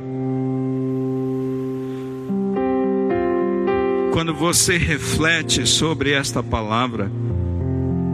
Quando 4.13 4.35
você 4.35 4.77
reflete 4.77 5.65
sobre 5.65 6.11
esta 6.11 6.43
palavra, 6.43 7.09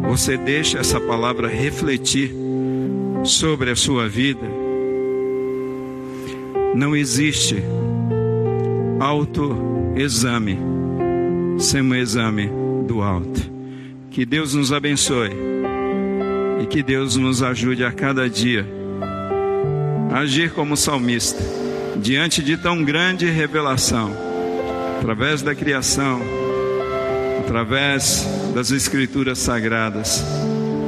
você 0.06 0.36
deixa 0.36 0.80
essa 0.80 1.00
palavra 1.00 1.48
refletir 1.48 2.30
sobre 3.24 3.70
a 3.70 3.76
sua 3.76 4.06
vida. 4.06 4.46
Não 6.74 6.94
existe 6.94 7.56
autoexame 9.00 10.58
sem 11.58 11.80
um 11.80 11.94
exame 11.94 12.50
do 12.86 13.00
alto. 13.00 13.50
Que 14.10 14.26
Deus 14.26 14.54
nos 14.54 14.74
abençoe 14.74 15.30
e 16.60 16.66
que 16.66 16.82
Deus 16.82 17.16
nos 17.16 17.42
ajude 17.42 17.84
a 17.84 17.90
cada 17.90 18.28
dia 18.28 18.66
a 20.12 20.20
agir 20.20 20.50
como 20.50 20.76
salmista, 20.76 21.42
diante 21.96 22.42
de 22.42 22.56
tão 22.56 22.84
grande 22.84 23.30
revelação, 23.30 24.12
através 24.98 25.40
da 25.40 25.54
criação, 25.54 26.20
através 27.38 28.26
das 28.52 28.72
Escrituras 28.72 29.38
Sagradas, 29.38 30.24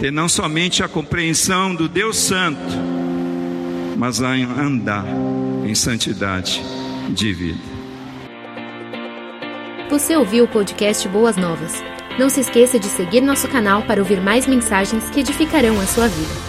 ter 0.00 0.10
não 0.10 0.28
somente 0.28 0.82
a 0.82 0.88
compreensão 0.88 1.72
do 1.72 1.88
Deus 1.88 2.16
Santo, 2.16 2.58
mas 3.96 4.20
a 4.20 4.32
andar 4.32 5.06
em 5.64 5.74
santidade 5.74 6.60
de 7.10 7.32
vida. 7.32 7.72
Você 9.88 10.16
ouviu 10.16 10.44
o 10.44 10.48
podcast 10.48 11.06
Boas 11.08 11.36
Novas. 11.36 11.91
Não 12.18 12.28
se 12.28 12.40
esqueça 12.40 12.78
de 12.78 12.86
seguir 12.86 13.22
nosso 13.22 13.48
canal 13.48 13.82
para 13.82 14.00
ouvir 14.00 14.20
mais 14.20 14.46
mensagens 14.46 15.08
que 15.10 15.20
edificarão 15.20 15.80
a 15.80 15.86
sua 15.86 16.08
vida. 16.08 16.41